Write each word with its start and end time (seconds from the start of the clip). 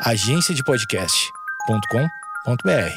agenciadepodcast.com.br. 0.00 2.96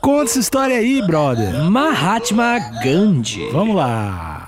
Conta 0.00 0.30
essa 0.30 0.40
história 0.40 0.76
aí, 0.76 1.00
brother. 1.06 1.54
Mahatma 1.70 2.58
Gandhi. 2.82 3.48
Vamos 3.50 3.76
lá. 3.76 4.39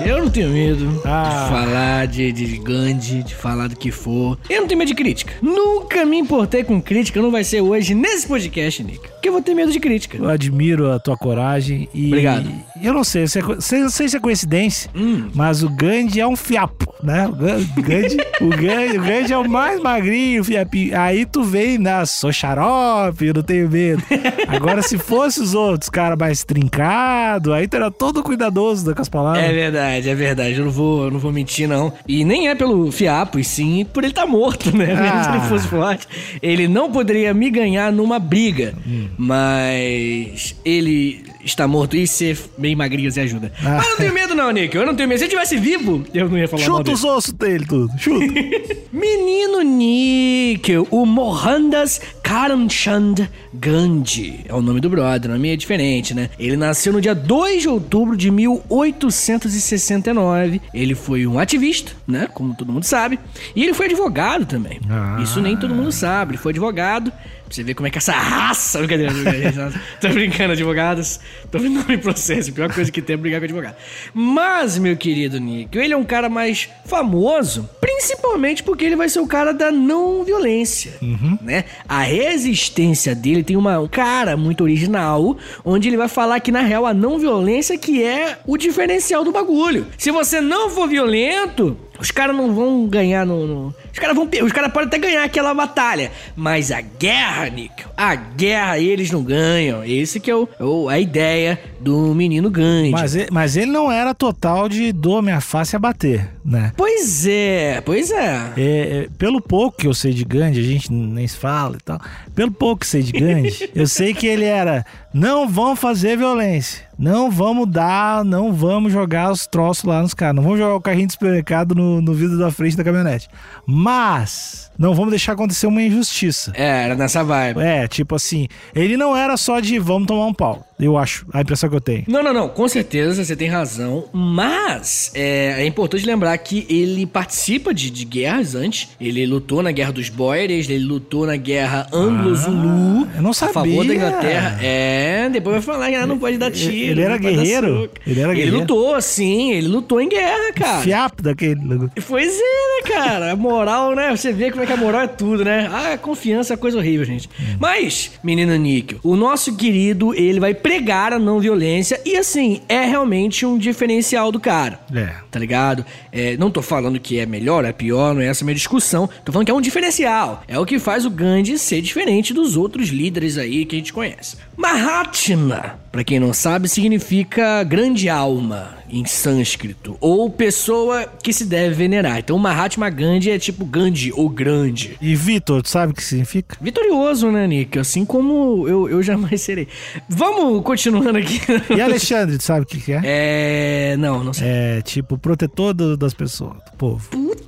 Eu 0.00 0.18
não 0.22 0.30
tenho 0.30 0.48
medo 0.50 1.00
Ah. 1.04 1.22
de 1.44 1.50
falar 1.50 2.06
de, 2.06 2.32
de 2.32 2.58
Gandhi, 2.58 3.22
de 3.22 3.34
falar 3.34 3.68
do 3.68 3.76
que 3.76 3.90
for. 3.90 4.38
Eu 4.50 4.62
não 4.62 4.68
tenho 4.68 4.78
medo 4.78 4.88
de 4.88 4.94
crítica. 4.94 5.32
Nunca 5.40 6.04
me 6.04 6.18
importei 6.18 6.64
com 6.64 6.80
crítica, 6.80 7.20
não 7.22 7.30
vai 7.30 7.44
ser 7.44 7.60
hoje 7.60 7.94
nesse 7.94 8.26
podcast, 8.26 8.82
Nick. 8.82 8.98
Porque 9.08 9.28
eu 9.28 9.32
vou 9.32 9.40
ter 9.42 9.54
medo 9.54 9.70
de 9.72 9.80
crítica. 9.80 10.16
Eu 10.18 10.28
admiro 10.28 10.90
a 10.92 10.98
tua 10.98 11.16
coragem 11.16 11.88
e. 11.94 12.08
Obrigado. 12.08 12.50
Eu 12.82 12.92
não 12.92 13.04
sei, 13.04 13.26
se 13.26 13.38
é 13.38 13.42
sei- 13.60 13.80
não 13.80 13.88
sei 13.88 14.08
se 14.08 14.16
é 14.16 14.20
coincidência, 14.20 14.90
Hum. 14.94 15.30
mas 15.34 15.62
o 15.62 15.70
Gandhi 15.70 16.20
é 16.20 16.26
um 16.26 16.36
fiapo, 16.36 16.92
né? 17.02 17.26
O 17.26 17.32
Gan- 17.32 17.64
Gandhi, 17.76 18.16
o 18.42 18.48
Gandhi, 18.48 18.98
o 18.98 19.02
Gandhi 19.02 19.32
é 19.32 19.38
o 19.38 19.48
mais 19.48 19.80
magrinho, 19.80 20.44
fiapinho. 20.44 20.98
Aí 21.00 21.24
tu 21.24 21.42
vem, 21.42 21.78
né? 21.78 22.04
Sou 22.04 22.30
xarope, 22.32 23.24
eu 23.26 23.34
não 23.34 23.42
tenho 23.42 23.70
medo. 23.70 24.02
Agora, 24.48 24.82
se 24.82 24.98
fosse 24.98 25.40
os 25.40 25.54
outros, 25.54 25.88
cara 25.88 26.14
mais 26.16 26.44
trincado, 26.44 27.52
aí 27.54 27.66
tu 27.66 27.76
era 27.76 27.90
todo 27.90 28.22
cuidadoso 28.22 28.94
com 28.94 29.00
as 29.00 29.08
palavras. 29.08 29.42
É 29.44 29.52
verdade, 29.52 29.83
é 29.90 30.14
verdade. 30.14 30.58
Eu 30.58 30.64
não 30.64 30.72
vou, 30.72 31.04
eu 31.04 31.10
não 31.10 31.18
vou 31.18 31.32
mentir, 31.32 31.68
não. 31.68 31.92
E 32.08 32.24
nem 32.24 32.48
é 32.48 32.54
pelo 32.54 32.90
fiapo, 32.92 33.38
e 33.38 33.44
sim 33.44 33.86
por 33.92 34.02
ele 34.04 34.12
estar 34.12 34.26
morto, 34.26 34.76
né? 34.76 34.86
Mesmo 34.94 35.22
se 35.24 35.28
Ah. 35.30 35.36
ele 35.36 35.48
fosse 35.48 35.68
forte, 35.68 36.06
ele 36.42 36.68
não 36.68 36.90
poderia 36.90 37.32
me 37.34 37.50
ganhar 37.50 37.92
numa 37.92 38.18
briga. 38.18 38.74
Mas 39.18 40.54
ele 40.64 41.24
está 41.44 41.68
morto 41.68 41.96
e 41.96 42.06
ser 42.06 42.38
bem 42.56 42.74
magrinho 42.74 43.10
se 43.10 43.20
ajuda. 43.20 43.52
Ah. 43.60 43.76
Mas 43.76 43.84
eu 43.84 43.90
não 43.90 43.96
tenho 43.98 44.14
medo, 44.14 44.34
não, 44.34 44.50
Nick. 44.50 44.74
Eu 44.74 44.86
não 44.86 44.94
tenho 44.94 45.08
medo. 45.08 45.18
Se 45.18 45.24
ele 45.24 45.30
tivesse 45.30 45.56
vivo, 45.56 46.04
eu 46.12 46.28
não 46.28 46.38
ia 46.38 46.48
falar 46.48 46.62
Chuta 46.62 46.92
os 46.92 47.04
ossos 47.04 47.32
dele, 47.32 47.66
tudo. 47.66 47.90
Chuta. 47.98 48.24
Menino 48.92 49.62
Níquel, 49.62 50.86
o 50.90 51.04
Mohandas 51.04 52.00
Karamchand 52.22 53.28
Gandhi. 53.52 54.44
É 54.48 54.54
o 54.54 54.62
nome 54.62 54.80
do 54.80 54.88
brother, 54.88 55.30
o 55.30 55.34
nome 55.34 55.52
é 55.52 55.56
diferente, 55.56 56.14
né? 56.14 56.30
Ele 56.38 56.56
nasceu 56.56 56.92
no 56.92 57.00
dia 57.00 57.14
2 57.14 57.62
de 57.62 57.68
outubro 57.68 58.16
de 58.16 58.30
1869. 58.30 60.60
Ele 60.72 60.94
foi 60.94 61.26
um 61.26 61.38
ativista, 61.38 61.92
né? 62.06 62.28
Como 62.32 62.54
todo 62.54 62.72
mundo 62.72 62.84
sabe. 62.84 63.18
E 63.54 63.62
ele 63.62 63.74
foi 63.74 63.86
advogado 63.86 64.46
também. 64.46 64.80
Ah. 64.88 65.18
Isso 65.22 65.40
nem 65.40 65.56
todo 65.56 65.74
mundo 65.74 65.92
sabe. 65.92 66.32
Ele 66.32 66.38
foi 66.38 66.52
advogado. 66.52 67.12
Pra 67.54 67.62
você 67.62 67.62
ver 67.62 67.74
como 67.74 67.86
é 67.86 67.90
que 67.90 67.98
essa 67.98 68.12
raça. 68.12 68.78
Brincadeira, 68.78 69.12
brincadeira. 69.12 69.72
Tô 70.00 70.08
brincando, 70.08 70.52
advogados. 70.54 71.20
Tô 71.52 71.58
vendo 71.60 71.80
nome 71.80 71.98
processo. 71.98 72.50
A 72.50 72.52
pior 72.52 72.72
coisa 72.72 72.90
que 72.90 73.00
tem 73.00 73.14
é 73.14 73.16
brigar 73.16 73.40
com 73.40 73.44
advogado. 73.44 73.76
Mas, 74.12 74.76
meu 74.76 74.96
querido 74.96 75.38
Nick, 75.38 75.78
ele 75.78 75.94
é 75.94 75.96
um 75.96 76.04
cara 76.04 76.28
mais 76.28 76.68
famoso, 76.84 77.68
principalmente 77.80 78.64
porque 78.64 78.84
ele 78.84 78.96
vai 78.96 79.08
ser 79.08 79.20
o 79.20 79.26
cara 79.26 79.52
da 79.52 79.70
não 79.70 80.24
violência. 80.24 80.94
Né? 81.40 81.64
A 81.88 82.02
resistência 82.02 83.14
dele 83.14 83.44
tem 83.44 83.56
uma 83.56 83.88
cara 83.88 84.36
muito 84.36 84.64
original, 84.64 85.36
onde 85.64 85.88
ele 85.88 85.96
vai 85.96 86.08
falar 86.08 86.40
que, 86.40 86.50
na 86.50 86.62
real, 86.62 86.84
a 86.84 86.92
não 86.92 87.20
violência 87.20 87.78
que 87.78 88.02
é 88.02 88.36
o 88.46 88.56
diferencial 88.56 89.22
do 89.22 89.30
bagulho. 89.30 89.86
Se 89.96 90.10
você 90.10 90.40
não 90.40 90.70
for 90.70 90.88
violento, 90.88 91.76
os 91.98 92.10
caras 92.10 92.34
não 92.36 92.54
vão 92.54 92.86
ganhar 92.86 93.24
no. 93.24 93.46
no- 93.46 93.74
Os 93.92 93.98
caras 93.98 94.16
vão. 94.16 94.28
Os 94.42 94.52
caras 94.52 94.72
podem 94.72 94.88
até 94.88 94.98
ganhar 94.98 95.24
aquela 95.24 95.54
batalha. 95.54 96.10
Mas 96.34 96.72
a 96.72 96.80
guerra, 96.80 97.48
Nick, 97.48 97.84
a 97.96 98.14
guerra 98.14 98.78
eles 98.78 99.10
não 99.10 99.22
ganham. 99.22 99.84
Esse 99.84 100.18
que 100.18 100.30
é 100.30 100.34
o, 100.34 100.90
é 100.90 100.94
a 100.94 100.98
ideia 101.00 101.58
do 101.84 102.14
menino 102.14 102.50
Gandhi. 102.50 102.90
Mas 102.90 103.14
ele, 103.14 103.28
mas 103.30 103.56
ele 103.56 103.70
não 103.70 103.92
era 103.92 104.14
total 104.14 104.68
de 104.68 104.92
dou 104.92 105.20
minha 105.20 105.40
face 105.40 105.76
a 105.76 105.78
bater, 105.78 106.30
né? 106.44 106.72
Pois 106.76 107.26
é, 107.26 107.80
pois 107.82 108.10
é. 108.10 108.52
É, 108.56 108.62
é, 108.62 109.08
pelo 109.18 109.40
pouco 109.40 109.76
que 109.78 109.86
eu 109.86 109.94
sei 109.94 110.12
de 110.12 110.24
Gandhi, 110.24 110.60
a 110.60 110.62
gente 110.62 110.92
nem 110.92 111.28
se 111.28 111.36
fala 111.36 111.76
e 111.76 111.80
tal. 111.84 112.00
Pelo 112.34 112.50
pouco 112.50 112.80
que 112.80 112.86
sei 112.86 113.02
de 113.02 113.12
Gandhi, 113.12 113.70
eu 113.76 113.86
sei 113.86 114.14
que 114.14 114.26
ele 114.26 114.44
era 114.44 114.84
não 115.14 115.46
vão 115.46 115.76
fazer 115.76 116.18
violência. 116.18 116.82
Não 116.98 117.30
vamos 117.30 117.70
dar, 117.70 118.24
não 118.24 118.52
vamos 118.52 118.92
jogar 118.92 119.30
os 119.30 119.46
troços 119.46 119.84
lá 119.84 120.02
nos 120.02 120.12
caras. 120.12 120.34
Não 120.34 120.42
vamos 120.42 120.58
jogar 120.58 120.74
o 120.74 120.80
carrinho 120.80 121.06
de 121.06 121.12
supermercado 121.12 121.72
no, 121.72 122.00
no 122.00 122.12
vidro 122.12 122.36
da 122.36 122.50
frente 122.50 122.76
da 122.76 122.82
caminhonete. 122.82 123.28
Mas 123.64 124.72
não 124.76 124.92
vamos 124.92 125.10
deixar 125.10 125.32
acontecer 125.32 125.68
uma 125.68 125.80
injustiça. 125.80 126.52
É, 126.56 126.84
era 126.84 126.96
nessa 126.96 127.22
vibe. 127.22 127.60
É, 127.60 127.86
tipo 127.86 128.16
assim, 128.16 128.48
ele 128.74 128.96
não 128.96 129.16
era 129.16 129.36
só 129.36 129.60
de 129.60 129.78
vamos 129.78 130.08
tomar 130.08 130.26
um 130.26 130.34
pau. 130.34 130.66
Eu 130.78 130.98
acho, 130.98 131.24
a 131.32 131.40
impressão 131.40 131.68
que 131.68 131.73
eu 131.76 131.80
tenho. 131.80 132.04
Não, 132.06 132.22
não, 132.22 132.32
não, 132.32 132.48
com 132.48 132.66
certeza 132.68 133.24
você 133.24 133.34
tem 133.36 133.48
razão, 133.48 134.04
mas 134.12 135.10
é, 135.14 135.56
é 135.62 135.66
importante 135.66 136.04
lembrar 136.06 136.36
que 136.38 136.66
ele 136.68 137.06
participa 137.06 137.72
de, 137.74 137.90
de 137.90 138.04
guerras 138.04 138.54
antes. 138.54 138.88
Ele 139.00 139.26
lutou 139.26 139.62
na 139.62 139.70
guerra 139.72 139.92
dos 139.92 140.08
Boeres, 140.08 140.68
ele 140.68 140.84
lutou 140.84 141.26
na 141.26 141.36
guerra 141.36 141.86
Anglo-Zulu. 141.92 143.08
eu 143.16 143.22
não 143.22 143.30
A 143.30 143.34
favor 143.34 143.52
sabia. 143.52 143.84
da 143.84 143.94
Inglaterra. 143.94 144.58
É, 144.62 145.28
depois 145.30 145.54
vai 145.56 145.62
falar 145.62 145.88
que 145.90 145.94
ah, 145.96 146.06
não 146.06 146.18
pode 146.18 146.38
dar 146.38 146.50
tiro. 146.50 146.72
ele 146.92 147.00
era 147.02 147.16
guerreiro? 147.18 147.90
Ele 148.06 148.20
era 148.20 148.32
Ele 148.32 148.36
guerreiro? 148.40 148.58
lutou, 148.60 149.00
sim, 149.00 149.52
ele 149.52 149.68
lutou 149.68 150.00
em 150.00 150.08
guerra, 150.08 150.52
cara. 150.54 150.80
Fiapo 150.82 151.22
daquele. 151.22 151.60
Pois 152.06 152.32
é, 152.38 152.40
né, 152.40 152.92
cara? 152.94 153.32
A 153.32 153.36
moral, 153.36 153.94
né? 153.94 154.10
Você 154.16 154.32
vê 154.32 154.50
como 154.50 154.62
é 154.62 154.66
que 154.66 154.72
a 154.72 154.76
moral 154.76 155.02
é 155.02 155.06
tudo, 155.08 155.44
né? 155.44 155.68
Ah, 155.70 155.92
a 155.94 155.98
confiança 155.98 156.54
é 156.54 156.56
coisa 156.56 156.78
horrível, 156.78 157.04
gente. 157.04 157.28
Mas, 157.58 158.12
menina 158.22 158.56
Níquel, 158.56 158.98
o 159.02 159.16
nosso 159.16 159.56
querido, 159.56 160.14
ele 160.14 160.40
vai 160.40 160.54
pregar 160.54 161.12
a 161.12 161.18
não 161.18 161.40
violência 161.40 161.63
e, 162.04 162.16
assim, 162.16 162.60
é 162.68 162.84
realmente 162.84 163.44
um 163.46 163.58
diferencial 163.58 164.30
do 164.30 164.40
cara. 164.40 164.80
É. 164.94 165.14
Tá 165.30 165.38
ligado? 165.38 165.84
É, 166.12 166.36
não 166.36 166.50
tô 166.50 166.62
falando 166.62 166.98
que 167.00 167.18
é 167.18 167.26
melhor, 167.26 167.64
é 167.64 167.72
pior, 167.72 168.14
não 168.14 168.22
é 168.22 168.26
essa 168.26 168.44
minha 168.44 168.54
discussão. 168.54 169.08
Tô 169.24 169.32
falando 169.32 169.46
que 169.46 169.52
é 169.52 169.54
um 169.54 169.60
diferencial. 169.60 170.42
É 170.46 170.58
o 170.58 170.66
que 170.66 170.78
faz 170.78 171.04
o 171.04 171.10
Gandhi 171.10 171.58
ser 171.58 171.80
diferente 171.80 172.32
dos 172.32 172.56
outros 172.56 172.88
líderes 172.88 173.38
aí 173.38 173.64
que 173.64 173.76
a 173.76 173.78
gente 173.78 173.92
conhece. 173.92 174.36
Mahatma, 174.56 175.78
pra 175.94 176.02
quem 176.02 176.18
não 176.18 176.32
sabe, 176.34 176.68
significa 176.68 177.62
grande 177.62 178.08
alma 178.08 178.74
em 178.90 179.04
sânscrito, 179.06 179.96
ou 180.00 180.28
pessoa 180.28 181.06
que 181.22 181.32
se 181.32 181.44
deve 181.44 181.72
venerar. 181.74 182.18
Então, 182.18 182.36
Mahatma 182.36 182.90
Gandhi 182.90 183.30
é 183.30 183.38
tipo 183.38 183.64
Gandhi, 183.64 184.12
ou 184.12 184.28
grande. 184.28 184.96
E 185.00 185.14
Vitor, 185.14 185.62
tu 185.62 185.68
sabe 185.68 185.92
o 185.92 185.94
que 185.94 186.02
significa? 186.02 186.56
Vitorioso, 186.60 187.30
né, 187.30 187.46
Nick? 187.46 187.78
Assim 187.78 188.04
como 188.04 188.66
eu, 188.68 188.88
eu 188.88 189.02
jamais 189.04 189.40
serei. 189.40 189.68
Vamos 190.08 190.62
continuando 190.64 191.16
aqui. 191.16 191.40
E 191.76 191.80
Alexandre, 191.80 192.38
tu 192.38 192.42
sabe 192.44 192.62
o 192.62 192.66
que, 192.66 192.80
que 192.80 192.92
é? 192.92 193.00
É. 193.04 193.96
Não, 193.96 194.24
não 194.24 194.32
sei. 194.32 194.48
É 194.48 194.82
tipo 194.82 195.16
protetor 195.16 195.72
do- 195.74 195.96
das 195.96 196.12
pessoas, 196.12 196.54
do 196.54 196.76
povo. 196.76 197.08
Puta 197.10 197.43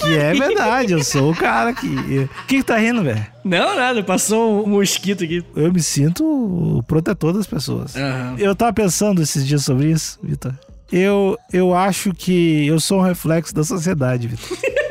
que 0.00 0.16
é 0.16 0.32
verdade, 0.32 0.92
eu 0.92 1.04
sou 1.04 1.30
o 1.32 1.36
cara 1.36 1.72
que. 1.72 1.86
O 1.86 2.46
que, 2.46 2.56
que 2.56 2.62
tá 2.62 2.76
rindo, 2.76 3.02
velho? 3.02 3.24
Não, 3.44 3.76
nada, 3.76 4.02
passou 4.02 4.64
um 4.64 4.68
mosquito 4.68 5.24
aqui. 5.24 5.44
Eu 5.54 5.72
me 5.72 5.82
sinto 5.82 6.24
o 6.24 6.82
protetor 6.82 7.32
das 7.32 7.46
pessoas. 7.46 7.96
Aham. 7.96 8.36
Eu 8.38 8.54
tava 8.54 8.72
pensando 8.72 9.22
esses 9.22 9.46
dias 9.46 9.64
sobre 9.64 9.90
isso, 9.90 10.18
Vitor. 10.22 10.54
Eu, 10.92 11.38
eu 11.52 11.74
acho 11.74 12.12
que 12.12 12.66
eu 12.66 12.80
sou 12.80 12.98
um 12.98 13.02
reflexo 13.02 13.54
da 13.54 13.62
sociedade, 13.62 14.26
Vitor. 14.28 14.58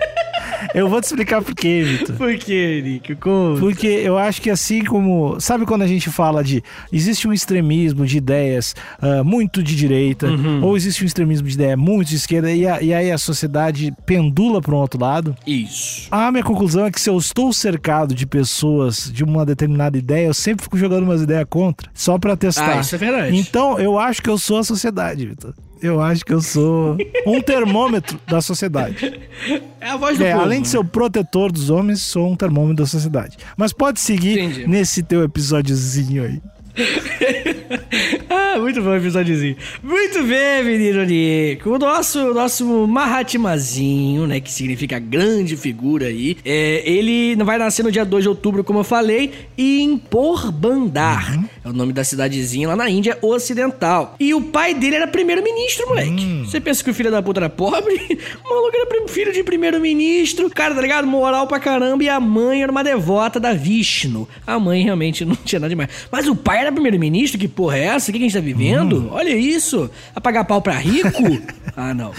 eu 0.73 0.87
vou 0.89 0.99
te 1.01 1.05
explicar 1.05 1.41
por 1.41 1.53
quê, 1.55 1.83
Vitor. 1.83 2.15
Por 2.15 2.35
que, 2.37 2.81
Nick? 2.81 3.15
Como? 3.15 3.57
Porque 3.59 3.87
eu 3.87 4.17
acho 4.17 4.41
que 4.41 4.49
assim 4.49 4.83
como. 4.83 5.39
Sabe 5.39 5.65
quando 5.65 5.81
a 5.83 5.87
gente 5.87 6.09
fala 6.09 6.43
de. 6.43 6.63
Existe 6.91 7.27
um 7.27 7.33
extremismo 7.33 8.05
de 8.05 8.17
ideias 8.17 8.75
ah, 9.01 9.23
muito 9.23 9.61
de 9.63 9.75
direita, 9.75 10.27
ou 10.61 10.75
existe 10.75 11.03
um 11.03 11.07
extremismo 11.07 11.47
de 11.47 11.53
ideia 11.55 11.75
muito 11.77 12.09
de 12.09 12.15
esquerda, 12.15 12.51
e, 12.51 12.67
a- 12.67 12.81
e 12.81 12.93
aí 12.93 13.11
a 13.11 13.17
sociedade 13.17 13.93
pendula 14.05 14.61
para 14.61 14.73
um 14.73 14.77
outro 14.77 14.99
lado? 14.99 15.35
Isso. 15.45 16.07
A 16.11 16.31
minha 16.31 16.43
conclusão 16.43 16.85
é 16.85 16.91
que 16.91 16.99
se 16.99 17.09
eu 17.09 17.17
estou 17.17 17.51
cercado 17.53 18.13
de 18.13 18.25
pessoas 18.25 19.11
de 19.11 19.23
uma 19.23 19.45
determinada 19.45 19.97
ideia, 19.97 20.27
eu 20.27 20.33
sempre 20.33 20.63
fico 20.63 20.77
jogando 20.77 21.03
umas 21.03 21.21
ideias 21.21 21.45
contra, 21.49 21.89
só 21.93 22.17
para 22.17 22.35
testar. 22.35 22.77
Ah, 22.77 22.81
isso 22.81 22.95
é 22.95 22.97
verdade. 22.97 23.35
Então, 23.37 23.79
eu 23.79 23.97
acho 23.99 24.21
que 24.21 24.29
eu 24.29 24.37
sou 24.37 24.57
a 24.57 24.63
sociedade, 24.63 25.25
Vitor. 25.25 25.53
Eu 25.81 26.01
acho 26.01 26.25
que 26.25 26.33
eu 26.33 26.41
sou 26.41 26.97
um 27.25 27.41
termômetro 27.41 28.19
da 28.27 28.41
sociedade. 28.41 29.19
É 29.79 29.89
a 29.91 29.97
voz 29.97 30.17
do 30.17 30.23
É, 30.25 30.31
povo. 30.33 30.43
além 30.43 30.61
de 30.61 30.67
ser 30.67 30.77
o 30.77 30.83
protetor 30.83 31.51
dos 31.51 31.69
homens, 31.69 32.01
sou 32.01 32.29
um 32.31 32.35
termômetro 32.35 32.83
da 32.83 32.85
sociedade. 32.85 33.37
Mas 33.55 33.71
pode 33.71 33.99
seguir 33.99 34.39
Entendi. 34.39 34.67
nesse 34.67 35.01
teu 35.01 35.23
episódiozinho 35.23 36.23
aí. 36.23 36.41
ah, 38.29 38.59
muito 38.59 38.81
bom 38.81 38.89
o 38.89 38.95
episódiozinho. 38.95 39.55
Muito 39.83 40.23
bem, 40.23 40.63
menino 40.63 41.03
Nico. 41.03 41.71
O 41.71 41.77
nosso, 41.77 42.33
nosso 42.33 42.87
Mahatmazinho, 42.87 44.27
né, 44.27 44.39
que 44.39 44.51
significa 44.51 44.99
grande 44.99 45.57
figura 45.57 46.07
aí, 46.07 46.37
é, 46.45 46.83
ele 46.85 47.35
vai 47.43 47.57
nascer 47.57 47.83
no 47.83 47.91
dia 47.91 48.05
2 48.05 48.23
de 48.23 48.29
outubro, 48.29 48.63
como 48.63 48.79
eu 48.79 48.83
falei, 48.83 49.31
em 49.57 49.97
Porbandar. 49.97 51.37
Uhum. 51.37 51.45
É 51.65 51.69
o 51.69 51.73
nome 51.73 51.93
da 51.93 52.03
cidadezinha 52.03 52.67
lá 52.67 52.75
na 52.75 52.89
Índia 52.89 53.17
Ocidental. 53.21 54.15
E 54.19 54.33
o 54.33 54.41
pai 54.41 54.73
dele 54.73 54.95
era 54.95 55.07
primeiro-ministro, 55.07 55.87
moleque. 55.87 56.23
Uhum. 56.23 56.45
Você 56.45 56.59
pensa 56.59 56.83
que 56.83 56.89
o 56.89 56.93
filho 56.93 57.11
da 57.11 57.21
puta 57.21 57.39
era 57.41 57.49
pobre? 57.49 57.99
O 58.43 58.49
maluco 58.49 58.75
era 58.75 59.07
filho 59.09 59.33
de 59.33 59.43
primeiro-ministro. 59.43 60.49
Cara, 60.49 60.73
tá 60.73 60.81
ligado? 60.81 61.05
Moral 61.05 61.47
pra 61.47 61.59
caramba. 61.59 62.03
E 62.03 62.09
a 62.09 62.19
mãe 62.19 62.63
era 62.63 62.71
uma 62.71 62.83
devota 62.83 63.39
da 63.39 63.53
Vishnu. 63.53 64.27
A 64.45 64.59
mãe 64.59 64.83
realmente 64.83 65.25
não 65.25 65.35
tinha 65.35 65.59
nada 65.59 65.69
demais. 65.69 65.89
Mas 66.11 66.27
o 66.27 66.35
pai 66.35 66.59
era 66.59 66.68
primeiro-ministro? 66.71 67.39
Que 67.39 67.47
porra 67.47 67.77
é 67.77 67.83
essa? 67.85 68.09
O 68.09 68.13
que 68.13 68.19
a 68.19 68.21
gente 68.21 68.33
tá 68.33 68.39
vivendo? 68.39 69.03
Hum. 69.03 69.09
Olha 69.11 69.35
isso. 69.35 69.89
A 70.15 70.21
pagar 70.21 70.43
pau 70.45 70.61
pra 70.61 70.77
rico? 70.77 71.23
ah, 71.75 71.93
não. 71.93 72.11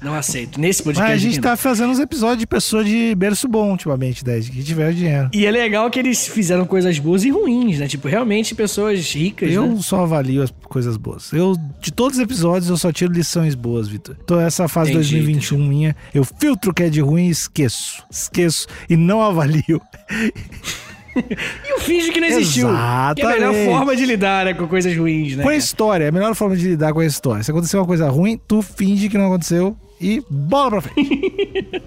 Não 0.00 0.14
aceito. 0.14 0.60
Nesse 0.60 0.82
podcast. 0.82 1.12
Mas 1.12 1.22
a 1.22 1.24
gente 1.24 1.40
tá 1.40 1.56
fazendo 1.56 1.90
uns 1.90 1.98
episódios 1.98 2.38
de 2.38 2.46
pessoa 2.46 2.84
de 2.84 3.14
berço 3.14 3.48
bom 3.48 3.70
ultimamente, 3.70 4.24
desde 4.24 4.50
que 4.50 4.62
tiver 4.62 4.92
dinheiro. 4.92 5.30
E 5.32 5.46
é 5.46 5.50
legal 5.50 5.90
que 5.90 5.98
eles 5.98 6.26
fizeram 6.26 6.64
coisas 6.64 6.98
boas 6.98 7.24
e 7.24 7.30
ruins, 7.30 7.78
né? 7.78 7.86
Tipo, 7.86 8.08
realmente 8.08 8.54
pessoas 8.54 9.12
ricas. 9.12 9.50
Eu 9.50 9.66
né? 9.66 9.78
só 9.80 10.02
avalio 10.02 10.42
as 10.42 10.52
coisas 10.64 10.96
boas. 10.96 11.32
Eu, 11.32 11.56
de 11.80 11.92
todos 11.92 12.18
os 12.18 12.22
episódios, 12.22 12.68
eu 12.68 12.76
só 12.76 12.92
tiro 12.92 13.12
lições 13.12 13.54
boas, 13.54 13.88
Vitor. 13.88 14.16
Então, 14.22 14.40
essa 14.40 14.68
fase 14.68 14.90
entendi, 14.90 15.16
2021 15.16 15.56
entendi. 15.56 15.68
minha, 15.68 15.96
eu 16.14 16.24
filtro 16.24 16.70
o 16.70 16.74
que 16.74 16.84
é 16.84 16.90
de 16.90 17.00
ruim 17.00 17.26
e 17.26 17.30
esqueço. 17.30 18.04
Esqueço 18.10 18.66
e 18.88 18.96
não 18.96 19.22
avalio. 19.22 19.80
e 21.68 21.74
o 21.74 21.80
finge 21.80 22.10
que 22.10 22.20
não 22.20 22.28
existiu. 22.28 22.68
Exatamente. 22.68 23.14
Que 23.16 23.22
é 23.22 23.26
a 23.26 23.50
melhor 23.50 23.54
forma 23.66 23.96
de 23.96 24.06
lidar 24.06 24.44
né, 24.44 24.54
com 24.54 24.66
coisas 24.66 24.96
ruins, 24.96 25.36
né? 25.36 25.42
Com 25.42 25.50
a 25.50 25.56
história, 25.56 26.04
é 26.04 26.08
a 26.08 26.12
melhor 26.12 26.34
forma 26.34 26.56
de 26.56 26.68
lidar 26.68 26.92
com 26.92 27.00
a 27.00 27.06
história. 27.06 27.42
Se 27.42 27.50
aconteceu 27.50 27.80
uma 27.80 27.86
coisa 27.86 28.08
ruim, 28.08 28.40
tu 28.48 28.62
finge 28.62 29.08
que 29.08 29.18
não 29.18 29.26
aconteceu 29.26 29.76
e 30.02 30.22
bola 30.28 30.70
pra 30.70 30.80
frente. 30.82 31.82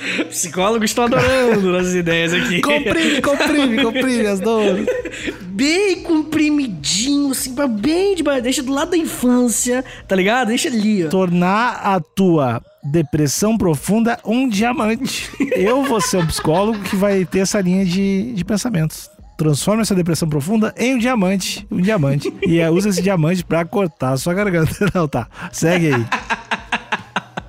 Psicólogos 0.30 0.90
estão 0.90 1.04
adorando 1.04 1.70
nossas 1.72 1.94
ideias 1.94 2.32
aqui. 2.32 2.60
Comprime, 2.62 3.20
comprime, 3.20 3.82
comprime 3.82 4.26
as 4.26 4.40
dores. 4.40 4.86
Bem 5.42 6.02
comprimidinho, 6.02 7.30
assim, 7.30 7.54
pra 7.54 7.66
bem 7.66 8.14
de 8.14 8.22
Deixa 8.42 8.62
do 8.62 8.72
lado 8.72 8.92
da 8.92 8.96
infância, 8.96 9.84
tá 10.08 10.16
ligado? 10.16 10.48
Deixa 10.48 10.68
ali, 10.68 11.04
ó. 11.04 11.08
Tornar 11.08 11.80
a 11.84 12.00
tua 12.00 12.62
depressão 12.82 13.58
profunda 13.58 14.18
um 14.24 14.48
diamante. 14.48 15.30
Eu 15.54 15.84
vou 15.84 16.00
ser 16.00 16.16
um 16.16 16.26
psicólogo 16.26 16.80
que 16.80 16.96
vai 16.96 17.26
ter 17.26 17.40
essa 17.40 17.60
linha 17.60 17.84
de, 17.84 18.32
de 18.32 18.44
pensamentos 18.44 19.10
transforma 19.40 19.80
essa 19.80 19.94
depressão 19.94 20.28
profunda 20.28 20.74
em 20.76 20.94
um 20.94 20.98
diamante. 20.98 21.66
Um 21.70 21.80
diamante. 21.80 22.30
e 22.42 22.62
usa 22.68 22.90
esse 22.90 23.00
diamante 23.00 23.42
pra 23.42 23.64
cortar 23.64 24.12
a 24.12 24.16
sua 24.18 24.34
garganta. 24.34 24.70
Não, 24.94 25.08
tá. 25.08 25.26
Segue 25.50 25.94
aí. 25.94 26.06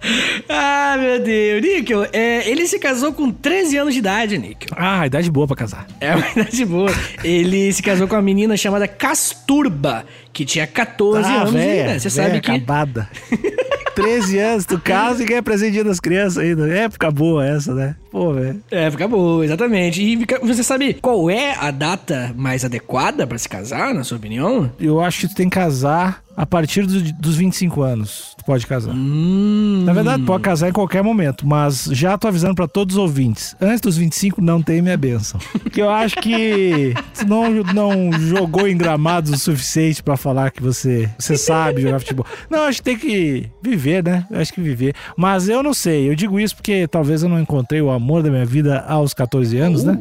ah, 0.50 0.96
meu 1.00 1.24
Deus. 1.24 1.62
Níquel, 1.62 2.08
é, 2.12 2.50
ele 2.50 2.68
se 2.68 2.80
casou 2.80 3.14
com 3.14 3.32
13 3.32 3.78
anos 3.78 3.94
de 3.94 4.00
idade, 4.00 4.38
Níquel. 4.38 4.76
Ah, 4.76 5.06
idade 5.06 5.30
boa 5.30 5.48
pra 5.48 5.56
casar. 5.56 5.88
É 6.00 6.16
uma 6.16 6.28
idade 6.32 6.66
boa. 6.66 6.92
ele 7.24 7.72
se 7.72 7.82
casou 7.82 8.08
com 8.08 8.16
uma 8.16 8.22
menina 8.22 8.58
chamada 8.58 8.88
Casturba, 8.88 10.06
que 10.34 10.46
tinha 10.46 10.66
14 10.66 11.28
ah, 11.28 11.42
anos 11.42 11.54
véia. 11.54 12.00
Você 12.00 12.10
sabe 12.10 12.40
que. 12.42 12.52
Acabada. 12.52 13.10
13 13.96 14.40
anos, 14.40 14.66
tu 14.66 14.80
casa 14.80 15.22
e 15.22 15.26
ganha 15.26 15.44
presente 15.44 15.84
das 15.84 16.00
crianças 16.00 16.38
ainda. 16.38 16.68
Época 16.74 17.12
boa 17.12 17.46
essa, 17.46 17.74
né? 17.74 17.96
Pô, 18.10 18.34
velho. 18.34 18.62
Época 18.72 19.08
boa, 19.08 19.44
exatamente. 19.44 20.02
E 20.02 20.26
você 20.42 20.64
sabe 20.64 20.96
qual 20.96 21.30
é 21.30 21.56
a 21.60 21.72
data 21.72 22.34
mais 22.36 22.64
adequada 22.64 23.28
para 23.28 23.38
se 23.38 23.48
casar, 23.48 23.94
na 23.94 24.04
sua 24.04 24.18
opinião? 24.18 24.72
Eu 24.80 25.02
acho 25.02 25.22
que 25.22 25.28
tu 25.30 25.36
tem 25.36 25.50
que 25.50 25.56
casar 25.56 26.24
a 26.36 26.46
partir 26.46 26.86
do, 26.86 27.02
dos 27.14 27.36
25 27.36 27.82
anos. 27.82 28.34
Tu 28.38 28.46
pode 28.46 28.66
casar. 28.66 28.94
Hum. 28.94 29.84
Na 29.86 29.94
verdade, 29.94 30.24
pode 30.24 30.44
casar 30.44 30.70
em 30.70 30.74
qualquer 30.74 31.04
momento, 31.04 31.48
mas 31.48 31.86
já 31.92 32.18
tô 32.18 32.28
avisando 32.28 32.56
para 32.56 32.68
todos 32.68 32.96
os 32.96 33.02
ouvintes. 33.02 33.56
Antes 33.60 33.82
dos 33.82 33.98
25, 33.98 34.42
não 34.42 34.62
tem 34.62 34.82
minha 34.82 34.98
benção. 34.98 35.40
Porque 35.62 35.82
eu 35.82 35.90
acho 35.90 36.16
que 36.18 36.94
tu 37.18 37.28
não, 37.28 37.52
não 37.74 38.12
jogou 38.20 38.68
em 38.68 38.78
gramados 38.78 39.32
o 39.32 39.38
suficiente 39.38 40.02
para 40.02 40.18
falar 40.18 40.52
que 40.52 40.62
você, 40.62 41.10
você 41.18 41.38
sabe 41.38 41.82
jogar 41.82 42.00
futebol. 42.00 42.26
Não, 42.50 42.64
acho 42.64 42.80
que 42.80 42.84
tem 42.84 42.98
que 42.98 43.50
viver, 43.62 44.04
né? 44.04 44.26
Eu 44.30 44.40
acho 44.40 44.54
que 44.54 44.62
viver. 44.62 44.96
Mas 45.18 45.50
eu 45.50 45.62
não 45.62 45.74
sei. 45.74 46.10
Eu 46.10 46.16
digo 46.16 46.40
isso 46.40 46.56
porque 46.56 46.88
talvez 46.88 47.24
eu 47.24 47.30
não 47.30 47.40
encontrei 47.40 47.82
o 47.82 47.90
amor 47.90 48.24
da 48.24 48.30
minha 48.30 48.46
vida 48.46 48.80
aos 48.88 49.14
14 49.14 49.58
anos, 49.58 49.84
uh. 49.84 49.88
né? 49.88 50.00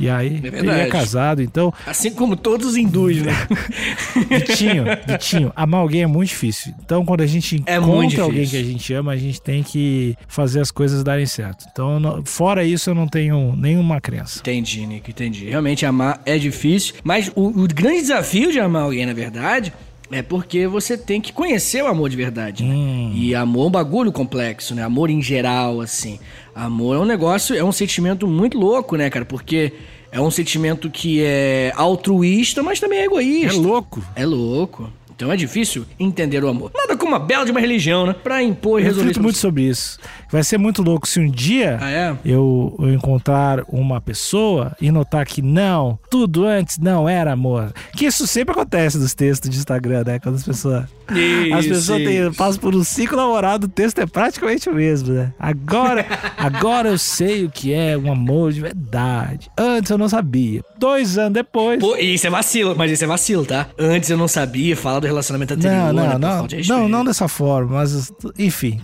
E 0.00 0.08
aí, 0.08 0.40
é 0.42 0.58
ele 0.58 0.70
é 0.70 0.86
casado, 0.86 1.42
então. 1.42 1.72
Assim 1.86 2.10
como 2.10 2.34
todos 2.34 2.68
os 2.68 2.76
hindus, 2.76 3.20
né? 3.20 3.32
Vitinho, 4.28 4.84
Vitinho, 5.06 5.52
amar 5.54 5.82
alguém 5.82 6.02
é 6.02 6.06
muito 6.06 6.30
difícil. 6.30 6.72
Então, 6.82 7.04
quando 7.04 7.20
a 7.20 7.26
gente 7.26 7.62
é 7.66 7.76
encontra 7.76 8.22
alguém 8.22 8.46
que 8.46 8.56
a 8.56 8.64
gente 8.64 8.92
ama, 8.94 9.12
a 9.12 9.16
gente 9.16 9.42
tem 9.42 9.62
que 9.62 10.16
fazer 10.26 10.60
as 10.60 10.70
coisas 10.70 11.04
darem 11.04 11.26
certo. 11.26 11.66
Então, 11.70 12.22
fora 12.24 12.64
isso, 12.64 12.88
eu 12.88 12.94
não 12.94 13.06
tenho 13.06 13.54
nenhuma 13.54 14.00
crença. 14.00 14.38
Entendi, 14.40 14.86
Nick, 14.86 15.10
entendi. 15.10 15.50
Realmente, 15.50 15.84
amar 15.84 16.22
é 16.24 16.38
difícil, 16.38 16.94
mas 17.04 17.30
o, 17.34 17.48
o 17.48 17.68
grande 17.68 18.00
desafio 18.00 18.50
de 18.50 18.58
amar 18.58 18.84
alguém, 18.84 19.04
na 19.04 19.12
verdade, 19.12 19.72
é 20.10 20.22
porque 20.22 20.66
você 20.66 20.96
tem 20.96 21.20
que 21.20 21.32
conhecer 21.32 21.82
o 21.82 21.86
amor 21.86 22.10
de 22.10 22.16
verdade, 22.16 22.64
né? 22.64 22.74
Hum. 22.74 23.12
E 23.14 23.34
amor 23.34 23.64
é 23.64 23.68
um 23.68 23.70
bagulho 23.70 24.12
complexo, 24.12 24.74
né? 24.74 24.82
Amor 24.82 25.10
em 25.10 25.22
geral, 25.22 25.80
assim. 25.80 26.18
Amor 26.54 26.96
é 26.96 26.98
um 26.98 27.04
negócio, 27.04 27.56
é 27.56 27.62
um 27.62 27.72
sentimento 27.72 28.26
muito 28.26 28.58
louco, 28.58 28.96
né, 28.96 29.08
cara? 29.08 29.24
Porque 29.24 29.72
é 30.10 30.20
um 30.20 30.30
sentimento 30.30 30.90
que 30.90 31.22
é 31.22 31.72
altruísta, 31.76 32.62
mas 32.62 32.80
também 32.80 32.98
é 32.98 33.04
egoísta. 33.04 33.56
É 33.56 33.60
louco. 33.60 34.02
É 34.16 34.26
louco. 34.26 34.90
Então 35.14 35.30
é 35.30 35.36
difícil 35.36 35.84
entender 35.98 36.42
o 36.42 36.48
amor. 36.48 36.72
Nada 36.74 36.96
como 36.96 37.12
uma 37.12 37.18
bela 37.18 37.44
de 37.44 37.50
uma 37.50 37.60
religião, 37.60 38.06
né? 38.06 38.14
Pra 38.14 38.42
impor 38.42 38.80
e 38.80 38.84
resolver 38.84 39.14
Eu 39.14 39.22
muito 39.22 39.36
sobre 39.36 39.64
isso. 39.64 39.98
Vai 40.30 40.44
ser 40.44 40.58
muito 40.58 40.82
louco 40.82 41.08
se 41.08 41.18
um 41.18 41.28
dia 41.28 41.78
ah, 41.80 41.90
é? 41.90 42.16
eu, 42.24 42.76
eu, 42.78 42.92
encontrar 42.92 43.64
uma 43.68 44.00
pessoa 44.00 44.76
e 44.80 44.90
notar 44.90 45.26
que 45.26 45.42
não, 45.42 45.98
tudo 46.08 46.46
antes 46.46 46.78
não 46.78 47.08
era 47.08 47.32
amor. 47.32 47.72
Que 47.96 48.06
isso 48.06 48.26
sempre 48.26 48.52
acontece 48.52 48.96
nos 48.98 49.12
textos 49.12 49.50
de 49.50 49.56
Instagram, 49.56 50.04
né? 50.06 50.18
Quando 50.18 50.36
as 50.36 50.44
pessoas. 50.44 50.84
Isso, 51.12 51.54
as 51.54 51.66
pessoas 51.66 52.02
têm, 52.04 52.32
passam 52.32 52.60
por 52.60 52.74
um 52.74 52.84
ciclo 52.84 53.16
namorado, 53.16 53.66
o 53.66 53.68
texto 53.68 53.98
é 53.98 54.06
praticamente 54.06 54.68
o 54.68 54.74
mesmo, 54.74 55.12
né? 55.12 55.32
Agora, 55.38 56.06
agora 56.38 56.90
eu 56.90 56.98
sei 56.98 57.44
o 57.44 57.50
que 57.50 57.72
é 57.72 57.98
um 57.98 58.12
amor 58.12 58.52
de 58.52 58.60
verdade. 58.60 59.50
Antes 59.58 59.90
eu 59.90 59.98
não 59.98 60.08
sabia. 60.08 60.62
Dois 60.78 61.18
anos 61.18 61.32
depois. 61.32 61.80
Pô, 61.80 61.96
isso 61.96 62.26
é 62.26 62.30
vacilo, 62.30 62.76
mas 62.76 62.92
isso 62.92 63.02
é 63.02 63.06
vacilo, 63.06 63.44
tá? 63.44 63.66
Antes 63.76 64.08
eu 64.08 64.16
não 64.16 64.28
sabia, 64.28 64.76
fala 64.76 65.00
do 65.00 65.06
relacionamento 65.08 65.54
anterior. 65.54 65.92
Não, 65.92 65.92
não, 65.92 66.18
né, 66.18 66.18
não. 66.18 66.46
Não, 66.68 66.88
não 66.88 67.04
dessa 67.04 67.26
forma, 67.26 67.78
mas 67.78 68.12
enfim, 68.38 68.80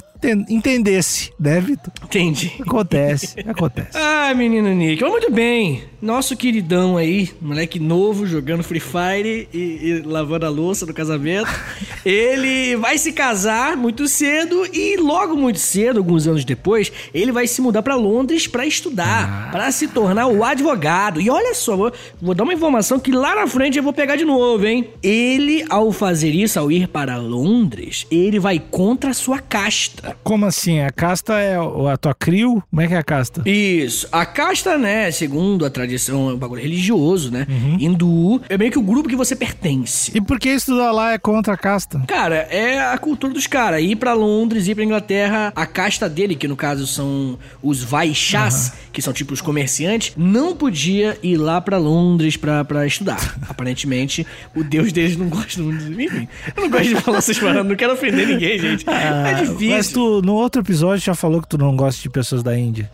entendesse, 0.48 1.32
né, 1.38 1.60
Vitor? 1.60 1.92
Entendi. 2.04 2.52
Acontece, 2.60 3.36
acontece. 3.46 3.96
Ah, 3.96 4.32
menino 4.34 4.72
Nick. 4.72 5.02
Mas 5.02 5.10
muito 5.10 5.32
bem. 5.32 5.84
Nosso 6.00 6.36
queridão 6.36 6.96
aí, 6.96 7.30
moleque 7.40 7.80
novo, 7.80 8.26
jogando 8.26 8.62
Free 8.62 8.80
Fire 8.80 9.48
e, 9.52 9.58
e 9.58 10.02
lavando 10.04 10.46
a 10.46 10.48
louça 10.48 10.84
no 10.86 10.94
casamento. 10.94 11.48
ele 12.04 12.76
vai 12.76 12.98
se 12.98 13.12
casar 13.12 13.76
muito 13.76 14.06
cedo 14.06 14.66
e 14.72 14.96
logo 14.96 15.36
muito 15.36 15.58
cedo, 15.58 15.98
alguns 15.98 16.26
anos 16.26 16.44
depois, 16.44 16.92
ele 17.12 17.32
vai 17.32 17.46
se 17.46 17.60
mudar 17.60 17.82
para 17.82 17.96
Londres 17.96 18.46
para 18.46 18.66
estudar, 18.66 19.48
ah. 19.48 19.50
para 19.50 19.70
se 19.72 19.88
tornar 19.88 20.26
o 20.26 20.44
advogado. 20.44 21.20
E 21.20 21.30
olha 21.30 21.54
só, 21.54 21.76
vou, 21.76 21.92
vou 22.20 22.34
dar 22.34 22.44
uma 22.44 22.54
informação 22.54 23.00
que 23.00 23.10
lá 23.10 23.34
na 23.34 23.46
frente 23.46 23.78
eu 23.78 23.82
vou 23.82 23.92
pegar 23.92 24.16
de 24.16 24.24
novo, 24.24 24.66
hein? 24.66 24.88
Ele, 25.02 25.64
ao 25.68 25.90
fazer 25.92 26.30
isso, 26.30 26.58
ao 26.58 26.70
ir 26.70 26.88
para 26.88 27.16
Londres, 27.16 28.06
ele 28.10 28.38
vai 28.38 28.58
contra 28.58 29.10
a 29.10 29.14
sua 29.14 29.38
casta. 29.38 30.05
Como 30.22 30.46
assim? 30.46 30.80
A 30.80 30.90
casta 30.90 31.38
é 31.38 31.56
a 31.56 31.96
tua 31.96 32.14
crio? 32.14 32.62
Como 32.70 32.82
é 32.82 32.86
que 32.86 32.94
é 32.94 32.98
a 32.98 33.02
casta? 33.02 33.42
Isso. 33.48 34.08
A 34.12 34.24
casta, 34.24 34.76
né, 34.78 35.10
segundo 35.10 35.64
a 35.64 35.70
tradição, 35.70 36.30
é 36.30 36.34
um 36.34 36.36
bagulho 36.36 36.62
religioso, 36.62 37.30
né? 37.30 37.46
Uhum. 37.48 37.76
Hindu. 37.78 38.42
É 38.48 38.58
meio 38.58 38.70
que 38.70 38.78
o 38.78 38.82
grupo 38.82 39.08
que 39.08 39.16
você 39.16 39.34
pertence. 39.34 40.12
E 40.14 40.20
por 40.20 40.38
que 40.38 40.48
estudar 40.48 40.92
lá 40.92 41.12
é 41.12 41.18
contra 41.18 41.54
a 41.54 41.56
casta? 41.56 42.02
Cara, 42.06 42.36
é 42.50 42.78
a 42.78 42.98
cultura 42.98 43.32
dos 43.32 43.46
caras. 43.46 43.82
Ir 43.82 43.96
para 43.96 44.12
Londres, 44.12 44.68
ir 44.68 44.74
pra 44.74 44.84
Inglaterra, 44.84 45.52
a 45.54 45.66
casta 45.66 46.08
dele, 46.08 46.34
que 46.34 46.48
no 46.48 46.56
caso 46.56 46.86
são 46.86 47.38
os 47.62 47.82
Vaixás, 47.82 48.68
uhum. 48.68 48.74
que 48.92 49.02
são 49.02 49.12
tipo 49.12 49.32
os 49.32 49.40
comerciantes, 49.40 50.12
não 50.16 50.54
podia 50.54 51.18
ir 51.22 51.36
lá 51.36 51.60
para 51.60 51.78
Londres 51.78 52.36
pra, 52.36 52.64
pra 52.64 52.86
estudar. 52.86 53.36
Aparentemente, 53.48 54.26
o 54.54 54.62
deus 54.62 54.92
deles 54.92 55.16
não 55.16 55.28
gosta 55.28 55.60
muito. 55.62 55.84
Enfim, 55.84 56.28
eu 56.56 56.62
não 56.62 56.70
gosto 56.70 56.88
de 56.88 56.96
falar 56.96 57.18
essas 57.18 57.38
paradas, 57.38 57.66
não 57.66 57.76
quero 57.76 57.92
ofender 57.92 58.26
ninguém, 58.26 58.58
gente. 58.58 58.84
Ah, 58.88 59.28
é 59.28 59.34
difícil 59.34 59.95
tu, 59.96 60.20
no 60.20 60.34
outro 60.34 60.60
episódio, 60.60 61.02
já 61.02 61.14
falou 61.14 61.40
que 61.40 61.48
tu 61.48 61.56
não 61.56 61.74
gosta 61.74 62.02
de 62.02 62.10
pessoas 62.10 62.42
da 62.42 62.56
Índia. 62.58 62.90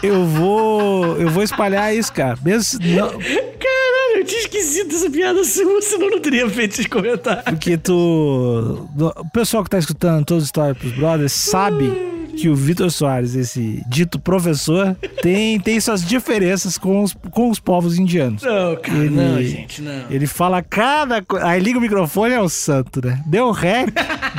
eu 0.00 0.24
vou. 0.24 1.16
Eu 1.16 1.28
vou 1.28 1.42
espalhar 1.42 1.92
isso, 1.92 2.12
cara. 2.12 2.38
Mesmo. 2.40 2.78
Não... 2.80 3.08
Caralho, 3.08 4.18
eu 4.18 4.24
tinha 4.24 4.42
esquecido 4.42 4.90
dessa 4.90 5.10
piada 5.10 5.42
sua, 5.42 5.82
senão 5.82 6.06
eu 6.06 6.10
não 6.12 6.20
teria 6.20 6.48
feito 6.48 6.74
esse 6.74 6.88
comentário. 6.88 7.42
Porque 7.42 7.76
tu. 7.76 8.88
O 8.96 9.30
pessoal 9.32 9.64
que 9.64 9.70
tá 9.70 9.78
escutando 9.78 10.24
todas 10.24 10.44
as 10.44 10.48
histórias 10.48 10.78
pros 10.78 10.92
brothers 10.92 11.32
sabe 11.32 11.90
que 12.38 12.48
o 12.48 12.54
Vitor 12.54 12.90
Soares, 12.90 13.34
esse 13.34 13.82
dito 13.88 14.18
professor, 14.18 14.96
tem, 15.22 15.58
tem 15.60 15.80
suas 15.80 16.04
diferenças 16.04 16.78
com 16.78 17.02
os, 17.02 17.14
com 17.30 17.50
os 17.50 17.58
povos 17.58 17.98
indianos. 17.98 18.42
Não, 18.42 18.76
cara, 18.76 18.98
Ele- 18.98 19.10
não, 19.10 19.42
gente, 19.42 19.82
não. 19.82 20.04
Ele 20.10 20.26
fala 20.26 20.62
cada 20.62 21.20
coisa. 21.22 21.46
Aí 21.46 21.60
liga 21.60 21.78
o 21.78 21.82
microfone, 21.82 22.34
é 22.34 22.40
o 22.40 22.48
santo, 22.48 23.04
né? 23.04 23.20
Deu 23.26 23.50
rec, 23.50 23.88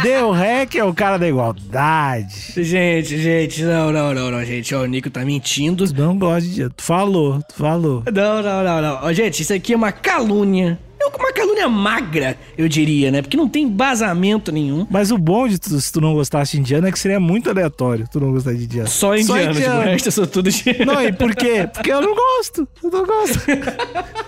deu 0.02 0.32
rec, 0.32 0.76
é 0.76 0.84
o 0.84 0.94
cara 0.94 1.18
da 1.18 1.28
igualdade. 1.28 2.54
Gente, 2.56 3.18
gente, 3.22 3.64
não, 3.64 3.92
não, 3.92 4.14
não, 4.14 4.32
não, 4.32 4.44
gente. 4.46 4.74
Ó, 4.74 4.82
o 4.84 4.86
Nico 4.86 5.10
tá 5.10 5.24
mentindo. 5.26 5.86
Não 5.94 6.18
gosta 6.18 6.48
de. 6.50 6.70
Tu 6.70 6.84
falou, 6.84 7.42
tu 7.48 7.56
falou. 7.56 8.04
Não, 8.14 8.42
não, 8.42 8.64
não, 8.64 8.82
não. 8.82 9.00
Ó, 9.04 9.14
gente, 9.14 9.42
isso 9.42 9.54
aqui 9.54 9.74
é 9.74 9.76
uma 9.76 9.92
calúnia. 9.92 10.80
Uma 11.18 11.34
calúnia 11.34 11.68
magra, 11.70 12.38
eu 12.58 12.68
diria, 12.68 13.12
né? 13.12 13.22
Porque 13.22 13.38
não 13.38 13.48
tem 13.48 13.64
embasamento 13.64 14.52
nenhum. 14.52 14.86
Mas 14.90 15.12
o 15.12 15.18
bom 15.18 15.48
de 15.48 15.60
tu, 15.60 15.80
se 15.80 15.92
tu 15.92 16.00
não 16.02 16.14
gostasse 16.14 16.52
de 16.54 16.60
indiano 16.60 16.88
é 16.88 16.92
que 16.92 17.00
seria 17.00 17.20
muito 17.20 17.50
aleatório 17.50 18.08
tu 18.12 18.20
não 18.20 18.32
gostar 18.32 18.54
de 18.54 18.64
indiano. 18.64 18.88
Só 18.90 19.16
indiano, 19.16 19.54
tipo, 19.54 19.70
o 19.70 19.80
resto 19.82 20.08
eu 20.08 20.12
sou 20.12 20.28
tudo 20.28 20.50
de... 20.52 20.86
Não, 20.86 21.02
e 21.02 21.12
por 21.14 21.36
quê? 21.36 21.68
Porque 21.74 21.92
eu 21.92 22.02
não 22.02 22.16
gosto. 22.16 22.68
Eu 22.84 22.90
não 22.92 23.06
gosto. 23.06 23.40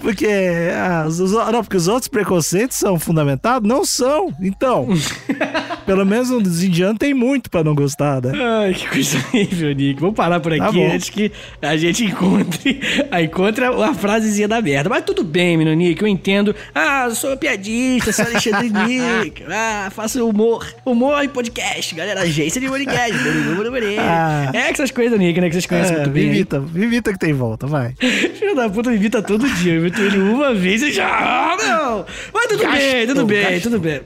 Porque, 0.00 0.26
ah, 0.74 1.04
os- 1.06 1.18
não, 1.32 1.62
porque 1.62 1.76
os 1.76 1.86
outros 1.88 2.08
preconceitos 2.08 2.78
são 2.78 2.98
fundamentados? 2.98 3.68
Não 3.68 3.84
são. 3.84 4.34
Então, 4.40 4.88
pelo 5.90 6.06
menos 6.06 6.30
os 6.30 6.62
indianos 6.62 6.98
tem 6.98 7.12
muito 7.12 7.50
pra 7.50 7.64
não 7.64 7.74
gostar, 7.74 8.22
né? 8.22 8.32
Ai, 8.40 8.74
que 8.74 8.86
coisa 8.88 9.18
horrível, 9.18 9.74
Nick. 9.74 10.00
Vamos 10.00 10.14
parar 10.14 10.38
por 10.38 10.52
aqui 10.52 10.60
Tá 10.88 10.94
antes 10.94 11.10
que 11.10 11.32
a 11.60 11.76
gente 11.76 12.04
encontre 12.04 12.80
a, 13.10 13.20
encontre 13.20 13.64
a 13.64 13.92
frasezinha 13.92 14.46
da 14.46 14.62
merda. 14.62 14.88
Mas 14.88 15.02
tudo 15.04 15.24
bem, 15.24 15.56
menino 15.56 15.74
Nick, 15.76 16.00
eu 16.00 16.06
entendo. 16.06 16.54
Ah, 16.72 17.06
eu 17.08 17.14
sou 17.16 17.36
piadista, 17.36 18.12
sou 18.12 18.24
Alexandre 18.24 18.70
Nick. 18.70 19.42
Ah, 19.50 19.90
faço 19.90 20.24
humor. 20.24 20.64
Humor 20.86 21.24
e 21.24 21.28
podcast, 21.28 21.92
galera. 21.92 22.20
Agência 22.20 22.60
de 22.60 22.68
podcast. 22.68 23.18
Ah. 23.98 24.50
É 24.54 24.70
essas 24.70 24.90
coisas, 24.92 25.18
Nick, 25.18 25.40
né? 25.40 25.48
Que 25.48 25.54
vocês 25.54 25.66
conhecem 25.66 25.94
É, 25.96 25.98
muito 26.00 26.10
bem. 26.10 26.26
imita, 26.26 26.60
me 26.60 26.84
imita 26.84 27.12
que 27.12 27.18
tem 27.18 27.32
volta, 27.32 27.66
vai. 27.66 27.94
Filho 27.98 28.54
da 28.54 28.68
puta 28.70 28.90
me 28.90 28.96
invita 28.96 29.20
todo 29.22 29.48
dia. 29.56 29.72
Eu 29.74 29.80
invito 29.80 30.00
ele 30.00 30.18
uma 30.18 30.54
vez 30.54 30.82
e 30.82 30.92
já. 30.92 31.08
Ah, 31.08 31.56
não! 31.58 32.06
Mas 32.32 32.46
tudo 32.46 32.70
bem, 32.70 33.06
tudo 33.06 33.06
Gastou, 33.06 33.26
bem, 33.26 33.42
gastou. 33.42 33.72
tudo 33.72 33.80
bem. 33.80 34.00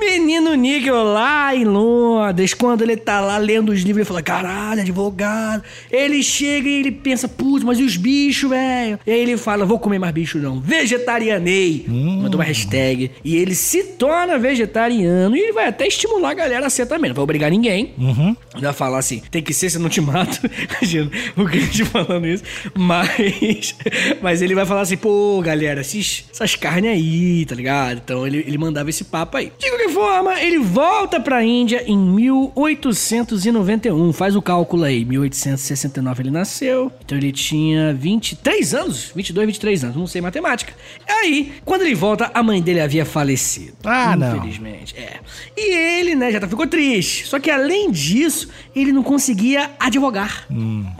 Menino 0.00 0.54
Níquel 0.54 1.04
lá 1.04 1.54
em 1.54 1.64
Londres, 1.64 2.54
quando 2.54 2.82
ele 2.82 2.96
tá 2.96 3.20
lá 3.20 3.36
lendo 3.36 3.70
os 3.70 3.80
livros, 3.80 3.98
ele 3.98 4.04
fala: 4.04 4.22
caralho, 4.22 4.80
advogado. 4.80 5.62
Ele 5.90 6.22
chega 6.22 6.68
e 6.68 6.80
ele 6.80 6.90
pensa: 6.90 7.28
putz, 7.28 7.62
mas 7.62 7.78
e 7.78 7.82
os 7.82 7.96
bichos, 7.96 8.48
velho? 8.48 8.98
E 9.06 9.10
aí 9.10 9.20
ele 9.20 9.36
fala: 9.36 9.64
vou 9.64 9.78
comer 9.78 9.98
mais 9.98 10.12
bicho 10.12 10.38
não. 10.38 10.60
Vegetarianei. 10.60 11.84
Mandou 11.88 12.40
uma 12.40 12.44
hashtag. 12.44 13.10
E 13.24 13.36
ele 13.36 13.54
se 13.54 13.82
torna 13.84 14.38
vegetariano 14.38 15.36
e 15.36 15.40
ele 15.40 15.52
vai 15.52 15.68
até 15.68 15.86
estimular 15.86 16.30
a 16.30 16.34
galera 16.34 16.66
a 16.66 16.70
ser 16.70 16.86
também. 16.86 17.10
Não 17.10 17.14
vai 17.14 17.22
obrigar 17.22 17.50
ninguém. 17.50 17.94
Uhum. 17.98 18.36
Vai 18.60 18.72
falar 18.72 18.98
assim, 18.98 19.22
tem 19.30 19.42
que 19.42 19.52
ser, 19.52 19.70
se 19.70 19.78
não 19.78 19.88
te 19.88 20.00
mato. 20.00 20.40
Imagina 20.70 21.10
o 21.36 21.44
Grinch 21.44 21.84
falando 21.84 22.26
isso. 22.26 22.44
Mas. 22.74 23.76
Mas 24.20 24.42
ele 24.42 24.54
vai 24.54 24.66
falar 24.66 24.82
assim, 24.82 24.96
pô, 24.96 25.40
galera, 25.42 25.80
esses, 25.80 26.24
essas 26.32 26.56
carnes 26.56 26.90
aí, 26.90 27.44
tá 27.46 27.54
ligado? 27.54 28.00
Então 28.04 28.26
ele, 28.26 28.38
ele 28.38 28.58
mandava 28.58 28.90
esse 28.90 29.04
papo 29.04 29.36
aí. 29.36 29.52
De 29.58 29.68
qualquer 29.68 29.90
forma, 30.00 30.40
ele 30.40 30.58
volta 30.58 31.20
pra 31.20 31.44
Índia 31.44 31.82
em 31.86 31.96
1891. 31.96 34.12
Faz 34.12 34.34
o 34.36 34.42
cálculo 34.42 34.84
aí. 34.84 35.04
1869 35.04 36.22
ele 36.22 36.30
nasceu. 36.30 36.90
Então 37.04 37.16
ele 37.18 37.32
tinha 37.32 37.92
23 37.94 38.74
anos. 38.74 39.12
22, 39.14 39.46
23 39.46 39.84
anos. 39.84 39.96
Não 39.96 40.06
sei 40.06 40.20
matemática. 40.20 40.72
Aí, 41.08 41.52
quando 41.64 41.82
ele 41.82 41.94
volta, 41.94 42.30
a 42.32 42.42
mãe 42.42 42.62
dele 42.62 42.80
havia 42.80 43.04
falecido. 43.04 43.72
Ah, 43.84 44.16
não. 44.16 44.36
Infelizmente. 44.36 44.94
É. 44.96 45.18
E 45.56 45.74
ele, 46.00 46.14
né, 46.14 46.30
já 46.32 46.40
tá- 46.40 46.48
ficou 46.48 46.66
triste. 46.66 47.26
Só 47.26 47.38
que 47.38 47.50
além 47.50 47.90
disso, 47.90 48.48
ele 48.74 48.92
não 48.92 49.02
conseguia 49.02 49.70
advogar. 49.78 50.46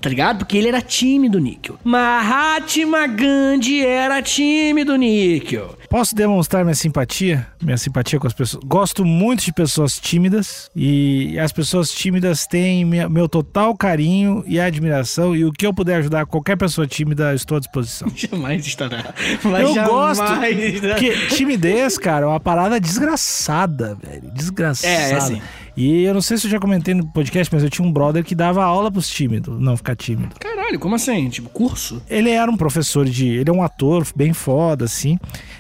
Tá 0.01 0.09
ligado? 0.09 0.39
Porque 0.39 0.57
ele 0.59 0.69
era 0.69 0.81
tímido, 0.83 1.39
Níquel. 1.39 1.77
Mahatma 1.85 3.07
Gandhi 3.07 3.85
era 3.85 4.21
tímido, 4.23 4.97
Níquel. 4.97 5.77
Posso 5.89 6.15
demonstrar 6.15 6.65
minha 6.65 6.75
simpatia? 6.75 7.47
Minha 7.63 7.77
simpatia 7.77 8.19
com 8.19 8.27
as 8.27 8.33
pessoas. 8.33 8.63
Gosto 8.65 9.05
muito 9.05 9.45
de 9.45 9.53
pessoas 9.53 9.99
tímidas 9.99 10.71
e 10.75 11.39
as 11.39 11.53
pessoas 11.53 11.91
tímidas 11.91 12.47
têm 12.47 12.85
minha- 12.87 13.09
meu 13.09 13.29
total 13.29 13.77
carinho 13.77 14.43
e 14.47 14.59
admiração. 14.59 15.37
E 15.37 15.45
o 15.45 15.53
que 15.53 15.67
eu 15.67 15.75
puder 15.75 15.97
ajudar 15.97 16.25
qualquer 16.27 16.57
pessoa 16.57 16.87
tímida, 16.87 17.31
eu 17.33 17.37
estou 17.37 17.57
à 17.59 17.61
disposição. 17.61 18.09
Jamais 18.17 18.67
estará. 18.67 19.13
Mas 19.45 19.61
eu 19.63 19.75
jamais 19.75 20.19
gosto. 20.19 20.23
estará. 20.45 20.95
Porque 20.95 21.27
timidez, 21.29 21.99
cara, 21.99 22.25
é 22.25 22.29
uma 22.29 22.41
parada 22.41 22.81
desgraçada, 22.81 23.97
velho. 24.03 24.31
Desgraçada. 24.33 24.93
É, 24.93 25.11
é 25.11 25.15
assim. 25.17 25.43
E 25.81 26.03
eu 26.05 26.13
não 26.13 26.21
sei 26.21 26.37
se 26.37 26.47
eu 26.47 26.51
já 26.51 26.59
comentei 26.59 26.93
no 26.93 27.07
podcast, 27.07 27.53
mas 27.55 27.63
eu 27.63 27.71
tinha 27.71 27.87
um 27.87 27.91
brother 27.93 28.23
que 28.23 28.35
dava 28.35 28.63
aula 28.63 28.91
pros 28.91 29.09
tímidos, 29.09 29.59
não 29.59 29.77
ficar 29.77 29.97
tímido. 29.97 30.35
Caralho, 30.39 30.79
como 30.79 30.95
assim? 30.95 31.29
Tipo, 31.31 31.49
curso? 31.49 32.03
Ele 32.09 32.29
era 32.31 32.51
um 32.51 32.57
professor 32.57 33.07
de. 33.07 33.27
Ele 33.29 33.49
é 33.49 33.53
um 33.53 33.63
ator 33.63 34.07
bem 34.15 34.33
foda, 34.35 34.85
assim. 34.85 35.19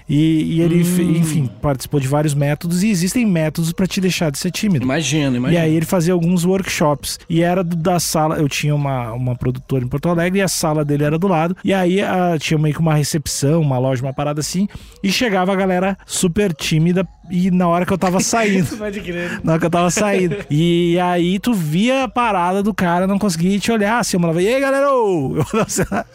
E, 0.08 0.56
e 0.56 0.60
ele, 0.60 0.84
fe- 0.84 1.02
enfim, 1.04 1.48
participou 1.62 1.98
de 2.00 2.06
vários 2.08 2.34
métodos. 2.34 2.82
E 2.82 2.88
existem 2.90 3.24
métodos 3.24 3.72
pra 3.72 3.86
te 3.86 4.00
deixar 4.00 4.30
de 4.30 4.38
ser 4.38 4.50
tímido. 4.50 4.84
Imagina, 4.84 5.34
E 5.34 5.38
imagina. 5.38 5.62
aí 5.62 5.74
ele 5.74 5.86
fazia 5.86 6.12
alguns 6.12 6.44
workshops. 6.44 7.18
E 7.28 7.42
era 7.42 7.62
da 7.64 7.98
sala. 7.98 8.36
Eu 8.36 8.48
tinha 8.48 8.74
uma, 8.74 9.12
uma 9.12 9.34
produtora 9.36 9.84
em 9.84 9.88
Porto 9.88 10.08
Alegre 10.08 10.40
e 10.40 10.42
a 10.42 10.48
sala 10.48 10.84
dele 10.84 11.04
era 11.04 11.18
do 11.18 11.28
lado. 11.28 11.56
E 11.64 11.72
aí 11.72 12.02
ah, 12.02 12.36
tinha 12.38 12.58
meio 12.58 12.74
que 12.74 12.80
uma 12.80 12.94
recepção, 12.94 13.60
uma 13.62 13.78
loja, 13.78 14.02
uma 14.02 14.12
parada 14.12 14.40
assim. 14.40 14.68
E 15.02 15.10
chegava 15.10 15.52
a 15.52 15.56
galera 15.56 15.96
super 16.06 16.52
tímida. 16.52 17.06
E 17.30 17.50
na 17.50 17.68
hora 17.68 17.86
que 17.86 17.92
eu 17.92 17.98
tava 17.98 18.20
saindo. 18.20 18.74
Pode 18.76 19.00
crer. 19.00 19.40
Na 19.44 19.52
hora 19.52 19.60
que 19.60 19.66
eu 19.66 19.70
tava 19.70 19.90
saindo. 19.90 20.36
E 20.50 20.98
aí 20.98 21.38
tu 21.38 21.54
via 21.54 22.04
a 22.04 22.08
parada 22.08 22.62
do 22.62 22.74
cara, 22.74 23.06
não 23.06 23.18
conseguia 23.18 23.58
te 23.58 23.70
olhar 23.70 23.98
assim. 23.98 24.16
Eu 24.16 24.20
mandava, 24.20 24.42
e 24.42 24.48
aí 24.52 24.60
galera? 24.60 24.90
ô?" 24.92 25.36
Eu 25.40 25.46
mandava, 25.52 26.06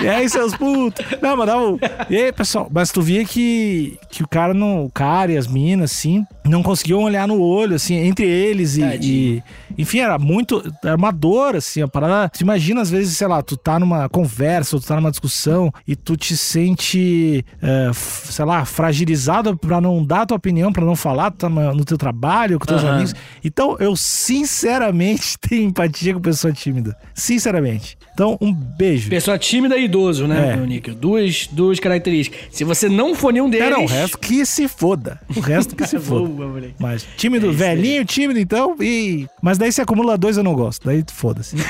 e 0.00 0.08
aí, 0.08 0.28
seus 0.28 0.54
putos? 0.56 1.04
Não, 1.20 1.36
mandava. 1.36 1.78
E 2.08 2.16
aí, 2.16 2.32
pessoal? 2.32 2.68
Mas 2.70 2.90
tu 2.90 3.02
via 3.02 3.24
que, 3.24 3.98
que 4.10 4.22
o 4.22 4.28
cara 4.28 4.52
não. 4.52 4.84
O 4.84 4.90
cara 4.90 5.32
e 5.32 5.36
as 5.36 5.46
minas, 5.46 5.92
assim, 5.92 6.24
não 6.44 6.62
conseguiam 6.62 7.02
olhar 7.02 7.28
no 7.28 7.40
olho, 7.40 7.76
assim, 7.76 7.94
entre 7.96 8.26
eles 8.26 8.76
e. 8.76 8.82
E- 9.02 9.42
enfim, 9.78 10.00
era 10.00 10.18
muito. 10.18 10.62
Era 10.84 10.96
uma 10.96 11.10
dor, 11.10 11.56
assim, 11.56 11.80
a 11.82 11.88
parada. 11.88 12.28
Tu 12.30 12.40
imagina, 12.42 12.80
às 12.80 12.90
vezes, 12.90 13.16
sei 13.16 13.26
lá, 13.26 13.42
tu 13.42 13.56
tá 13.56 13.78
numa 13.78 14.08
conversa, 14.08 14.76
ou 14.76 14.80
tu 14.80 14.86
tá 14.86 14.96
numa 14.96 15.10
discussão 15.10 15.72
e 15.86 15.94
tu 15.94 16.16
te 16.16 16.36
sente, 16.36 17.44
é, 17.62 17.90
sei 17.94 18.44
lá, 18.44 18.64
fragilizado 18.64 19.56
pra 19.56 19.80
não 19.80 20.04
dar 20.04 20.26
tua 20.26 20.36
opinião, 20.36 20.72
pra 20.72 20.84
não 20.84 20.96
falar, 20.96 21.30
tu 21.30 21.36
tá 21.38 21.48
no 21.48 21.84
teu 21.84 21.96
trabalho, 21.98 22.58
com 22.58 22.66
teus 22.66 22.82
Aham. 22.82 22.94
amigos. 22.94 23.14
Então, 23.44 23.76
eu 23.78 23.94
sinceramente 23.96 25.36
tenho 25.40 25.64
empatia 25.68 26.14
com 26.14 26.20
pessoa 26.20 26.52
tímida. 26.52 26.96
Sinceramente. 27.14 27.96
Então, 28.12 28.36
um 28.40 28.52
beijo. 28.52 29.08
Pessoa 29.08 29.38
tímida 29.38 29.76
e 29.78 29.84
idoso, 29.84 30.26
né, 30.26 30.52
É. 30.52 30.56
meu 30.56 30.66
Níquel? 30.66 30.94
Duas, 30.94 31.48
duas 31.50 31.78
características. 31.80 32.40
Se 32.50 32.64
você 32.64 32.88
não 32.88 33.14
for 33.14 33.32
nenhum 33.32 33.48
deles... 33.48 33.70
Não, 33.70 33.84
o 33.84 33.86
resto 33.86 34.18
que 34.18 34.44
se 34.44 34.68
foda. 34.68 35.20
O 35.34 35.40
resto 35.40 35.74
que 35.74 35.86
se 35.86 35.98
foda. 35.98 36.29
Boa, 36.30 36.48
moleque. 36.48 36.74
Mas 36.78 37.06
tímido, 37.16 37.46
É 37.48 37.50
isso 37.50 37.62
aí. 37.62 37.68
velhinho, 37.76 38.04
tímido, 38.04 38.38
então. 38.40 38.76
E... 38.80 39.26
Mas 39.42 39.58
daí 39.58 39.72
se 39.72 39.80
acumula 39.80 40.16
dois, 40.18 40.36
eu 40.36 40.42
não 40.44 40.54
gosto. 40.54 40.84
Daí 40.86 41.04
foda-se. 41.12 41.56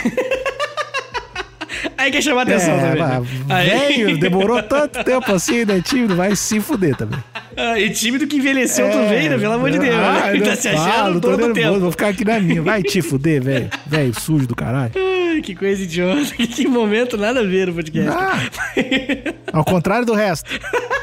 Aí 1.97 2.11
quer 2.11 2.23
chamar 2.23 2.43
atenção 2.43 2.75
É, 2.75 2.81
também. 2.81 3.03
né? 3.03 3.23
mas 3.47 3.59
Aí- 3.59 3.69
velho, 4.05 4.19
demorou 4.19 4.63
tanto 4.63 5.05
tempo 5.05 5.33
assim, 5.33 5.65
né? 5.67 5.83
Tímido, 5.83 6.17
vai 6.17 6.35
se 6.35 6.59
fuder 6.61 6.97
também. 6.97 7.19
Ah, 7.57 7.79
e 7.79 7.91
tímido 7.91 8.27
que 8.27 8.37
envelheceu 8.37 8.91
também, 8.91 9.29
né? 9.29 9.37
Pelo 9.39 9.53
amor 9.55 9.71
de 9.71 9.79
Deus. 9.79 9.95
Ah, 9.95 10.31
né? 10.33 10.41
tá 10.45 10.57
se 10.57 10.69
achando 10.69 10.91
falo, 10.91 11.21
todo 11.21 11.35
o 11.35 11.37
nervoso, 11.53 11.55
tempo. 11.55 11.81
vou 11.81 11.91
ficar 11.91 12.09
aqui 12.09 12.25
na 12.25 12.41
minha. 12.41 12.63
Vai 12.63 12.83
te 12.83 13.03
fuder, 13.03 13.43
velho. 13.43 13.69
Velho, 13.87 14.19
sujo 14.19 14.47
do 14.47 14.57
caralho. 14.57 14.93
Que 15.43 15.55
coisa 15.55 15.83
idiota. 15.83 16.21
Que 16.51 16.67
momento 16.67 17.17
nada 17.17 17.41
a 17.41 17.45
ver 17.45 17.69
no 17.69 17.75
podcast. 17.75 18.11
Ah, 18.11 18.39
ao 19.53 19.65
contrário 19.65 20.05
do 20.07 20.15
resto. 20.15 20.51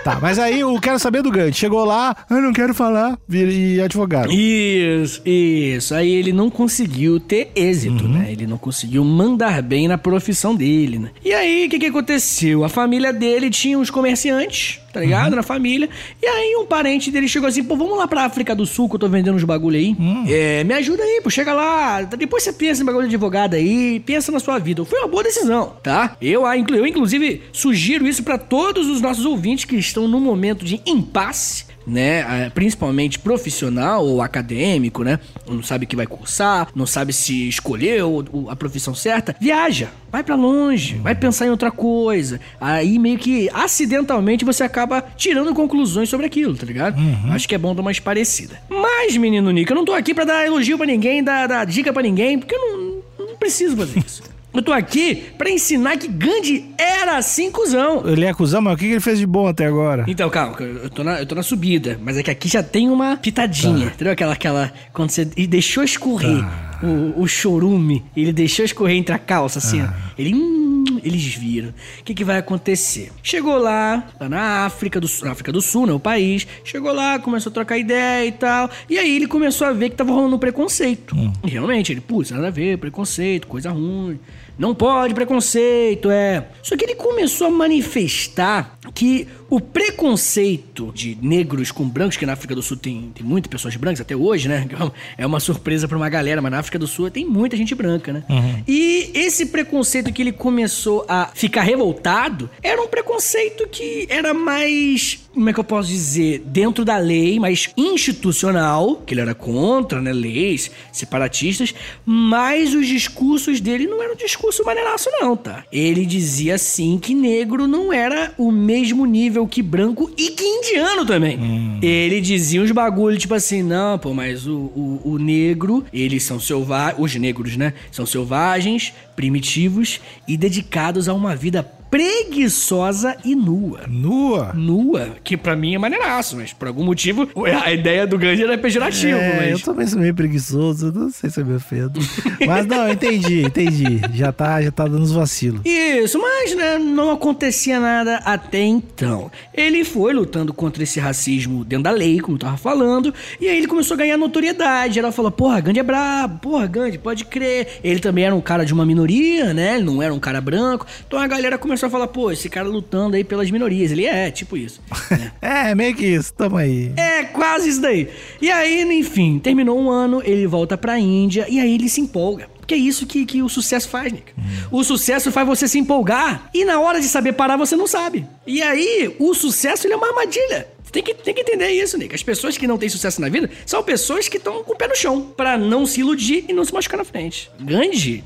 Tá, 0.04 0.20
mas 0.22 0.40
aí 0.40 0.60
eu 0.62 0.80
quero 0.80 1.00
saber 1.00 1.22
do 1.22 1.32
Gandhi. 1.32 1.58
Chegou 1.58 1.84
lá, 1.84 2.16
eu 2.30 2.42
não 2.42 2.54
quero 2.54 2.74
falar, 2.74 3.18
e 3.30 3.82
advogado. 3.82 4.32
Isso, 4.32 5.22
isso. 5.26 5.94
Aí 5.94 6.10
ele 6.14 6.32
não 6.32 6.50
conseguiu 6.50 7.20
ter 7.20 7.52
êxito, 7.56 8.04
Uhum. 8.06 8.14
né? 8.14 8.28
Ele 8.32 8.48
não 8.48 8.58
conseguiu 8.58 9.04
mandar 9.04 9.62
bem 9.62 9.88
na 9.88 9.98
profissão 9.98 10.56
dele, 10.56 11.00
né? 11.00 11.10
E 11.24 11.34
aí, 11.34 11.66
o 11.66 11.70
que 11.70 11.80
que 11.80 11.86
aconteceu? 11.88 12.64
A 12.64 12.70
família 12.70 13.12
dele 13.12 13.50
tinha 13.50 13.78
uns 13.78 13.90
comerciantes, 13.90 14.80
tá 14.92 15.00
ligado? 15.00 15.32
Uhum. 15.32 15.36
Na 15.38 15.44
família. 15.44 15.90
E 16.22 16.26
aí, 16.26 16.56
um 16.58 16.66
parente 16.66 17.12
dele 17.12 17.28
chegou 17.28 17.48
assim, 17.48 17.64
pô, 17.64 17.76
vamos 17.76 17.98
lá 17.98 18.08
pra 18.08 18.26
África 18.26 18.56
do 18.56 18.66
Sul 18.66 18.90
que 18.90 18.96
eu 18.96 19.00
tô 19.00 19.10
vendendo 19.10 19.36
uns 19.36 19.44
bagulho 19.44 19.78
aí. 19.78 19.96
Hum. 20.00 20.26
É, 20.28 20.64
me 20.64 20.74
ajuda 20.74 21.04
aí, 21.04 21.22
pô, 21.24 21.30
chega 21.30 21.54
lá. 21.54 22.02
Depois 22.02 22.44
você 22.44 22.54
pensa 22.54 22.82
em 22.82 22.86
bagulho 22.86 23.08
de 23.08 23.16
advogado 23.16 23.56
aí, 23.56 24.00
pensa 24.00 24.32
na 24.32 24.40
sua 24.40 24.60
vida. 24.60 24.84
Foi 24.86 25.00
uma 25.00 25.08
boa 25.08 25.24
decisão, 25.24 25.74
tá? 25.84 26.16
Eu, 26.22 26.46
ah, 26.46 26.58
eu 26.58 26.86
inclusive, 26.86 27.44
sugiro 27.52 28.08
isso 28.08 28.24
pra 28.24 28.38
todos 28.38 28.88
os 28.88 29.02
nossos 29.02 29.26
ouvintes 29.26 29.66
que 29.66 29.76
estão 29.76 30.08
num 30.08 30.20
momento 30.20 30.66
de 30.66 30.82
impasse. 30.86 31.66
Né, 31.88 32.50
principalmente 32.50 33.18
profissional 33.18 34.06
ou 34.06 34.22
acadêmico, 34.22 35.04
né, 35.04 35.20
não 35.48 35.64
sabe 35.64 35.86
o 35.86 35.88
que 35.88 35.96
vai 35.96 36.06
cursar, 36.06 36.68
não 36.76 36.86
sabe 36.86 37.14
se 37.14 37.48
escolheu 37.48 38.26
a 38.50 38.56
profissão 38.56 38.94
certa, 38.94 39.34
viaja, 39.40 39.88
vai 40.12 40.24
para 40.24 40.36
longe, 40.36 40.96
vai 40.96 41.16
pensar 41.16 41.46
em 41.46 41.50
outra 41.50 41.72
coisa. 41.72 42.40
Aí 42.60 43.00
meio 43.00 43.18
que 43.18 43.50
acidentalmente 43.54 44.44
você 44.44 44.64
acaba 44.64 45.02
tirando 45.16 45.54
conclusões 45.54 46.10
sobre 46.10 46.26
aquilo, 46.26 46.56
tá 46.56 46.66
ligado? 46.66 47.00
Uhum. 47.00 47.32
Acho 47.32 47.48
que 47.48 47.56
é 47.56 47.58
bom 47.58 47.74
dar 47.74 47.82
uma 47.82 47.92
parecida. 48.04 48.60
Mas, 48.70 49.16
menino 49.18 49.50
Nick, 49.52 49.72
eu 49.72 49.76
não 49.76 49.86
tô 49.86 49.94
aqui 49.94 50.14
para 50.14 50.26
dar 50.26 50.46
elogio 50.46 50.78
para 50.78 50.88
ninguém, 50.88 51.24
dar, 51.24 51.48
dar 51.48 51.66
dica 51.66 51.94
para 51.94 52.04
ninguém, 52.04 52.38
porque 52.38 52.54
eu 52.54 53.04
não, 53.18 53.28
não 53.28 53.36
preciso 53.38 53.76
fazer 53.78 54.00
isso. 54.00 54.24
Eu 54.58 54.64
tô 54.64 54.74
aqui 54.74 55.14
pra 55.38 55.52
ensinar 55.52 55.98
que 55.98 56.08
Gandhi 56.08 56.66
era 56.80 57.16
assim, 57.18 57.52
cuzão. 57.52 58.02
Ele 58.08 58.26
é 58.26 58.34
cuzão, 58.34 58.60
mas 58.60 58.74
o 58.74 58.78
que 58.78 58.86
ele 58.86 59.00
fez 59.00 59.20
de 59.20 59.26
bom 59.28 59.46
até 59.46 59.68
agora? 59.68 60.04
Então, 60.08 60.28
calma, 60.32 60.58
eu 60.60 60.90
tô 60.90 61.04
na, 61.04 61.20
eu 61.20 61.28
tô 61.28 61.36
na 61.36 61.44
subida, 61.44 62.00
mas 62.02 62.18
é 62.18 62.24
que 62.24 62.32
aqui 62.32 62.48
já 62.48 62.64
tem 62.64 62.90
uma 62.90 63.16
pitadinha, 63.18 63.86
tá. 63.86 63.94
entendeu? 63.94 64.14
Aquela, 64.14 64.34
aquela, 64.34 64.74
quando 64.92 65.12
você 65.12 65.30
e 65.38 65.46
deixou 65.46 65.84
escorrer 65.84 66.42
tá. 66.42 66.80
o, 66.82 67.22
o 67.22 67.28
chorume, 67.28 68.04
ele 68.16 68.34
deixou 68.34 68.66
escorrer 68.66 68.98
entre 68.98 69.14
a 69.14 69.20
calça, 69.20 69.60
assim, 69.60 69.80
ah. 69.80 69.94
ó. 69.96 70.14
Ele, 70.18 70.34
hum, 70.34 71.00
eles 71.04 71.24
viram. 71.36 71.70
O 71.70 72.04
que, 72.04 72.16
que 72.16 72.24
vai 72.24 72.40
acontecer? 72.40 73.12
Chegou 73.22 73.60
lá, 73.60 74.08
lá 74.20 74.28
na 74.28 74.66
África 74.66 75.00
do, 75.00 75.08
na 75.22 75.34
África 75.34 75.52
do 75.52 75.62
Sul, 75.62 75.86
né, 75.86 75.94
o 75.94 76.00
país, 76.00 76.48
chegou 76.64 76.92
lá, 76.92 77.20
começou 77.20 77.52
a 77.52 77.54
trocar 77.54 77.78
ideia 77.78 78.26
e 78.26 78.32
tal, 78.32 78.72
e 78.90 78.98
aí 78.98 79.18
ele 79.18 79.28
começou 79.28 79.68
a 79.68 79.72
ver 79.72 79.92
que 79.92 79.96
tava 79.96 80.12
rolando 80.12 80.36
um 80.36 80.40
preconceito. 80.40 81.16
Hum. 81.16 81.32
E 81.46 81.52
realmente, 81.52 81.94
ele, 81.94 82.02
putz, 82.02 82.32
nada 82.32 82.48
a 82.48 82.52
ver, 82.52 82.80
preconceito, 82.80 83.46
coisa 83.46 83.70
ruim. 83.70 84.20
Não 84.58 84.74
pode 84.74 85.14
preconceito, 85.14 86.10
é. 86.10 86.48
Só 86.64 86.76
que 86.76 86.84
ele 86.84 86.96
começou 86.96 87.48
a 87.48 87.52
manifestar 87.52 88.78
que 88.94 89.28
o 89.50 89.62
preconceito 89.62 90.92
de 90.94 91.18
negros 91.22 91.72
com 91.72 91.88
brancos, 91.88 92.18
que 92.18 92.26
na 92.26 92.34
África 92.34 92.54
do 92.54 92.62
Sul 92.62 92.76
tem, 92.76 93.12
tem 93.14 93.26
muitas 93.26 93.50
pessoas 93.50 93.76
brancas 93.76 94.02
até 94.02 94.16
hoje, 94.16 94.48
né? 94.48 94.68
É 95.18 95.26
uma 95.26 95.40
surpresa 95.40 95.88
para 95.88 95.98
uma 95.98 96.10
galera, 96.10 96.42
mas 96.42 96.52
na 96.52 96.60
África 96.60 96.80
do 96.80 96.88
Sul 96.88 97.10
tem 97.10 97.26
muita 97.26 97.56
gente 97.56 97.74
branca, 97.76 98.12
né? 98.12 98.24
Uhum. 98.30 98.64
E 98.68 99.12
esse 99.14 99.48
preconceito 99.48 100.12
que 100.12 100.22
ele 100.22 100.32
começou 100.32 101.06
a 101.08 101.28
ficar 101.34 101.62
revoltado 101.62 102.50
era 102.62 102.82
um 102.82 102.88
preconceito 102.88 103.68
que 103.68 104.08
era 104.10 104.34
mais, 104.34 105.27
como 105.38 105.50
é 105.50 105.54
que 105.54 105.60
eu 105.60 105.64
posso 105.64 105.90
dizer, 105.90 106.44
dentro 106.46 106.84
da 106.84 106.98
lei, 106.98 107.40
mais 107.40 107.70
institucional, 107.78 109.04
que 109.06 109.14
ele 109.14 109.22
era 109.22 109.36
contra, 109.36 110.02
né? 110.02 110.12
Leis 110.12 110.72
separatistas, 110.92 111.76
mas 112.06 112.74
os 112.74 112.88
discursos 112.88 113.62
dele 113.62 113.88
não 113.88 114.02
eram 114.02 114.16
discurso 114.16 114.64
maneiraço, 114.66 115.10
não, 115.22 115.38
tá? 115.38 115.64
Ele 115.72 116.06
dizia 116.06 116.56
assim 116.56 116.98
que 116.98 117.14
negro 117.14 117.68
não 117.68 117.94
era 117.94 118.34
o 118.38 118.52
mesmo 118.52 119.06
nível 119.06 119.28
nível 119.38 119.48
que 119.48 119.62
branco 119.62 120.12
e 120.18 120.30
que 120.32 120.44
indiano 120.44 121.06
também. 121.06 121.38
Hum. 121.38 121.80
Ele 121.82 122.22
dizia 122.22 122.62
uns 122.62 122.72
bagulho, 122.72 123.18
tipo 123.18 123.34
assim, 123.34 123.62
não, 123.62 124.00
pô, 124.00 124.14
mas 124.14 124.48
o, 124.48 124.56
o, 124.56 125.02
o 125.04 125.18
negro, 125.18 125.86
eles 125.94 126.24
são 126.24 126.40
selvagens, 126.40 127.00
os 127.00 127.16
negros, 127.16 127.58
né? 127.58 127.74
São 127.92 128.06
selvagens, 128.06 128.94
primitivos 129.16 130.00
e 130.28 130.38
dedicados 130.38 131.10
a 131.10 131.14
uma 131.14 131.36
vida 131.36 131.64
preguiçosa 131.90 133.16
e 133.24 133.36
nua. 133.36 133.82
Nua? 133.88 134.52
Nua, 134.54 135.16
que 135.24 135.38
para 135.38 135.56
mim 135.56 135.76
é 135.76 135.78
maneiraço, 135.78 136.36
mas 136.36 136.54
por 136.54 136.68
algum 136.68 136.84
motivo 136.84 137.28
a 137.64 137.72
ideia 137.72 138.06
do 138.06 138.18
Gandhi 138.18 138.44
era 138.44 138.58
pejorativo. 138.58 139.18
É, 139.18 139.38
mas... 139.38 139.52
Eu 139.52 139.60
também 139.60 139.88
sou 139.88 140.00
meio 140.00 140.14
preguiçoso, 140.14 140.92
não 140.92 141.10
sei 141.10 141.30
se 141.30 141.40
eu 141.40 141.46
me 141.46 141.56
ofendo. 141.56 142.00
mas 142.46 142.66
não, 142.66 142.90
entendi, 142.90 143.42
entendi. 143.42 144.02
Já 144.14 144.32
tá, 144.32 144.62
já 144.62 144.72
tá 144.72 144.84
dando 144.86 145.04
os 145.04 145.12
vacilos. 145.12 145.62
Isso, 145.66 146.20
mas 146.20 146.56
né, 146.56 146.78
não 146.78 147.12
acontecia 147.12 147.80
nada 147.80 148.18
até 148.18 148.62
então. 148.62 149.32
Ele 149.54 149.84
foi 149.84 150.14
lutando 150.14 150.54
contra 150.54 150.84
esse 150.84 151.00
racismo 151.00 151.64
dentro 151.64 151.84
da 151.84 151.92
lei, 151.92 152.20
como 152.20 152.36
eu 152.36 152.42
tava 152.42 152.58
falando, 152.58 153.14
e 153.40 153.48
aí 153.48 153.58
ele 153.58 153.68
começou 153.68 153.96
a 153.96 153.98
ganhar 153.98 154.18
notoriedade. 154.18 155.00
Ela 155.00 155.12
falou, 155.12 155.32
porra, 155.32 155.62
Gandhi 155.62 155.80
é 155.80 155.84
brabo, 155.84 156.40
porra, 156.40 156.68
Gandhi, 156.68 156.98
pode 156.98 157.26
crer. 157.26 157.80
Ele 157.84 158.00
também 158.00 158.26
era 158.26 158.36
um 158.36 158.42
cara 158.42 158.66
de 158.66 158.74
uma 158.74 158.86
minoria, 158.86 159.54
né? 159.54 159.76
Ele 159.76 159.84
não 159.84 160.02
era 160.02 160.14
um 160.14 160.20
cara 160.20 160.42
branco. 160.42 160.86
Então 161.06 161.20
a 161.20 161.28
galera 161.28 161.58
começou 161.58 161.77
começou 161.78 161.88
a 161.88 161.90
falar, 161.92 162.08
pô, 162.08 162.32
esse 162.32 162.50
cara 162.50 162.68
lutando 162.68 163.16
aí 163.16 163.24
pelas 163.24 163.52
minorias. 163.52 163.92
Ele 163.92 164.06
é, 164.06 164.32
tipo 164.32 164.58
isso. 164.58 164.82
É, 165.40 165.74
meio 165.76 165.96
que 165.96 166.06
isso, 166.06 166.34
tamo 166.34 166.58
aí. 166.58 166.92
É, 166.98 167.24
quase 167.24 167.70
isso 167.70 167.80
daí. 167.80 168.10
E 168.42 168.52
aí, 168.52 168.82
enfim, 169.00 169.40
terminou 169.40 169.80
um 169.80 169.90
ano, 169.90 170.22
ele 170.26 170.46
volta 170.48 170.78
pra 170.78 171.00
Índia 171.00 171.46
e 171.48 171.60
aí 171.60 171.76
ele 171.76 171.88
se 171.88 172.02
empolga. 172.02 172.50
Porque 172.58 172.74
é 172.74 172.78
isso 172.78 173.06
que, 173.06 173.26
que 173.26 173.42
o 173.42 173.48
sucesso 173.48 173.88
faz, 173.88 174.12
Nick. 174.12 174.34
Hum. 174.38 174.44
O 174.72 174.84
sucesso 174.84 175.32
faz 175.32 175.48
você 175.48 175.68
se 175.68 175.78
empolgar 175.78 176.50
e 176.54 176.66
na 176.66 176.80
hora 176.80 177.00
de 177.00 177.08
saber 177.08 177.34
parar 177.34 177.56
você 177.56 177.76
não 177.76 177.88
sabe. 177.88 178.26
E 178.46 178.62
aí, 178.62 179.16
o 179.20 179.34
sucesso 179.34 179.88
ele 179.88 179.94
é 179.94 179.98
uma 179.98 180.08
armadilha. 180.08 180.68
Tem 180.92 181.04
que, 181.04 181.14
tem 181.14 181.34
que 181.34 181.42
entender 181.42 181.70
isso, 181.70 181.98
Nick. 181.98 182.14
As 182.14 182.24
pessoas 182.24 182.58
que 182.58 182.68
não 182.68 182.78
têm 182.78 182.90
sucesso 182.90 183.22
na 183.22 183.30
vida 183.30 183.50
são 183.66 183.84
pessoas 183.84 184.28
que 184.28 184.38
estão 184.38 184.64
com 184.64 184.74
o 184.74 184.76
pé 184.76 184.88
no 184.88 184.96
chão 184.96 185.34
para 185.36 185.58
não 185.58 185.86
se 185.86 186.02
iludir 186.02 186.46
e 186.48 186.54
não 186.54 186.66
se 186.66 186.74
machucar 186.74 186.98
na 186.98 187.06
frente. 187.06 187.50
Gandhi 187.60 188.24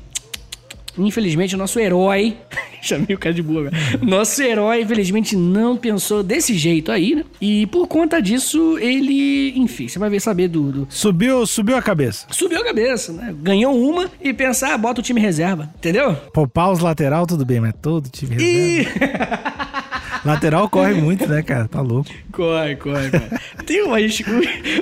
Infelizmente, 0.98 1.54
o 1.54 1.58
nosso 1.58 1.78
herói. 1.78 2.36
Chamei 2.82 3.14
o 3.14 3.18
cara 3.18 3.34
de 3.34 3.42
boa. 3.42 3.70
Nosso 4.00 4.42
herói, 4.42 4.82
infelizmente, 4.82 5.36
não 5.36 5.76
pensou 5.76 6.22
desse 6.22 6.54
jeito 6.54 6.90
aí, 6.90 7.14
né? 7.14 7.24
E 7.40 7.66
por 7.68 7.86
conta 7.86 8.20
disso, 8.20 8.76
ele. 8.78 9.52
Enfim, 9.56 9.88
você 9.88 9.98
vai 9.98 10.10
ver 10.10 10.20
saber 10.20 10.48
do. 10.48 10.72
do... 10.72 10.86
Subiu, 10.90 11.46
subiu 11.46 11.76
a 11.76 11.82
cabeça. 11.82 12.26
Subiu 12.30 12.60
a 12.60 12.64
cabeça, 12.64 13.12
né? 13.12 13.34
Ganhou 13.40 13.78
uma 13.78 14.10
e 14.20 14.32
pensar, 14.32 14.74
ah, 14.74 14.78
bota 14.78 15.00
o 15.00 15.04
time 15.04 15.20
reserva. 15.20 15.72
Entendeu? 15.76 16.14
Poupar 16.32 16.72
os 16.72 16.80
lateral, 16.80 17.26
tudo 17.26 17.44
bem, 17.44 17.60
mas 17.60 17.74
todo 17.80 18.08
time 18.08 18.34
reserva. 18.34 19.58
E... 19.58 19.61
Lateral 20.24 20.68
corre 20.68 20.94
muito, 20.94 21.26
né, 21.26 21.42
cara? 21.42 21.66
Tá 21.66 21.80
louco. 21.80 22.08
Corre, 22.30 22.76
corre, 22.76 23.10
cara. 23.10 23.40
Tem 23.66 23.82
umas, 23.82 24.22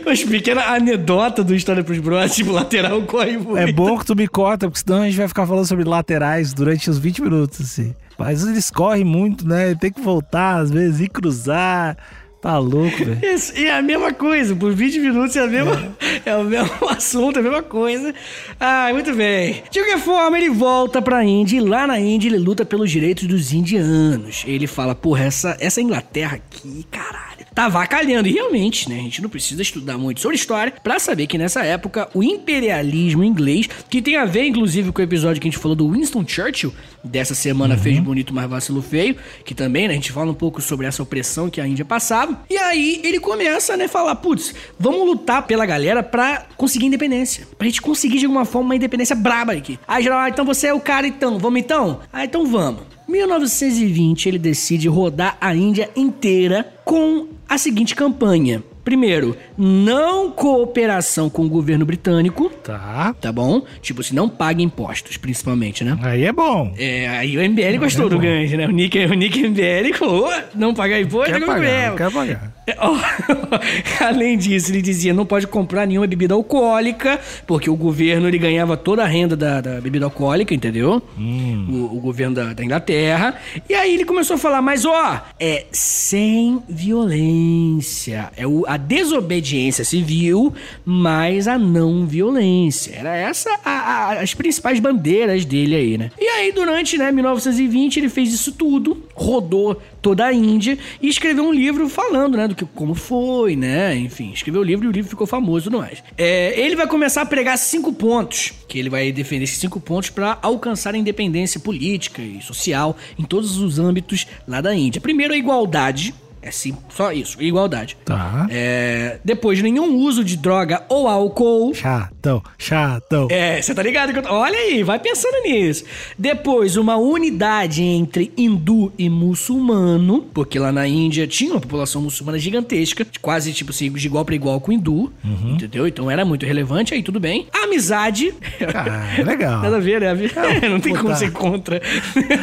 umas 0.05 0.25
pequenas 0.25 0.65
anedotas 0.67 1.45
do 1.45 1.55
História 1.55 1.83
pros 1.83 1.99
Bros, 1.99 2.35
tipo, 2.35 2.53
lateral 2.53 3.01
corre 3.03 3.39
muito. 3.39 3.57
É 3.57 3.73
bom 3.73 3.99
que 3.99 4.05
tu 4.05 4.15
me 4.15 4.29
corta, 4.29 4.69
porque 4.69 4.83
senão 4.85 5.03
a 5.03 5.07
gente 5.07 5.17
vai 5.17 5.29
ficar 5.29 5.47
falando 5.47 5.67
sobre 5.67 5.85
laterais 5.85 6.53
durante 6.53 6.91
os 6.91 6.99
20 6.99 7.23
minutos, 7.23 7.61
assim. 7.61 7.95
Mas 8.19 8.47
eles 8.47 8.71
correm 8.71 9.03
muito, 9.03 9.49
né? 9.49 9.75
Tem 9.75 9.91
que 9.91 10.01
voltar, 10.01 10.59
às 10.59 10.71
vezes, 10.71 11.01
ir 11.01 11.09
cruzar. 11.09 11.97
Tá 12.41 12.59
louco, 12.59 13.05
velho. 13.05 13.21
E 13.55 13.67
é 13.67 13.77
a 13.77 13.83
mesma 13.83 14.15
coisa, 14.15 14.57
por 14.57 14.73
20 14.73 14.99
minutos 14.99 15.37
é, 15.37 15.41
a 15.41 15.47
mesma, 15.47 15.95
é. 16.25 16.31
é 16.31 16.37
o 16.37 16.45
mesmo 16.45 16.71
assunto, 16.89 17.37
é 17.37 17.41
a 17.41 17.43
mesma 17.43 17.63
coisa. 17.63 18.15
Ah, 18.59 18.89
muito 18.93 19.15
bem. 19.15 19.63
De 19.71 19.81
qualquer 19.81 19.99
forma, 19.99 20.39
ele 20.39 20.49
volta 20.49 21.03
pra 21.03 21.23
Índia 21.23 21.59
e 21.59 21.61
lá 21.61 21.87
na 21.87 22.01
Índia 22.01 22.29
ele 22.29 22.39
luta 22.39 22.65
pelos 22.65 22.91
direitos 22.91 23.27
dos 23.27 23.53
indianos. 23.53 24.43
Ele 24.47 24.67
fala, 24.67 24.95
porra, 24.95 25.25
essa, 25.25 25.57
essa 25.61 25.83
Inglaterra 25.83 26.37
aqui, 26.37 26.87
caralho 26.91 27.30
tá 27.55 27.69
vacalhando. 27.69 28.29
E 28.29 28.33
realmente, 28.33 28.89
né, 28.89 29.01
a 29.01 29.03
gente 29.03 29.23
não 29.23 29.29
precisa 29.29 29.63
estudar 29.63 29.99
muito 29.99 30.21
sobre 30.21 30.37
história 30.37 30.73
para 30.83 30.99
saber 30.99 31.27
que 31.27 31.39
nessa 31.39 31.65
época 31.65 32.09
o 32.15 32.23
imperialismo 32.23 33.25
inglês, 33.25 33.69
que 33.89 34.03
tem 34.03 34.17
a 34.17 34.25
ver 34.25 34.45
inclusive 34.45 34.93
com 34.93 35.01
o 35.01 35.05
episódio 35.05 35.41
que 35.41 35.49
a 35.49 35.51
gente 35.51 35.61
falou 35.61 35.77
do 35.77 35.91
Winston 35.91 36.25
Churchill, 36.27 36.73
dessa 37.03 37.35
semana 37.35 37.75
uhum. 37.75 37.81
fez 37.81 37.99
bonito, 37.99 38.35
mas 38.35 38.49
vacilo 38.49 38.83
feio, 38.83 39.17
que 39.45 39.55
também, 39.55 39.89
né, 39.89 39.95
a 39.95 39.97
gente 39.97 40.13
fala 40.13 40.31
um 40.31 40.35
pouco 40.35 40.61
sobre 40.61 40.87
essa 40.87 41.03
opressão 41.03 41.49
que 41.49 41.61
a 41.61 41.67
Índia 41.67 41.85
passava. 41.85 42.43
E 42.49 42.57
aí 42.57 43.01
ele 43.05 43.19
começa, 43.19 43.77
né, 43.77 43.89
falar, 43.89 44.15
putz, 44.17 44.55
vamos 44.79 45.07
lutar 45.07 45.47
pela 45.47 45.65
galera 45.67 46.03
pra 46.03 46.47
conseguir 46.57 46.87
independência. 46.87 47.47
Pra 47.59 47.67
gente 47.67 47.81
conseguir 47.81 48.19
de 48.19 48.27
alguma 48.27 48.45
forma 48.45 48.69
uma 48.69 48.77
independência 48.77 49.17
braba 49.17 49.53
aqui. 49.53 49.79
Aí 49.87 50.03
geral, 50.03 50.21
ah, 50.21 50.29
então 50.29 50.45
você 50.45 50.69
é 50.69 50.75
o 50.75 50.81
cara 50.81 51.07
então, 51.07 51.39
vamos 51.39 51.61
então? 51.61 52.01
Ah, 52.13 52.25
então 52.25 52.47
vamos. 52.47 52.83
1920 53.09 54.29
ele 54.29 54.39
decide 54.39 54.89
rodar 54.89 55.37
a 55.41 55.55
Índia 55.55 55.91
inteira 55.97 56.73
com 56.85 57.29
a 57.49 57.59
seguinte 57.59 57.95
campanha: 57.95 58.63
Primeiro, 58.85 59.37
não 59.59 60.31
cooperação 60.31 61.29
com 61.29 61.45
o 61.45 61.49
governo 61.49 61.85
britânico. 61.85 62.51
Tá. 62.65 63.15
Tá 63.21 63.31
bom? 63.31 63.63
Tipo, 63.83 64.03
se 64.03 64.15
não 64.15 64.29
paga 64.29 64.63
impostos, 64.63 65.17
principalmente, 65.17 65.85
né? 65.85 65.99
Aí 66.03 66.25
é 66.25 66.33
bom. 66.33 66.73
É, 66.79 67.09
aí 67.09 67.37
o 67.37 67.51
MBL 67.51 67.79
gostou 67.79 68.07
é 68.07 68.11
do 68.11 68.19
ganho, 68.19 68.57
né? 68.57 68.67
O 68.67 68.71
Nick, 68.71 68.99
o 68.99 69.15
Nick 69.15 69.49
MBL 69.49 69.95
falou, 69.97 70.33
não 70.55 70.75
pagar 70.75 71.01
imposto 71.01 71.33
quer 71.33 71.43
é 71.43 71.47
pagar, 71.47 71.91
não 71.91 71.97
quer 71.97 72.11
pagar. 72.11 72.53
Além 74.01 74.37
disso, 74.37 74.71
ele 74.71 74.83
dizia 74.83 75.13
não 75.13 75.27
pode 75.27 75.47
comprar 75.47 75.87
nenhuma 75.87 76.07
bebida 76.07 76.35
alcoólica, 76.35 77.21
porque 77.47 77.71
o 77.71 77.77
governo 77.77 78.29
ele 78.29 78.39
ganhava 78.39 78.77
toda 78.77 79.03
a 79.03 79.07
renda 79.07 79.37
da, 79.37 79.61
da 79.61 79.81
bebida 79.81 80.05
alcoólica, 80.05 80.55
entendeu? 80.55 81.03
Hum. 81.19 81.67
O, 81.69 81.97
o, 81.97 82.01
governo 82.01 82.35
da, 82.35 82.53
da, 82.53 82.65
Inglaterra. 82.65 83.37
E 83.69 83.75
aí 83.75 83.95
ele 83.95 84.05
começou 84.05 84.35
a 84.35 84.39
falar, 84.39 84.63
mas 84.63 84.85
ó, 84.85 85.23
é 85.39 85.67
sem 85.73 86.63
violência. 86.69 88.31
É 88.37 88.47
o, 88.47 88.65
a 88.67 88.77
desobediência 88.77 89.85
civil, 89.85 90.53
mas 90.85 91.49
a 91.49 91.59
não 91.59 92.07
violência. 92.07 92.95
Era 92.95 93.17
essa 93.17 93.51
a, 93.65 93.71
a, 93.71 94.21
as 94.21 94.35
principais 94.35 94.81
bandeiras 94.81 95.45
dele 95.45 95.77
aí, 95.77 95.99
né? 95.99 96.11
E 96.19 96.27
aí, 96.27 96.53
durante 96.53 96.97
né, 96.99 97.11
1920, 97.11 97.99
ele 97.99 98.09
fez 98.09 98.33
isso 98.33 98.53
tudo, 98.53 99.03
rodou 99.15 99.81
toda 100.03 100.27
a 100.27 100.33
Índia 100.33 100.79
e 101.01 101.09
escreveu 101.09 101.45
um 101.45 101.53
livro 101.53 101.89
falando, 101.89 102.37
né, 102.37 102.49
do 102.49 102.55
que 102.55 102.65
como 102.65 102.95
foi, 102.95 103.57
né, 103.57 103.97
enfim, 103.97 104.33
escreveu 104.33 104.61
o 104.61 104.65
livro 104.65 104.87
e 104.87 104.89
o 104.89 104.93
livro 104.93 105.11
ficou 105.11 105.27
famoso 105.27 105.71
tudo 105.71 105.79
mais. 105.79 106.03
É, 106.19 106.59
ele 106.59 106.75
vai 106.77 106.87
começar 106.87 107.23
a 107.23 107.27
pregar 107.27 107.57
cinco 107.57 107.93
pontos, 107.93 108.53
que 108.69 108.79
ele 108.79 108.91
vai 108.91 109.13
defender 109.13 109.45
esses 109.45 109.59
cinco 109.59 109.81
pontos 109.81 110.11
para 110.11 110.39
alcançar 110.43 110.95
a 110.95 110.99
independência 110.99 111.61
política 111.61 112.21
e 112.21 112.43
social 112.43 112.97
em 113.19 113.23
todos 113.23 113.59
os 113.59 113.79
âmbitos 113.79 114.27
lá 114.47 114.61
da 114.61 114.75
Índia. 114.75 115.01
Primeiro, 115.01 115.33
a 115.33 115.37
igualdade 115.37 116.13
É 116.43 116.51
sim, 116.51 116.75
só 116.89 117.13
isso, 117.13 117.41
igualdade. 117.43 117.97
Tá. 118.05 118.47
É, 118.51 119.19
depois, 119.25 119.61
nenhum 119.61 119.95
uso 119.97 120.25
de 120.25 120.37
droga 120.37 120.83
ou 120.89 121.07
álcool. 121.07 121.75
Chatão, 121.75 122.43
chatão. 122.59 123.29
É, 123.31 123.61
você 123.61 123.75
tá 123.75 123.83
ligado? 123.83 124.13
que 124.13 124.19
eu 124.19 124.23
tô- 124.23 124.33
Olha 124.33 124.59
aí, 124.59 124.83
vai 124.83 124.99
pensando 124.99 125.43
nisso. 125.43 125.85
Depois, 126.19 126.77
uma 126.77 126.97
unidade 126.97 127.83
entre 127.83 128.33
hindu 128.37 128.91
e 128.99 129.09
muçulmano, 129.11 130.23
porque 130.33 130.59
lá 130.59 130.73
na 130.73 130.87
Índia 130.89 131.27
tinha 131.27 131.53
uma 131.53 131.61
população 131.61 132.01
muçulmana 132.01 132.39
gigantesca, 132.39 133.07
quase 133.21 133.53
tipo 133.53 133.71
assim, 133.71 133.91
de 133.93 134.07
igual 134.07 134.25
pra 134.25 134.35
igual 134.35 134.61
com 134.61 134.73
hindu, 134.73 135.13
entendeu? 135.55 135.87
Então 135.87 136.11
era 136.11 136.25
muito 136.25 136.47
relevante, 136.47 136.95
aí 136.95 137.03
tudo 137.03 137.21
bem. 137.21 137.47
Amizade. 137.53 138.33
Ah, 138.75 139.23
legal. 139.23 139.61
Nada 139.63 139.77
a 139.77 139.81
ver, 139.81 140.01
né? 140.01 140.11
Não 140.71 140.81
tem 140.81 140.95
como 140.97 141.15
ser 141.15 141.33
contra 141.33 141.81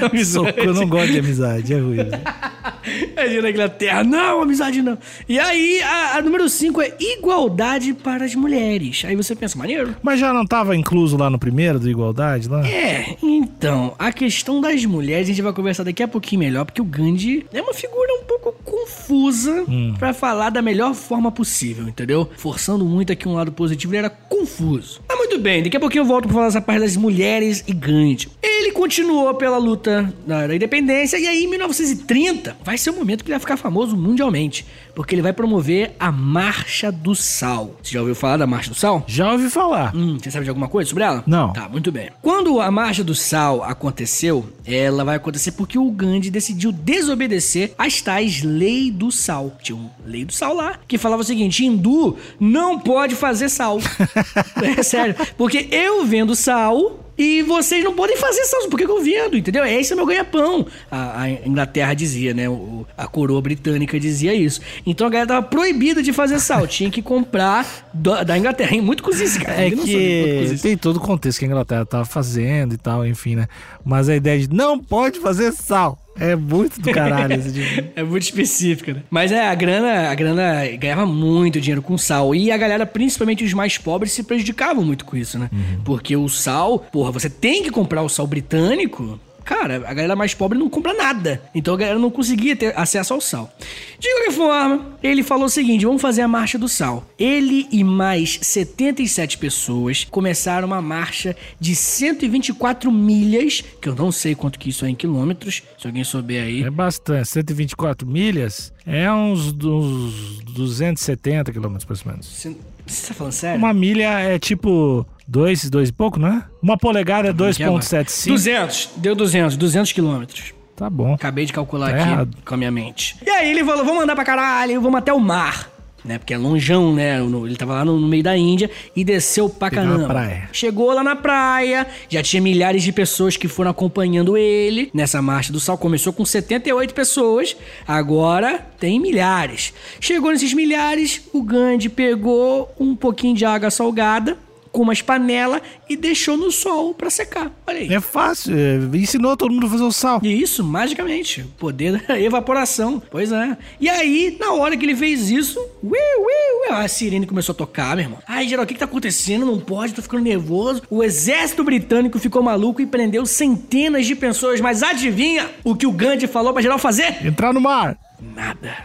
amizade. 0.09 0.53
eu 0.57 0.73
não 0.73 0.87
gosto 0.87 1.11
de 1.11 1.19
amizade, 1.19 1.73
é 1.73 1.79
ruim. 1.79 1.97
Imagina 3.13 3.41
na 3.41 3.49
Inglaterra, 3.49 3.86
não, 4.03 4.41
amizade 4.41 4.81
não. 4.81 4.97
E 5.27 5.39
aí, 5.39 5.81
a, 5.81 6.17
a 6.17 6.21
número 6.21 6.47
5 6.49 6.81
é 6.81 6.93
igualdade 6.99 7.93
para 7.93 8.25
as 8.25 8.35
mulheres. 8.35 9.03
Aí 9.05 9.15
você 9.15 9.35
pensa, 9.35 9.57
maneiro? 9.57 9.95
Mas 10.01 10.19
já 10.19 10.33
não 10.33 10.45
tava 10.45 10.75
incluso 10.75 11.17
lá 11.17 11.29
no 11.29 11.39
primeiro 11.39 11.79
do 11.79 11.89
Igualdade, 11.89 12.47
lá? 12.47 12.67
É, 12.67 13.15
então, 13.21 13.93
a 13.97 14.11
questão 14.11 14.61
das 14.61 14.85
mulheres 14.85 15.27
a 15.27 15.31
gente 15.31 15.41
vai 15.41 15.53
conversar 15.53 15.83
daqui 15.83 16.03
a 16.03 16.07
pouquinho 16.07 16.39
melhor, 16.39 16.65
porque 16.65 16.81
o 16.81 16.85
Gandhi 16.85 17.45
é 17.53 17.61
uma 17.61 17.73
figura 17.73 18.13
um 18.21 18.25
pouco 18.25 18.53
confusa 18.63 19.65
pra 19.97 20.13
falar 20.13 20.49
da 20.49 20.61
melhor 20.61 20.93
forma 20.93 21.31
possível, 21.31 21.87
entendeu? 21.87 22.29
Forçando 22.37 22.85
muito 22.85 23.11
aqui 23.11 23.27
um 23.27 23.33
lado 23.33 23.51
positivo, 23.51 23.93
ele 23.93 23.99
era 23.99 24.09
confuso. 24.09 25.01
Mas 25.07 25.17
muito 25.17 25.37
bem, 25.39 25.63
daqui 25.63 25.77
a 25.77 25.79
pouquinho 25.79 26.01
eu 26.01 26.05
volto 26.05 26.25
pra 26.25 26.33
falar 26.33 26.47
essa 26.47 26.61
parte 26.61 26.81
das 26.81 26.95
mulheres 26.95 27.63
e 27.67 27.73
Gandhi. 27.73 28.29
Ele 28.41 28.71
continuou 28.71 29.33
pela 29.35 29.57
luta 29.57 30.13
da 30.25 30.53
independência 30.53 31.17
e 31.17 31.27
aí 31.27 31.43
em 31.43 31.47
1930 31.49 32.57
vai 32.63 32.77
ser 32.77 32.89
o 32.89 32.93
momento 32.93 33.23
que 33.23 33.29
ele 33.29 33.35
vai 33.35 33.39
ficar 33.39 33.57
famoso 33.57 33.76
mundialmente, 33.85 34.65
porque 34.97 35.13
ele 35.13 35.21
vai 35.21 35.31
promover 35.31 35.95
a 35.99 36.11
Marcha 36.11 36.91
do 36.91 37.13
Sal. 37.13 37.75
Você 37.83 37.93
já 37.93 37.99
ouviu 37.99 38.15
falar 38.15 38.37
da 38.37 38.47
Marcha 38.47 38.71
do 38.71 38.75
Sal? 38.75 39.03
Já 39.05 39.31
ouvi 39.31 39.47
falar. 39.47 39.95
Hum, 39.95 40.17
você 40.19 40.31
sabe 40.31 40.43
de 40.45 40.49
alguma 40.49 40.67
coisa 40.67 40.89
sobre 40.89 41.03
ela? 41.03 41.23
Não. 41.27 41.53
Tá, 41.53 41.69
muito 41.69 41.91
bem. 41.91 42.09
Quando 42.19 42.59
a 42.59 42.71
Marcha 42.71 43.03
do 43.03 43.13
Sal 43.13 43.63
aconteceu, 43.63 44.43
ela 44.65 45.05
vai 45.05 45.15
acontecer 45.17 45.51
porque 45.51 45.77
o 45.77 45.91
Gandhi 45.91 46.31
decidiu 46.31 46.71
desobedecer 46.71 47.73
às 47.77 48.01
tais 48.01 48.41
leis 48.41 48.91
do 48.91 49.11
sal. 49.11 49.55
Tinha 49.61 49.77
um 49.77 49.87
lei 50.03 50.25
do 50.25 50.33
sal 50.33 50.55
lá 50.55 50.79
que 50.87 50.97
falava 50.97 51.21
o 51.21 51.25
seguinte: 51.25 51.63
hindu 51.63 52.17
não 52.39 52.79
pode 52.79 53.13
fazer 53.13 53.49
sal. 53.49 53.77
é 54.77 54.81
sério. 54.81 55.15
Porque 55.37 55.67
eu 55.71 56.05
vendo 56.07 56.35
sal. 56.35 57.03
E 57.19 57.41
vocês 57.41 57.83
não 57.83 57.95
podem 57.95 58.15
fazer 58.15 58.43
sal, 58.45 58.69
por 58.69 58.77
que 58.77 58.85
que 58.85 58.91
eu 58.91 59.01
vendo, 59.03 59.35
entendeu? 59.35 59.65
Esse 59.65 59.91
é 59.91 59.95
meu 59.95 60.05
ganha-pão. 60.05 60.67
A, 60.91 61.23
a 61.23 61.31
Inglaterra 61.31 61.95
dizia, 61.95 62.31
né? 62.31 62.47
O- 62.47 62.85
a 62.95 63.07
coroa 63.07 63.41
britânica 63.41 63.99
dizia 63.99 64.35
isso. 64.35 64.61
Então 64.89 65.05
a 65.05 65.09
galera 65.09 65.27
tava 65.27 65.45
proibida 65.45 66.01
de 66.01 66.13
fazer 66.13 66.39
sal. 66.39 66.65
Tinha 66.67 66.89
que 66.89 67.01
comprar 67.01 67.89
do- 67.93 68.23
da 68.23 68.37
Inglaterra. 68.37 68.75
É 68.77 68.81
muito 68.81 69.03
cozice, 69.03 69.39
cara. 69.39 69.61
É 69.67 69.69
que 69.69 70.57
tem 70.61 70.77
todo 70.77 70.95
o 70.95 70.99
contexto 71.01 71.39
que 71.39 71.45
a 71.45 71.47
Inglaterra 71.49 71.85
tava 71.85 72.05
fazendo 72.05 72.73
e 72.73 72.77
tal, 72.77 73.05
enfim, 73.05 73.35
né? 73.35 73.47
Mas 73.83 74.07
a 74.09 74.15
ideia 74.15 74.39
de 74.39 74.49
não 74.53 74.79
pode 74.79 75.19
fazer 75.19 75.51
sal 75.51 75.99
é 76.19 76.35
muito 76.35 76.79
do 76.81 76.91
caralho. 76.91 77.33
esse. 77.33 77.47
É 77.95 78.03
muito 78.03 78.23
específica, 78.23 78.93
né? 78.93 79.03
Mas 79.09 79.31
é, 79.31 79.47
a 79.47 79.53
grana, 79.55 80.09
a 80.09 80.15
grana 80.15 80.65
ganhava 80.79 81.05
muito 81.05 81.59
dinheiro 81.59 81.81
com 81.81 81.97
sal. 81.97 82.33
E 82.33 82.49
a 82.51 82.57
galera, 82.57 82.85
principalmente 82.85 83.43
os 83.43 83.53
mais 83.53 83.77
pobres, 83.77 84.13
se 84.13 84.23
prejudicavam 84.23 84.83
muito 84.83 85.03
com 85.05 85.17
isso, 85.17 85.37
né? 85.37 85.49
Porque 85.83 86.15
o 86.15 86.29
sal, 86.29 86.79
porra, 86.79 87.11
você 87.11 87.29
tem 87.29 87.61
que 87.61 87.69
comprar 87.71 88.01
o 88.03 88.09
sal 88.09 88.25
britânico. 88.25 89.19
Cara, 89.47 89.75
a 89.75 89.93
galera 89.93 90.13
mais 90.13 90.33
pobre 90.33 90.59
não 90.59 90.69
compra 90.69 90.93
nada. 90.93 91.41
Então 91.55 91.73
a 91.73 91.77
galera 91.77 91.97
não 91.97 92.11
conseguia 92.11 92.53
ter 92.53 92.77
acesso 92.77 93.13
ao 93.13 93.21
sal. 93.21 93.49
De 93.97 94.09
qualquer 94.09 94.31
forma, 94.33 94.97
ele 95.01 95.23
falou 95.23 95.45
o 95.45 95.49
seguinte: 95.49 95.85
vamos 95.85 96.01
fazer 96.01 96.21
a 96.21 96.27
marcha 96.27 96.59
do 96.59 96.67
sal. 96.67 97.09
Ele 97.17 97.65
e 97.71 97.81
mais 97.81 98.37
77 98.41 99.37
pessoas 99.37 100.03
começaram 100.03 100.67
uma 100.67 100.81
marcha 100.81 101.33
de 101.57 101.73
124 101.77 102.91
milhas, 102.91 103.63
que 103.81 103.87
eu 103.87 103.95
não 103.95 104.11
sei 104.11 104.35
quanto 104.35 104.59
que 104.59 104.67
isso 104.67 104.83
é 104.83 104.89
em 104.89 104.95
quilômetros. 104.95 105.63
Se 105.79 105.87
alguém 105.87 106.03
souber 106.03 106.43
aí. 106.43 106.63
É 106.63 106.69
bastante. 106.69 107.29
124 107.29 108.05
milhas 108.05 108.73
é 108.85 109.09
uns, 109.09 109.53
uns 109.63 110.43
270 110.43 111.53
quilômetros, 111.53 111.85
mais 111.85 112.05
ou 112.05 112.11
menos. 112.11 112.47
Você 112.93 113.07
tá 113.07 113.13
falando 113.13 113.33
sério? 113.33 113.57
Uma 113.57 113.73
milha 113.73 114.19
é 114.19 114.37
tipo 114.39 115.05
dois, 115.27 115.69
dois 115.69 115.89
e 115.89 115.93
pouco, 115.93 116.19
não 116.19 116.27
é? 116.29 116.43
Uma 116.61 116.77
polegada 116.77 117.29
é 117.29 117.33
2,75. 117.33 118.27
200. 118.27 118.89
Deu 118.97 119.15
200. 119.15 119.57
200 119.57 119.91
quilômetros. 119.91 120.53
Tá 120.75 120.89
bom. 120.89 121.13
Acabei 121.15 121.45
de 121.45 121.53
calcular 121.53 121.89
Tá 121.91 121.95
aqui 121.97 122.09
errado. 122.09 122.37
com 122.45 122.53
a 122.53 122.57
minha 122.57 122.71
mente. 122.71 123.15
E 123.25 123.29
aí 123.29 123.49
ele 123.49 123.63
falou, 123.65 123.83
vamos 123.83 124.03
andar 124.03 124.15
pra 124.15 124.23
caralho, 124.23 124.79
vamos 124.79 124.99
até 124.99 125.11
o 125.11 125.19
mar. 125.19 125.69
Né? 126.07 126.17
Porque 126.17 126.33
é 126.33 126.37
longeão, 126.37 126.95
né? 126.95 127.19
Ele 127.19 127.57
tava 127.57 127.73
lá 127.73 127.85
no, 127.85 127.99
meio 127.99 128.23
da 128.23 128.37
Índia 128.37 128.71
e 128.95 129.03
desceu 129.03 129.49
pra 129.49 129.69
caramba. 129.69 130.07
praia. 130.07 130.49
Chegou 130.53 130.93
lá 130.93 131.03
na 131.03 131.17
praia, 131.17 131.85
já 132.07 132.23
tinha 132.23 132.41
milhares 132.41 132.81
de 132.81 132.93
pessoas 132.93 133.35
que 133.35 133.47
foram 133.47 133.71
acompanhando 133.71 134.37
ele 134.37 134.89
nessa 134.93 135.21
marcha 135.21 135.51
do 135.51 135.59
sal. 135.59 135.77
Começou 135.77 136.13
com 136.13 136.23
78 136.23 136.93
pessoas, 136.93 137.57
agora 137.85 138.65
tem 138.79 138.99
milhares. 138.99 139.73
Chegou 139.99 140.31
nesses 140.31 140.53
milhares, 140.53 141.21
o 141.33 141.41
Gandhi 141.41 141.89
pegou 141.89 142.73
um 142.79 142.95
pouquinho 142.95 143.35
de 143.35 143.43
água 143.43 143.69
salgada 143.69 144.37
com 144.77 144.83
umas 144.83 145.01
panelas 145.01 145.59
e 145.89 145.97
deixou 145.97 146.37
no 146.37 146.51
sol 146.51 146.93
pra 146.93 147.09
secar. 147.09 147.51
Olha 147.65 147.79
aí. 147.79 147.91
É 147.91 147.99
fácil. 147.99 148.53
é, 148.55 148.77
ensinou 148.95 149.35
todo 149.35 149.51
mundo 149.51 149.65
a 149.65 149.69
fazer 149.71 149.83
o 149.83 149.91
sal. 149.91 150.19
E 150.21 150.39
isso, 150.39 150.63
magicamente, 150.63 151.41
o 151.41 151.47
poder 151.57 151.99
da 152.05 152.13
evaporação. 152.21 153.01
Pois 153.09 153.31
é. 153.31 153.57
E 153.81 153.89
aí, 153.89 154.37
na 154.39 154.53
hora 154.53 154.77
que 154.77 154.85
ele 154.85 154.95
fez 154.95 155.31
isso, 155.31 155.59
ui, 155.81 155.97
ui, 155.97 156.69
ui, 156.69 156.75
a 156.75 156.87
sirene 156.87 157.25
começou 157.25 157.53
a 157.53 157.55
tocar, 157.55 157.95
meu 157.95 158.05
irmão. 158.05 158.19
Ai, 158.27 158.47
geral, 158.47 158.65
o 158.65 158.67
que, 158.67 158.75
que 158.75 158.79
tá 158.79 158.85
acontecendo? 158.85 159.47
Não 159.47 159.59
pode, 159.59 159.95
tô 159.95 160.01
ficando 160.03 160.21
nervoso. 160.21 160.83
O 160.91 161.03
exército 161.03 161.63
britânico 161.63 162.19
ficou 162.19 162.43
maluco 162.43 162.79
e 162.79 162.85
prendeu 162.85 163.25
centenas 163.25 164.05
de 164.05 164.13
pessoas. 164.13 164.61
Mas 164.61 164.83
adivinha 164.83 165.49
o 165.63 165.75
que 165.75 165.87
o 165.87 165.91
Gandhi 165.91 166.27
falou 166.27 166.53
pra 166.53 166.61
geral 166.61 166.77
fazer? 166.77 167.25
Entrar 167.25 167.51
no 167.51 167.59
mar. 167.61 167.97
Nada. 168.21 168.77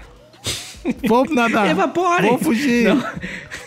Vamos 1.06 1.34
nadar. 1.34 1.68
Evaporem. 1.70 2.30
Vamos 2.30 2.42
fugir. 2.42 2.84
Não. 2.84 3.04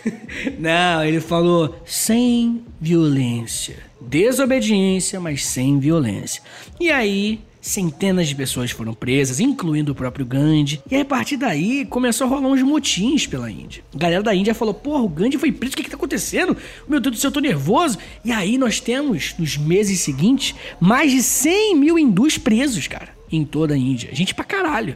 Não, 0.60 1.04
ele 1.04 1.20
falou 1.20 1.82
sem 1.86 2.64
violência. 2.80 3.78
Desobediência, 4.00 5.20
mas 5.20 5.46
sem 5.46 5.80
violência. 5.80 6.42
E 6.80 6.92
aí, 6.92 7.40
centenas 7.60 8.28
de 8.28 8.36
pessoas 8.36 8.70
foram 8.70 8.94
presas, 8.94 9.40
incluindo 9.40 9.92
o 9.92 9.96
próprio 9.96 10.26
Gandhi. 10.26 10.82
E 10.90 10.96
aí, 10.96 11.02
a 11.02 11.06
partir 11.06 11.38
daí, 11.38 11.86
começou 11.86 12.28
a 12.28 12.30
rolar 12.30 12.50
uns 12.50 12.62
motins 12.62 13.26
pela 13.26 13.50
Índia. 13.50 13.84
A 13.94 13.98
galera 13.98 14.22
da 14.22 14.36
Índia 14.36 14.54
falou: 14.54 14.74
Porra, 14.74 15.02
o 15.02 15.10
Gandhi 15.10 15.38
foi 15.38 15.52
preso, 15.52 15.74
o 15.74 15.78
que, 15.78 15.84
que 15.84 15.90
tá 15.90 15.98
acontecendo? 15.98 16.56
Meu 16.88 17.00
Deus 17.00 17.16
do 17.16 17.20
céu, 17.20 17.30
eu 17.30 17.34
tô 17.34 17.40
nervoso. 17.40 17.98
E 18.24 18.32
aí, 18.32 18.58
nós 18.58 18.80
temos, 18.80 19.34
nos 19.40 19.58
meses 19.58 20.00
seguintes, 20.02 20.54
mais 20.80 21.12
de 21.12 21.24
100 21.24 21.76
mil 21.76 21.98
hindus 21.98 22.38
presos, 22.38 22.88
cara 22.88 23.15
em 23.32 23.44
toda 23.44 23.74
a 23.74 23.78
Índia. 23.78 24.10
Gente 24.14 24.34
pra 24.34 24.44
caralho. 24.44 24.96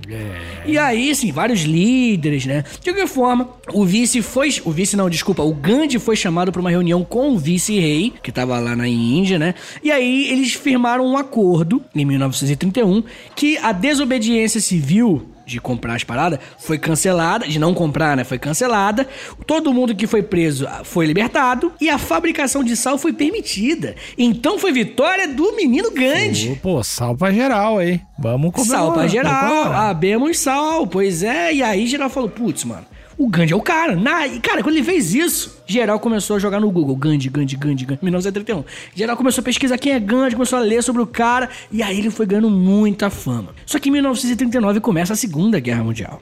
E 0.65 0.78
aí, 0.78 1.12
assim, 1.12 1.32
vários 1.32 1.62
líderes, 1.62 2.46
né? 2.46 2.63
De 2.82 2.92
qualquer 2.92 3.08
forma, 3.08 3.50
o 3.74 3.86
vice 3.86 4.22
foi. 4.22 4.50
O 4.65 4.72
vice 4.72 4.96
não, 4.96 5.10
desculpa. 5.10 5.44
O 5.44 5.54
Gandhi 5.54 6.00
foi 6.00 6.15
chamado 6.15 6.52
para 6.52 6.62
uma 6.62 6.70
reunião 6.70 7.04
com 7.04 7.32
o 7.32 7.38
vice-rei, 7.38 8.13
que 8.22 8.32
tava 8.32 8.60
lá 8.60 8.76
na 8.76 8.88
Índia, 8.88 9.39
né? 9.39 9.54
E 9.84 9.92
aí 9.92 10.30
eles 10.30 10.54
firmaram 10.54 11.06
um 11.06 11.18
acordo, 11.18 11.84
em 11.96 12.06
1931, 12.06 13.04
que 13.36 13.58
a 13.58 13.72
desobediência 13.72 14.60
civil 14.60 15.28
de 15.50 15.60
comprar 15.60 15.96
as 15.96 16.04
paradas 16.04 16.40
foi 16.58 16.78
cancelada, 16.78 17.48
de 17.48 17.60
não 17.60 17.74
comprar, 17.74 18.16
né? 18.16 18.24
Foi 18.24 18.38
cancelada. 18.38 19.08
Todo 19.46 19.74
mundo 19.74 19.96
que 19.96 20.08
foi 20.08 20.22
preso 20.22 20.68
ah, 20.68 20.82
foi 20.84 21.06
libertado 21.06 21.72
e 21.82 21.90
a 21.90 21.98
fabricação 21.98 22.64
de 22.64 22.76
sal 22.76 22.98
foi 22.98 23.12
permitida. 23.12 23.96
Então 24.18 24.60
foi 24.60 24.72
vitória 24.72 25.28
do 25.28 25.56
menino 25.56 25.92
Gandhi. 25.92 26.60
Pô, 26.62 26.84
sal 26.84 27.16
pra 27.16 27.32
geral 27.32 27.80
aí. 27.80 28.00
Vamos 28.18 28.52
comemorar. 28.52 28.82
Sal 28.82 28.94
pra 28.94 29.08
geral, 29.08 29.74
abemos 29.74 30.40
sal, 30.40 30.86
pois 30.86 31.24
é. 31.24 31.54
E 31.54 31.64
aí 31.64 31.88
geral 31.88 32.10
falou, 32.10 32.30
putz, 32.30 32.64
mano, 32.64 32.86
o 33.19 33.27
Gandhi 33.27 33.51
é 33.51 33.55
o 33.55 33.62
cara. 33.62 33.97
Na, 33.97 34.25
e 34.25 34.39
cara, 34.39 34.63
quando 34.63 34.77
ele 34.77 34.86
fez 34.86 35.13
isso, 35.13 35.62
geral 35.67 35.99
começou 35.99 36.38
a 36.38 36.39
jogar 36.39 36.62
no 36.62 36.71
Google, 36.71 36.95
Gandhi, 36.95 37.27
Gandhi, 37.27 37.58
Gandhi, 37.58 37.86
Gandhi, 37.86 37.99
1931. 38.01 38.63
Geral 38.95 39.17
começou 39.17 39.41
a 39.41 39.45
pesquisar 39.45 39.77
quem 39.77 39.91
é 39.91 39.99
Gandhi, 39.99 40.36
começou 40.36 40.58
a 40.58 40.62
ler 40.62 40.82
sobre 40.82 41.01
o 41.01 41.05
cara, 41.05 41.49
e 41.69 41.84
aí 41.84 41.99
ele 41.99 42.10
foi 42.10 42.25
ganhando 42.25 42.49
muita 42.49 43.10
fama. 43.10 43.49
Só 43.65 43.77
que 43.77 43.89
em 43.89 43.91
1939 43.91 44.79
começa 44.79 45.12
a 45.12 45.15
Segunda 45.17 45.60
Guerra 45.60 45.84
Mundial. 45.84 46.21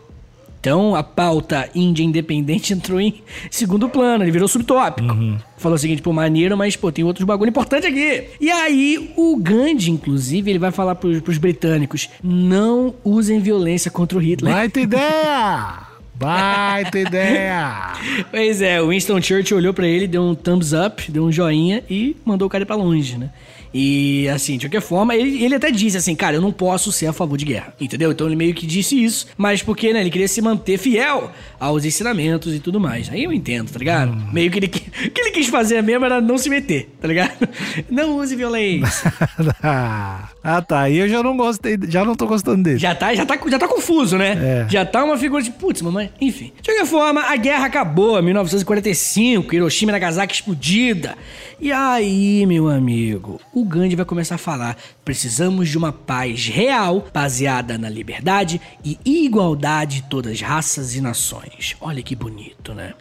Então 0.59 0.95
a 0.95 1.03
pauta 1.03 1.69
Índia 1.75 2.03
independente 2.03 2.73
entrou 2.73 2.99
em 2.99 3.21
segundo 3.51 3.87
plano, 3.87 4.23
ele 4.23 4.31
virou 4.31 4.47
subtópico. 4.47 5.15
Falou 5.57 5.75
o 5.75 5.79
seguinte, 5.79 6.01
pô, 6.01 6.11
maneiro, 6.11 6.57
mas 6.57 6.75
pô, 6.75 6.91
tem 6.91 7.05
outros 7.05 7.25
bagulho 7.25 7.49
importante 7.49 7.85
aqui. 7.85 8.23
E 8.41 8.49
aí 8.49 9.13
o 9.15 9.37
Gandhi, 9.37 9.91
inclusive, 9.91 10.49
ele 10.49 10.59
vai 10.59 10.71
falar 10.71 10.95
pros, 10.95 11.21
pros 11.21 11.37
britânicos: 11.37 12.09
não 12.23 12.95
usem 13.03 13.39
violência 13.39 13.91
contra 13.91 14.17
o 14.17 14.21
Hitler. 14.21 14.51
Baita 14.51 14.79
ideia! 14.79 15.85
Baita 16.17 16.97
ideia! 16.97 17.93
Pois 18.31 18.59
é, 18.59 18.81
o 18.81 18.89
Winston 18.89 19.21
Churchill 19.21 19.57
olhou 19.57 19.73
pra 19.73 19.87
ele, 19.87 20.07
deu 20.07 20.23
um 20.23 20.33
thumbs 20.33 20.73
up, 20.73 21.11
deu 21.11 21.23
um 21.23 21.31
joinha 21.31 21.83
e 21.87 22.15
mandou 22.25 22.47
o 22.47 22.49
cara 22.49 22.65
pra 22.65 22.75
longe, 22.75 23.17
né? 23.17 23.29
E 23.73 24.27
assim, 24.29 24.57
de 24.57 24.65
qualquer 24.67 24.81
forma, 24.81 25.15
ele, 25.15 25.43
ele 25.43 25.55
até 25.55 25.69
disse 25.71 25.97
assim, 25.97 26.15
cara, 26.15 26.35
eu 26.37 26.41
não 26.41 26.51
posso 26.51 26.91
ser 26.91 27.07
a 27.07 27.13
favor 27.13 27.37
de 27.37 27.45
guerra, 27.45 27.73
entendeu? 27.79 28.11
Então 28.11 28.25
ele 28.27 28.35
meio 28.35 28.53
que 28.53 28.65
disse 28.65 29.01
isso, 29.03 29.27
mas 29.37 29.61
porque, 29.61 29.91
né, 29.93 30.01
ele 30.01 30.09
queria 30.09 30.27
se 30.27 30.41
manter 30.41 30.77
fiel 30.77 31.31
aos 31.59 31.85
ensinamentos 31.85 32.53
e 32.55 32.59
tudo 32.59 32.79
mais. 32.79 33.09
Aí 33.09 33.23
eu 33.23 33.31
entendo, 33.33 33.69
tá 33.71 33.77
ligado? 33.79 34.11
Hum. 34.13 34.29
Meio 34.31 34.49
que 34.51 34.59
ele, 34.59 34.67
que- 34.67 34.89
o 35.07 35.11
que 35.11 35.21
ele 35.21 35.31
quis 35.31 35.47
fazer 35.47 35.81
mesmo 35.83 36.05
era 36.05 36.19
não 36.21 36.37
se 36.37 36.49
meter, 36.49 36.89
tá 37.01 37.07
ligado? 37.07 37.31
Não 37.89 38.17
use 38.17 38.35
violência. 38.35 39.13
ah, 39.63 40.61
tá. 40.67 40.81
Aí 40.81 40.97
eu 40.97 41.07
já 41.09 41.21
não 41.23 41.35
gostei, 41.37 41.77
já 41.87 42.03
não 42.05 42.15
tô 42.15 42.27
gostando 42.27 42.63
dele. 42.63 42.77
Já 42.77 42.93
tá, 42.95 43.13
já 43.13 43.25
tá, 43.25 43.37
já 43.49 43.59
tá 43.59 43.67
confuso, 43.67 44.17
né? 44.17 44.65
É. 44.65 44.69
Já 44.69 44.85
tá 44.85 45.03
uma 45.03 45.17
figura 45.17 45.41
de 45.41 45.51
putz, 45.51 45.81
mamãe. 45.81 46.11
Enfim. 46.19 46.51
De 46.61 46.69
qualquer 46.69 46.85
forma, 46.85 47.21
a 47.21 47.35
guerra 47.35 47.65
acabou 47.65 48.19
em 48.19 48.23
1945, 48.23 49.53
Hiroshima 49.55 49.91
e 49.91 49.93
Nagasaki 49.93 50.33
explodida. 50.35 51.15
E 51.59 51.71
aí, 51.71 52.45
meu 52.45 52.67
amigo, 52.67 53.39
o 53.59 53.65
Gandhi 53.65 53.95
vai 53.95 54.05
começar 54.05 54.35
a 54.35 54.39
falar: 54.39 54.77
precisamos 55.03 55.69
de 55.69 55.77
uma 55.77 55.91
paz 55.91 56.47
real, 56.47 57.07
baseada 57.13 57.77
na 57.77 57.89
liberdade 57.89 58.61
e 58.83 58.97
igualdade 59.05 59.97
de 59.97 60.03
todas 60.03 60.33
as 60.33 60.41
raças 60.41 60.95
e 60.95 61.01
nações. 61.01 61.75
Olha 61.81 62.03
que 62.03 62.15
bonito, 62.15 62.73
né? 62.73 62.93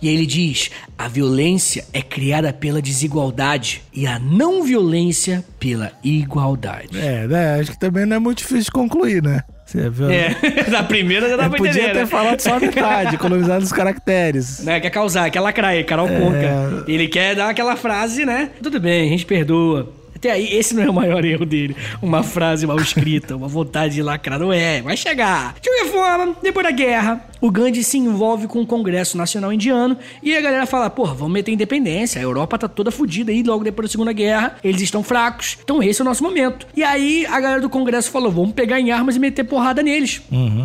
E 0.00 0.08
ele 0.08 0.26
diz: 0.26 0.70
a 0.96 1.08
violência 1.08 1.84
é 1.92 2.00
criada 2.00 2.52
pela 2.52 2.80
desigualdade 2.80 3.82
e 3.92 4.06
a 4.06 4.18
não 4.18 4.62
violência 4.62 5.44
pela 5.58 5.92
igualdade. 6.04 6.98
É, 6.98 7.26
né? 7.26 7.60
Acho 7.60 7.72
que 7.72 7.80
também 7.80 8.06
não 8.06 8.16
é 8.16 8.20
muito 8.20 8.38
difícil 8.38 8.72
concluir, 8.72 9.22
né? 9.22 9.42
Você 9.66 9.90
viu? 9.90 10.08
É, 10.08 10.30
na 10.70 10.84
primeira 10.84 11.28
já 11.28 11.36
dá 11.36 11.48
pra 11.50 11.58
podia 11.58 11.72
entender. 11.72 11.92
ter 11.92 11.98
né? 12.00 12.06
falado 12.06 12.40
só 12.40 12.54
a 12.56 12.60
metade, 12.60 13.16
economizado 13.16 13.64
os 13.64 13.72
caracteres. 13.72 14.60
né, 14.64 14.78
quer 14.80 14.90
causar, 14.90 15.28
quer 15.30 15.40
lacrar 15.40 15.70
aí, 15.72 15.82
Carol 15.82 16.08
É. 16.08 16.20
Conca. 16.20 16.84
Ele 16.86 17.08
quer 17.08 17.34
dar 17.34 17.50
aquela 17.50 17.74
frase, 17.76 18.24
né? 18.24 18.50
Tudo 18.62 18.78
bem, 18.80 19.08
a 19.08 19.10
gente 19.10 19.26
perdoa. 19.26 19.92
Até 20.14 20.30
aí, 20.30 20.56
esse 20.56 20.74
não 20.74 20.82
é 20.82 20.88
o 20.88 20.94
maior 20.94 21.22
erro 21.26 21.44
dele. 21.44 21.76
Uma 22.00 22.22
frase 22.22 22.66
mal 22.66 22.78
escrita, 22.78 23.36
uma 23.36 23.48
vontade 23.48 23.96
de 23.96 24.02
lacrar. 24.02 24.38
Não 24.38 24.50
é, 24.50 24.80
vai 24.80 24.96
chegar. 24.96 25.54
De 25.60 25.68
qualquer 25.68 25.92
forma, 25.92 26.34
depois 26.42 26.64
da 26.64 26.70
guerra, 26.72 27.20
o 27.40 27.50
Gandhi 27.50 27.82
se 27.84 27.98
envolve 27.98 28.46
com 28.46 28.62
o 28.62 28.66
Congresso 28.66 29.16
Nacional 29.16 29.52
Indiano 29.52 29.96
e 30.22 30.36
a 30.36 30.40
galera 30.40 30.66
fala: 30.66 30.88
porra, 30.88 31.14
vamos 31.14 31.32
meter 31.32 31.52
independência. 31.52 32.20
A 32.20 32.22
Europa 32.22 32.58
tá 32.58 32.68
toda 32.68 32.90
fodida 32.90 33.30
aí 33.30 33.42
logo 33.42 33.64
depois 33.64 33.88
da 33.88 33.92
Segunda 33.92 34.12
Guerra. 34.12 34.56
Eles 34.62 34.80
estão 34.80 35.02
fracos. 35.02 35.58
Então 35.62 35.82
esse 35.82 36.00
é 36.00 36.04
o 36.04 36.06
nosso 36.06 36.22
momento. 36.22 36.66
E 36.76 36.82
aí 36.82 37.26
a 37.26 37.40
galera 37.40 37.60
do 37.60 37.68
Congresso 37.68 38.10
falou: 38.10 38.30
vamos 38.30 38.52
pegar 38.52 38.80
em 38.80 38.90
armas 38.90 39.16
e 39.16 39.18
meter 39.18 39.44
porrada 39.44 39.82
neles. 39.82 40.22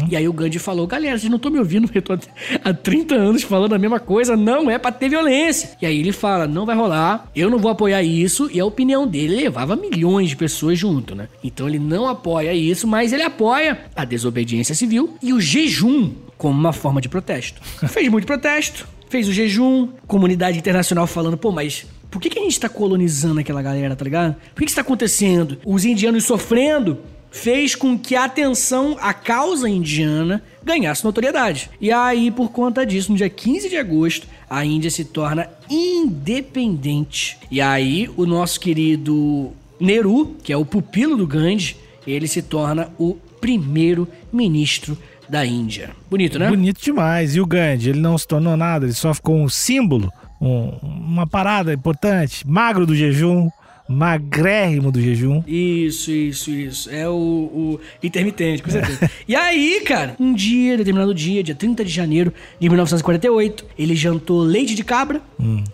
E 0.09 0.15
aí 0.15 0.27
o 0.27 0.33
Gandhi 0.33 0.59
falou: 0.59 0.87
galera, 0.87 1.17
vocês 1.17 1.29
não 1.29 1.37
estão 1.37 1.51
me 1.51 1.59
ouvindo? 1.59 1.89
Eu 1.93 2.01
tô 2.01 2.17
há 2.63 2.73
30 2.73 3.15
anos 3.15 3.43
falando 3.43 3.73
a 3.73 3.77
mesma 3.77 3.99
coisa. 3.99 4.35
Não 4.35 4.69
é 4.69 4.77
pra 4.77 4.91
ter 4.91 5.09
violência. 5.09 5.71
E 5.81 5.85
aí 5.85 5.99
ele 5.99 6.11
fala: 6.11 6.47
não 6.47 6.65
vai 6.65 6.75
rolar, 6.75 7.29
eu 7.35 7.49
não 7.49 7.59
vou 7.59 7.71
apoiar 7.71 8.01
isso. 8.01 8.49
E 8.51 8.59
a 8.59 8.65
opinião 8.65 9.07
dele 9.07 9.35
levava 9.35 9.75
milhões 9.75 10.29
de 10.29 10.35
pessoas 10.35 10.77
junto, 10.77 11.15
né? 11.15 11.27
Então 11.43 11.67
ele 11.67 11.79
não 11.79 12.07
apoia 12.07 12.53
isso, 12.53 12.87
mas 12.87 13.13
ele 13.13 13.23
apoia 13.23 13.79
a 13.95 14.05
desobediência 14.05 14.75
civil 14.75 15.15
e 15.21 15.33
o 15.33 15.39
jejum 15.39 16.11
como 16.41 16.59
uma 16.59 16.73
forma 16.73 16.99
de 16.99 17.07
protesto. 17.07 17.61
Fez 17.87 18.09
muito 18.09 18.25
protesto, 18.25 18.87
fez 19.11 19.27
o 19.27 19.31
jejum, 19.31 19.89
comunidade 20.07 20.57
internacional 20.57 21.05
falando, 21.05 21.37
pô, 21.37 21.51
mas 21.51 21.85
por 22.09 22.19
que, 22.19 22.31
que 22.31 22.39
a 22.39 22.41
gente 22.41 22.59
tá 22.59 22.67
colonizando 22.67 23.39
aquela 23.39 23.61
galera, 23.61 23.95
tá 23.95 24.03
ligado? 24.03 24.33
Por 24.33 24.55
que, 24.55 24.61
que 24.61 24.71
isso 24.71 24.75
tá 24.75 24.81
acontecendo? 24.81 25.59
Os 25.63 25.85
indianos 25.85 26.23
sofrendo 26.23 26.97
fez 27.29 27.75
com 27.75 27.95
que 27.95 28.15
a 28.15 28.25
atenção 28.25 28.97
à 28.99 29.13
causa 29.13 29.69
indiana 29.69 30.41
ganhasse 30.63 31.05
notoriedade. 31.05 31.69
E 31.79 31.91
aí, 31.91 32.31
por 32.31 32.49
conta 32.49 32.83
disso, 32.83 33.11
no 33.11 33.17
dia 33.19 33.29
15 33.29 33.69
de 33.69 33.77
agosto, 33.77 34.25
a 34.49 34.65
Índia 34.65 34.89
se 34.89 35.05
torna 35.05 35.47
independente. 35.69 37.37
E 37.51 37.61
aí, 37.61 38.09
o 38.17 38.25
nosso 38.25 38.59
querido 38.59 39.51
Nehru, 39.79 40.37
que 40.41 40.51
é 40.51 40.57
o 40.57 40.65
pupilo 40.65 41.15
do 41.15 41.27
Gandhi, 41.27 41.77
ele 42.07 42.27
se 42.27 42.41
torna 42.41 42.91
o 42.97 43.15
primeiro 43.39 44.07
ministro 44.33 44.97
da 45.31 45.45
Índia. 45.45 45.91
Bonito, 46.09 46.37
né? 46.37 46.49
Bonito 46.49 46.81
demais. 46.83 47.35
E 47.35 47.39
o 47.41 47.45
Gandhi, 47.45 47.89
ele 47.89 47.99
não 48.01 48.17
se 48.17 48.27
tornou 48.27 48.57
nada, 48.57 48.85
ele 48.85 48.93
só 48.93 49.13
ficou 49.13 49.37
um 49.41 49.47
símbolo, 49.47 50.11
um- 50.41 50.71
uma 50.83 51.25
parada 51.25 51.73
importante, 51.73 52.45
magro 52.47 52.85
do 52.85 52.93
jejum, 52.93 53.49
magrérrimo 53.91 54.91
do 54.91 55.01
jejum. 55.01 55.43
Isso, 55.47 56.11
isso, 56.11 56.51
isso. 56.51 56.89
É 56.89 57.07
o, 57.07 57.13
o 57.13 57.79
intermitente, 58.01 58.63
com 58.63 58.69
certeza. 58.69 59.09
e 59.27 59.35
aí, 59.35 59.81
cara, 59.85 60.15
um 60.19 60.33
dia, 60.33 60.77
determinado 60.77 61.13
dia, 61.13 61.43
dia 61.43 61.55
30 61.55 61.83
de 61.83 61.91
janeiro 61.91 62.33
de 62.59 62.69
1948, 62.69 63.65
ele 63.77 63.95
jantou 63.95 64.41
leite 64.41 64.73
de 64.75 64.83
cabra, 64.83 65.21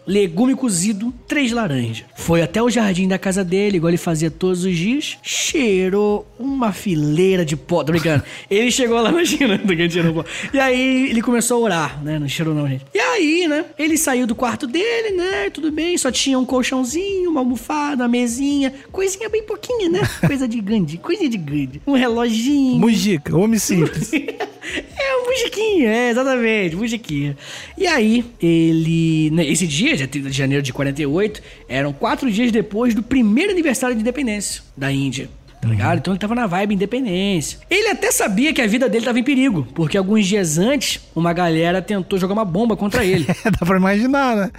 legume 0.06 0.56
cozido, 0.56 1.13
três 1.27 1.51
laranjas. 1.51 2.06
Foi 2.15 2.41
até 2.41 2.62
o 2.62 2.69
jardim 2.69 3.08
da 3.08 3.17
casa 3.17 3.43
dele, 3.43 3.77
igual 3.77 3.89
ele 3.89 3.97
fazia 3.97 4.32
todos 4.32 4.63
os 4.63 4.75
dias, 4.75 5.17
cheirou 5.21 6.27
uma 6.39 6.71
fileira 6.71 7.45
de 7.45 7.56
pó. 7.56 7.84
Tô 7.84 7.91
brincando. 7.91 8.23
ele 8.49 8.71
chegou 8.71 9.01
lá, 9.01 9.10
imagina, 9.12 9.58
do 9.58 9.75
que 9.75 9.89
cheirou 9.89 10.13
pó. 10.13 10.25
E 10.53 10.60
aí 10.60 11.10
ele 11.10 11.21
começou 11.21 11.58
a 11.58 11.62
orar, 11.62 12.03
né? 12.03 12.17
Não 12.19 12.27
cheirou 12.27 12.53
não, 12.53 12.67
gente. 12.67 12.86
E 12.93 12.99
aí, 12.99 13.47
né? 13.47 13.65
Ele 13.77 13.97
saiu 13.97 14.25
do 14.25 14.36
quarto 14.36 14.65
dele, 14.65 15.15
né? 15.15 15.49
Tudo 15.49 15.71
bem, 15.71 15.97
só 15.97 16.12
tinha 16.12 16.39
um 16.39 16.45
colchãozinho, 16.45 17.30
uma 17.30 17.41
almofada, 17.41 18.06
uma 18.07 18.11
mesinha, 18.11 18.73
coisinha 18.91 19.29
bem 19.29 19.43
pouquinha, 19.43 19.89
né? 19.89 19.99
Coisa 20.25 20.47
de 20.47 20.59
grande, 20.61 20.97
coisinha 20.97 21.29
de 21.29 21.37
grande. 21.37 21.81
Um 21.85 21.93
reloginho. 21.93 22.79
Mujica, 22.79 23.37
homem 23.37 23.59
simples. 23.59 24.11
É, 24.13 25.17
um 25.21 25.25
mujiquinho, 25.25 25.87
é, 25.87 26.09
exatamente, 26.09 26.75
mujiquinho. 26.75 27.37
E 27.77 27.85
aí, 27.85 28.25
ele. 28.41 29.29
né, 29.31 29.45
Esse 29.45 29.67
dia, 29.67 29.95
dia 29.95 30.07
30 30.07 30.29
de 30.29 30.37
janeiro 30.37 30.63
de 30.63 30.73
48, 30.73 31.41
eram 31.67 31.93
quatro 31.93 32.31
dias 32.31 32.51
depois 32.51 32.95
do 32.95 33.03
primeiro 33.03 33.51
aniversário 33.51 33.95
de 33.95 34.01
independência 34.01 34.63
da 34.75 34.91
Índia. 34.91 35.29
Tá 35.59 35.67
ligado? 35.67 35.97
Então 35.97 36.13
ele 36.13 36.19
tava 36.19 36.35
na 36.35 36.45
vibe 36.45 36.75
independência. 36.75 37.59
Ele 37.69 37.87
até 37.89 38.11
sabia 38.11 38.53
que 38.53 38.61
a 38.61 38.67
vida 38.67 38.87
dele 38.87 39.05
tava 39.05 39.19
em 39.19 39.23
perigo, 39.23 39.67
porque 39.73 39.97
alguns 39.97 40.25
dias 40.27 40.57
antes, 40.57 41.01
uma 41.15 41.33
galera 41.33 41.81
tentou 41.81 42.19
jogar 42.19 42.33
uma 42.33 42.45
bomba 42.45 42.77
contra 42.77 43.03
ele. 43.03 43.25
Dá 43.43 43.65
pra 43.65 43.77
imaginar, 43.77 44.35
né? 44.35 44.51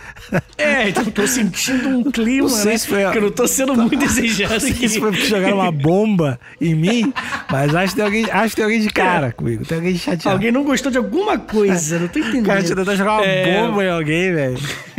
É, 0.58 0.88
então 0.88 1.04
eu 1.04 1.11
tô 1.12 1.26
sentindo 1.26 1.88
um 1.88 2.02
clima, 2.11 2.42
Não 2.42 2.48
sei 2.48 2.72
né? 2.72 2.78
se 2.78 2.88
foi 2.88 3.04
a- 3.04 3.12
Que 3.12 3.18
eu 3.18 3.22
não 3.22 3.30
tô 3.30 3.46
sendo 3.46 3.74
muito 3.76 3.96
desejado 3.96 4.54
Não 4.54 4.61
sei 4.61 4.70
aqui. 4.72 4.88
se 4.88 4.98
foi 5.00 5.11
porque 5.12 5.26
jogaram 5.26 5.58
uma 5.58 5.70
bomba 5.70 6.38
em 6.61 6.74
mim, 6.74 7.12
mas 7.50 7.74
acho 7.74 7.90
que 7.90 7.96
tem 7.96 8.04
alguém, 8.04 8.30
acho 8.30 8.50
que 8.50 8.56
tem 8.56 8.64
alguém 8.64 8.80
de 8.80 8.90
cara 8.90 9.32
comigo. 9.32 9.64
Tem 9.64 9.78
alguém 9.78 9.96
chateado. 9.96 10.30
Alguém 10.37 10.50
não 10.52 10.64
gostou 10.64 10.90
de 10.90 10.98
alguma 10.98 11.38
coisa, 11.38 11.98
não 12.00 12.08
tô 12.08 12.18
entendendo. 12.18 12.44
O 12.44 12.46
cara 12.48 12.62
te 12.62 12.74
tentar 12.74 12.94
jogar 12.96 13.14
uma 13.18 13.24
É, 13.24 13.62
bomba 13.62 13.84
em 13.84 13.90
alguém, 13.90 14.34
velho. 14.34 14.58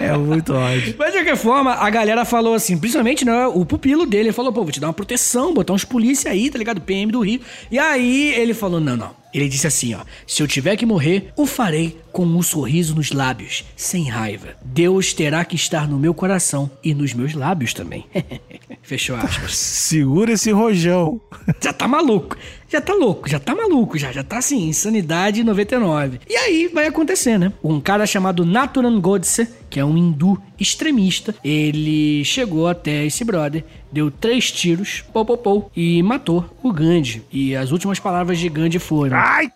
É 0.00 0.16
muito 0.16 0.54
ódio. 0.54 0.94
Mas 0.96 1.12
de 1.12 1.18
qualquer 1.18 1.36
forma, 1.36 1.74
a 1.74 1.90
galera 1.90 2.24
falou 2.24 2.54
assim, 2.54 2.78
principalmente 2.78 3.24
né, 3.24 3.46
o 3.48 3.64
pupilo 3.66 4.06
dele, 4.06 4.28
ele 4.28 4.32
falou, 4.32 4.52
pô, 4.52 4.62
vou 4.62 4.70
te 4.70 4.78
dar 4.78 4.86
uma 4.86 4.92
proteção, 4.92 5.39
botar 5.54 5.72
uns 5.72 5.84
polícia 5.84 6.30
aí, 6.30 6.50
tá 6.50 6.58
ligado? 6.58 6.80
PM 6.80 7.10
do 7.10 7.20
Rio. 7.20 7.40
E 7.70 7.78
aí 7.78 8.34
ele 8.34 8.54
falou, 8.54 8.80
não, 8.80 8.96
não. 8.96 9.20
Ele 9.32 9.48
disse 9.48 9.66
assim, 9.66 9.94
ó, 9.94 10.00
se 10.26 10.42
eu 10.42 10.48
tiver 10.48 10.76
que 10.76 10.84
morrer, 10.84 11.32
o 11.36 11.46
farei 11.46 11.96
com 12.12 12.24
um 12.24 12.42
sorriso 12.42 12.94
nos 12.96 13.12
lábios, 13.12 13.64
sem 13.76 14.08
raiva. 14.08 14.56
Deus 14.62 15.12
terá 15.12 15.44
que 15.44 15.54
estar 15.54 15.86
no 15.86 15.98
meu 15.98 16.12
coração 16.12 16.68
e 16.82 16.92
nos 16.92 17.14
meus 17.14 17.34
lábios 17.34 17.72
também. 17.72 18.04
Fechou 18.82 19.14
aspas. 19.16 19.56
Segura 19.56 20.32
esse 20.32 20.50
rojão. 20.50 21.20
Já 21.62 21.72
tá 21.72 21.86
maluco. 21.86 22.36
Já 22.68 22.80
tá 22.80 22.94
louco, 22.94 23.28
já 23.28 23.40
tá 23.40 23.52
maluco, 23.52 23.98
já, 23.98 24.12
já 24.12 24.22
tá 24.22 24.38
assim, 24.38 24.68
insanidade 24.68 25.42
99. 25.42 26.20
E 26.28 26.36
aí 26.36 26.70
vai 26.72 26.86
acontecer, 26.86 27.36
né? 27.36 27.52
Um 27.64 27.80
cara 27.80 28.06
chamado 28.06 28.46
Naturan 28.46 29.00
Godse, 29.00 29.48
que 29.68 29.80
é 29.80 29.84
um 29.84 29.96
hindu 29.96 30.40
extremista, 30.56 31.34
ele 31.42 32.24
chegou 32.24 32.68
até 32.68 33.04
esse 33.04 33.24
brother, 33.24 33.64
deu 33.92 34.10
três 34.10 34.50
tiros, 34.50 35.04
pou, 35.12 35.24
pou, 35.24 35.36
pou, 35.36 35.70
e 35.76 36.02
matou 36.02 36.44
o 36.62 36.72
Gandhi. 36.72 37.22
E 37.32 37.56
as 37.56 37.72
últimas 37.72 37.98
palavras 37.98 38.38
de 38.38 38.48
Gandhi 38.48 38.78
foram... 38.78 39.16
Ai! 39.16 39.50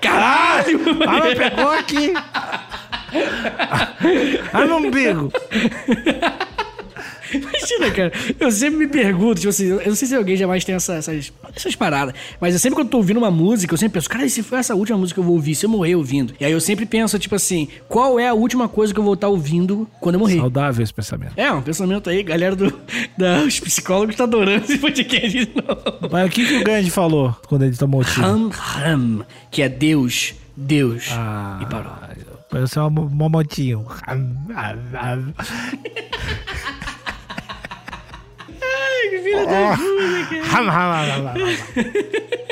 Caralho! 0.00 0.80
Mas 1.06 1.34
pegou 1.34 1.70
aqui! 1.70 2.12
Ah, 4.52 4.66
no 4.66 4.76
umbigo! 4.76 5.32
Imagina, 7.32 7.90
cara. 7.90 8.12
Eu 8.38 8.50
sempre 8.50 8.78
me 8.78 8.86
pergunto, 8.86 9.36
tipo 9.40 9.48
assim, 9.50 9.66
eu 9.66 9.86
não 9.86 9.94
sei 9.94 10.08
se 10.08 10.14
alguém 10.14 10.36
jamais 10.36 10.64
tem 10.64 10.74
essa- 10.74 10.94
essas, 10.94 11.32
essas 11.54 11.74
paradas, 11.74 12.14
mas 12.40 12.54
eu 12.54 12.60
sempre 12.60 12.76
quando 12.76 12.88
tô 12.88 12.96
ouvindo 12.98 13.16
uma 13.18 13.30
música, 13.30 13.72
eu 13.74 13.78
sempre 13.78 13.94
penso, 13.94 14.08
cara, 14.08 14.24
e 14.24 14.30
se 14.30 14.42
foi 14.42 14.58
essa 14.58 14.74
última 14.74 14.98
música 14.98 15.14
que 15.16 15.20
eu 15.20 15.24
vou 15.24 15.34
ouvir, 15.34 15.54
se 15.54 15.66
eu 15.66 15.70
morrer 15.70 15.94
ouvindo? 15.94 16.34
E 16.40 16.44
aí 16.44 16.52
eu 16.52 16.60
sempre 16.60 16.86
penso, 16.86 17.18
tipo 17.18 17.34
assim, 17.34 17.68
qual 17.88 18.18
é 18.20 18.28
a 18.28 18.34
última 18.34 18.68
coisa 18.68 18.92
que 18.94 19.00
eu 19.00 19.04
vou 19.04 19.14
estar 19.14 19.28
ouvindo 19.28 19.88
quando 20.00 20.14
eu 20.16 20.20
morrer? 20.20 20.38
Saudável 20.38 20.82
esse 20.82 20.94
pensamento. 20.94 21.32
É, 21.36 21.50
um 21.52 21.62
pensamento 21.62 22.08
aí, 22.10 22.22
galera 22.22 22.54
do, 22.56 22.72
da, 23.16 23.40
os 23.42 23.58
psicólogos 23.60 24.14
tá 24.16 24.24
adorando 24.24 24.64
esse 24.64 24.78
podcast 24.78 25.28
de 25.30 25.46
novo. 25.54 26.08
Mas 26.10 26.26
o 26.26 26.30
que, 26.30 26.44
que 26.46 26.56
o 26.58 26.64
Gandhi 26.64 26.90
falou 26.90 27.34
quando 27.48 27.62
ele 27.64 27.76
tomou 27.76 28.00
o 28.00 28.04
tiro? 28.04 28.24
Ham 28.26 28.50
Ham, 28.76 29.24
que 29.50 29.62
é 29.62 29.68
Deus, 29.68 30.34
Deus. 30.56 31.08
Ah, 31.12 31.58
E 31.62 31.66
parou. 31.66 31.92
Parece 32.48 32.78
uma, 32.78 33.00
uma 33.02 33.28
motinho. 33.28 33.84
Ai, 39.06 39.10
que 39.10 39.18
filha 39.18 39.46
da 39.46 39.76
puta, 39.76 40.50
cara. 40.50 41.34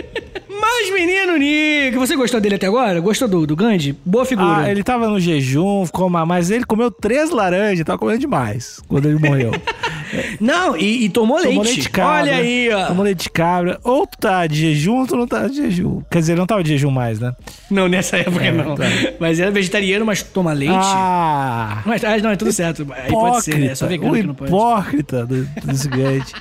Mas, 0.60 0.90
menino 0.94 1.36
Nick, 1.36 1.96
você 1.98 2.16
gostou 2.16 2.40
dele 2.40 2.54
até 2.54 2.66
agora? 2.66 2.98
Gostou 3.00 3.28
do, 3.28 3.46
do 3.46 3.54
Gandhi? 3.54 3.94
Boa 4.04 4.24
figura. 4.24 4.62
Ah, 4.62 4.70
ele 4.70 4.82
tava 4.82 5.08
no 5.08 5.20
jejum, 5.20 5.84
ficou 5.84 6.08
mas 6.08 6.50
ele 6.50 6.64
comeu 6.64 6.90
três 6.90 7.30
laranjas, 7.30 7.84
tava 7.84 7.98
comendo 7.98 8.20
demais 8.20 8.80
quando 8.88 9.06
ele 9.08 9.18
morreu. 9.18 9.50
Não, 10.40 10.76
e, 10.76 11.04
e 11.04 11.08
tomou, 11.08 11.38
Tomou 11.38 11.52
leite. 11.62 11.64
leite 11.66 11.80
de 11.82 11.88
cabra. 11.90 12.22
Olha 12.22 12.36
aí, 12.36 12.70
ó. 12.72 12.86
Tomou 12.86 13.04
leite 13.04 13.22
de 13.24 13.30
cabra. 13.30 13.78
Ou 13.82 14.06
tu 14.06 14.18
tá 14.18 14.46
de 14.46 14.56
jejum 14.56 15.00
ou 15.00 15.06
tu 15.06 15.16
não 15.16 15.26
tá 15.26 15.46
de 15.48 15.56
jejum. 15.56 16.02
Quer 16.10 16.18
dizer, 16.20 16.36
não 16.36 16.46
tava 16.46 16.62
de 16.62 16.70
jejum 16.70 16.90
mais, 16.90 17.18
né? 17.20 17.34
Não, 17.70 17.88
nessa 17.88 18.16
época 18.16 18.44
É, 18.44 18.52
não. 18.52 18.74
tá. 18.74 18.84
Mas 19.18 19.40
era 19.40 19.50
vegetariano, 19.50 20.04
mas 20.04 20.22
toma 20.22 20.52
leite. 20.52 20.74
Ah! 20.76 21.82
Mas, 21.86 22.04
ah, 22.04 22.16
não, 22.18 22.30
é 22.30 22.36
tudo 22.36 22.52
certo. 22.52 22.86
Aí 22.92 23.10
pode 23.10 23.44
ser, 23.44 23.58
né? 23.58 23.66
É 23.68 23.74
só 23.74 23.86
vegano 23.86 24.12
o 24.12 24.16
que 24.16 24.22
não 24.22 24.34
pode. 24.34 24.50
hipócrita 24.50 25.26
do, 25.26 25.44
do 25.44 25.74
gigante. 25.76 26.32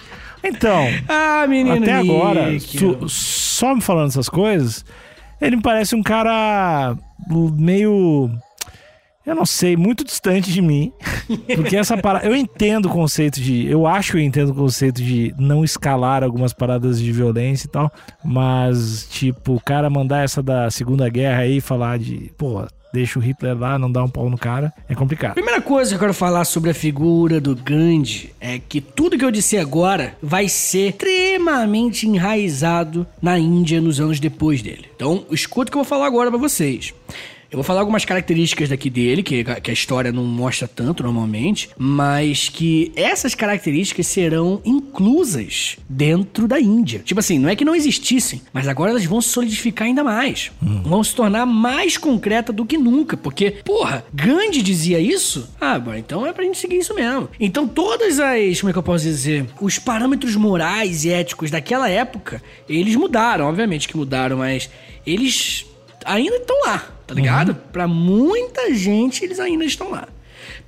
Então, 0.44 0.86
Ah, 1.08 1.46
menino 1.48 1.72
até 1.74 2.02
Nick. 2.02 2.10
agora, 2.12 2.60
su- 2.60 3.08
só 3.08 3.74
me 3.74 3.82
falando 3.82 4.10
essas 4.10 4.28
coisas, 4.28 4.84
ele 5.42 5.56
me 5.56 5.62
parece 5.62 5.96
um 5.96 6.04
cara 6.04 6.96
meio. 7.58 8.30
Eu 9.26 9.36
não 9.36 9.46
sei, 9.46 9.78
muito 9.78 10.04
distante 10.04 10.52
de 10.52 10.62
mim. 10.62 10.92
Porque 11.56 11.78
essa 11.78 11.98
parada. 11.98 12.26
Eu 12.26 12.36
entendo 12.36 12.88
o 12.88 12.90
conceito 12.90 13.40
de. 13.40 13.66
Eu 13.66 13.88
acho 13.88 14.12
que 14.12 14.18
eu 14.18 14.22
entendo 14.22 14.50
o 14.50 14.56
conceito 14.56 15.02
de 15.02 15.34
não 15.38 15.64
escalar 15.64 16.24
algumas 16.24 16.52
paradas 16.52 17.00
de 17.00 17.12
violência 17.12 17.68
e 17.68 17.70
tal. 17.70 17.92
Mas, 18.24 19.08
tipo, 19.10 19.56
o 19.56 19.62
cara 19.62 19.90
mandar 19.90 20.24
essa 20.24 20.44
da 20.44 20.70
Segunda 20.70 21.08
Guerra 21.08 21.44
aí 21.44 21.58
e 21.58 21.62
falar 21.62 21.98
de. 21.98 22.34
Pô, 22.38 22.66
deixa 22.94 23.18
o 23.18 23.22
Hitler 23.22 23.58
lá, 23.58 23.80
não 23.80 23.92
dá 23.92 24.04
um 24.04 24.10
pau 24.10 24.30
no 24.30 24.38
cara. 24.38 24.72
É 24.88 24.94
complicado. 24.94 25.34
Primeira 25.34 25.62
coisa 25.62 25.92
que 25.92 25.96
eu 25.96 26.00
quero 26.00 26.14
falar 26.14 26.44
sobre 26.46 26.70
a 26.70 26.74
figura 26.74 27.42
do 27.42 27.56
Gandhi 27.56 28.36
é 28.42 28.60
que 28.60 28.80
tudo 28.80 29.18
que 29.18 29.24
eu 29.26 29.32
disse 29.32 29.58
agora 29.58 30.16
vai 30.22 30.50
ser 30.50 30.90
extremamente 30.90 32.08
enraizado 32.08 33.08
na 33.22 33.40
Índia 33.40 33.80
nos 33.80 34.00
anos 34.00 34.20
depois 34.20 34.62
dele. 34.62 34.86
Então, 34.96 35.26
escuta 35.32 35.70
o 35.70 35.72
que 35.72 35.78
eu 35.78 35.84
vou 35.84 35.90
falar 35.90 36.06
agora 36.06 36.30
pra 36.30 36.40
vocês. 36.40 36.94
Eu 37.54 37.58
vou 37.58 37.64
falar 37.64 37.82
algumas 37.82 38.04
características 38.04 38.70
daqui 38.70 38.90
dele, 38.90 39.22
que, 39.22 39.44
que 39.44 39.70
a 39.70 39.74
história 39.74 40.12
não 40.12 40.24
mostra 40.24 40.68
tanto 40.68 41.04
normalmente, 41.04 41.70
mas 41.78 42.50
que 42.50 42.92
essas 42.96 43.36
características 43.36 44.08
serão 44.08 44.60
inclusas 44.66 45.78
dentro 45.88 46.48
da 46.48 46.60
Índia. 46.60 47.04
Tipo 47.06 47.20
assim, 47.20 47.38
não 47.38 47.48
é 47.48 47.56
que 47.56 47.64
não 47.64 47.76
existissem, 47.76 48.42
mas 48.52 48.68
agora 48.68 48.90
elas 48.90 49.06
vão 49.06 49.22
se 49.22 49.30
solidificar 49.30 49.88
ainda 49.88 50.04
mais. 50.04 50.52
Vão 50.84 51.04
se 51.04 51.14
tornar 51.14 51.46
mais 51.46 51.96
concreta 51.96 52.52
do 52.52 52.66
que 52.66 52.76
nunca, 52.76 53.16
porque, 53.16 53.52
porra, 53.64 54.04
Gandhi 54.12 54.64
dizia 54.64 55.00
isso? 55.00 55.48
Ah, 55.62 55.78
bom, 55.78 55.94
então 55.94 56.26
é 56.26 56.34
pra 56.34 56.44
gente 56.44 56.58
seguir 56.58 56.78
isso 56.78 56.96
mesmo. 56.96 57.30
Então 57.40 57.68
todas 57.68 58.20
as, 58.20 58.60
como 58.62 58.72
é 58.72 58.74
que 58.74 58.80
eu 58.80 58.84
posso 58.84 59.04
dizer, 59.04 59.46
os 59.62 59.78
parâmetros 59.78 60.36
morais 60.36 61.06
e 61.06 61.12
éticos 61.12 61.52
daquela 61.52 61.88
época, 61.88 62.42
eles 62.68 62.96
mudaram, 62.96 63.46
obviamente 63.46 63.88
que 63.88 63.96
mudaram, 63.96 64.38
mas 64.38 64.72
eles 65.06 65.68
ainda 66.06 66.38
estão 66.38 66.60
lá, 66.66 66.88
tá 67.08 67.14
ligado? 67.14 67.56
Pra 67.56 67.88
muita 67.88 68.74
gente 68.74 69.24
eles 69.24 69.40
ainda 69.40 69.66
estão 69.66 69.92
lá. 69.92 70.08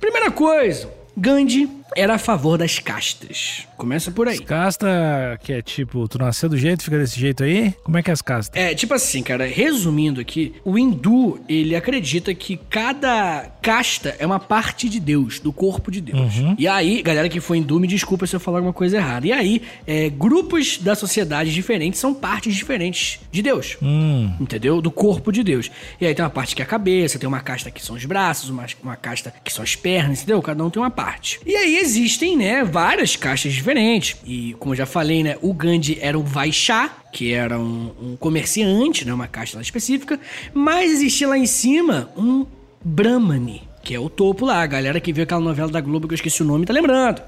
Primeira 0.00 0.30
coisa, 0.30 0.90
Gandhi 1.16 1.68
era 1.94 2.14
a 2.14 2.18
favor 2.18 2.58
das 2.58 2.78
castas. 2.78 3.66
Começa 3.76 4.10
por 4.10 4.26
aí. 4.26 4.38
Casta, 4.38 5.38
que 5.42 5.52
é 5.52 5.62
tipo, 5.62 6.08
tu 6.08 6.18
nasceu 6.18 6.48
do 6.48 6.56
jeito, 6.56 6.82
fica 6.82 6.98
desse 6.98 7.18
jeito 7.18 7.44
aí? 7.44 7.74
Como 7.84 7.96
é 7.96 8.02
que 8.02 8.10
é 8.10 8.12
as 8.12 8.22
castas? 8.22 8.60
É, 8.60 8.74
tipo 8.74 8.94
assim, 8.94 9.22
cara, 9.22 9.46
resumindo 9.46 10.20
aqui, 10.20 10.54
o 10.64 10.78
hindu, 10.78 11.40
ele 11.48 11.76
acredita 11.76 12.34
que 12.34 12.56
cada 12.56 13.50
casta 13.60 14.16
é 14.18 14.26
uma 14.26 14.40
parte 14.40 14.88
de 14.88 14.98
Deus, 14.98 15.38
do 15.38 15.52
corpo 15.52 15.90
de 15.90 16.00
Deus. 16.00 16.34
E 16.58 16.66
aí, 16.66 17.02
galera 17.02 17.28
que 17.28 17.40
foi 17.40 17.58
hindu, 17.58 17.78
me 17.78 17.86
desculpa 17.86 18.26
se 18.26 18.34
eu 18.34 18.40
falar 18.40 18.58
alguma 18.58 18.72
coisa 18.72 18.96
errada. 18.96 19.26
E 19.26 19.32
aí, 19.32 19.62
é, 19.86 20.08
grupos 20.08 20.78
da 20.78 20.94
sociedade 20.94 21.52
diferentes 21.52 22.00
são 22.00 22.14
partes 22.14 22.54
diferentes 22.54 23.20
de 23.30 23.42
Deus. 23.42 23.76
Hum. 23.82 24.34
Entendeu? 24.40 24.80
Do 24.80 24.90
corpo 24.90 25.30
de 25.30 25.42
Deus. 25.42 25.70
E 26.00 26.06
aí 26.06 26.14
tem 26.14 26.24
uma 26.24 26.30
parte 26.30 26.54
que 26.56 26.62
é 26.62 26.64
a 26.64 26.68
cabeça, 26.68 27.18
tem 27.18 27.28
uma 27.28 27.40
casta 27.40 27.70
que 27.70 27.82
são 27.82 27.96
os 27.96 28.04
braços, 28.04 28.48
uma, 28.48 28.66
uma 28.82 28.96
casta 28.96 29.32
que 29.44 29.52
são 29.52 29.62
as 29.62 29.76
pernas, 29.76 30.22
entendeu? 30.22 30.40
Cada 30.40 30.64
um 30.64 30.70
tem 30.70 30.80
uma 30.80 30.90
parte. 30.90 31.40
E 31.44 31.54
aí 31.54 31.75
existem, 31.76 32.36
né, 32.36 32.64
várias 32.64 33.16
castas 33.16 33.52
diferentes. 33.52 34.16
E 34.24 34.54
como 34.58 34.72
eu 34.74 34.78
já 34.78 34.86
falei, 34.86 35.22
né, 35.22 35.36
o 35.42 35.52
Gandhi 35.52 35.98
era 36.00 36.18
um 36.18 36.22
Vaishya, 36.22 36.90
que 37.12 37.32
era 37.32 37.58
um, 37.58 37.90
um 38.02 38.16
comerciante, 38.16 39.04
né, 39.04 39.12
uma 39.14 39.26
casta 39.28 39.56
lá 39.56 39.62
específica. 39.62 40.18
Mas 40.52 40.92
existia 40.92 41.28
lá 41.28 41.38
em 41.38 41.46
cima 41.46 42.10
um 42.16 42.46
Brahmani. 42.84 43.62
Que 43.82 43.94
é 43.94 44.00
o 44.00 44.10
topo 44.10 44.44
lá, 44.44 44.62
a 44.62 44.66
galera 44.66 45.00
que 45.00 45.12
viu 45.12 45.22
aquela 45.22 45.40
novela 45.40 45.70
da 45.70 45.80
Globo 45.80 46.08
que 46.08 46.14
eu 46.14 46.16
esqueci 46.16 46.42
o 46.42 46.44
nome, 46.44 46.66
tá 46.66 46.72
lembrando. 46.72 47.22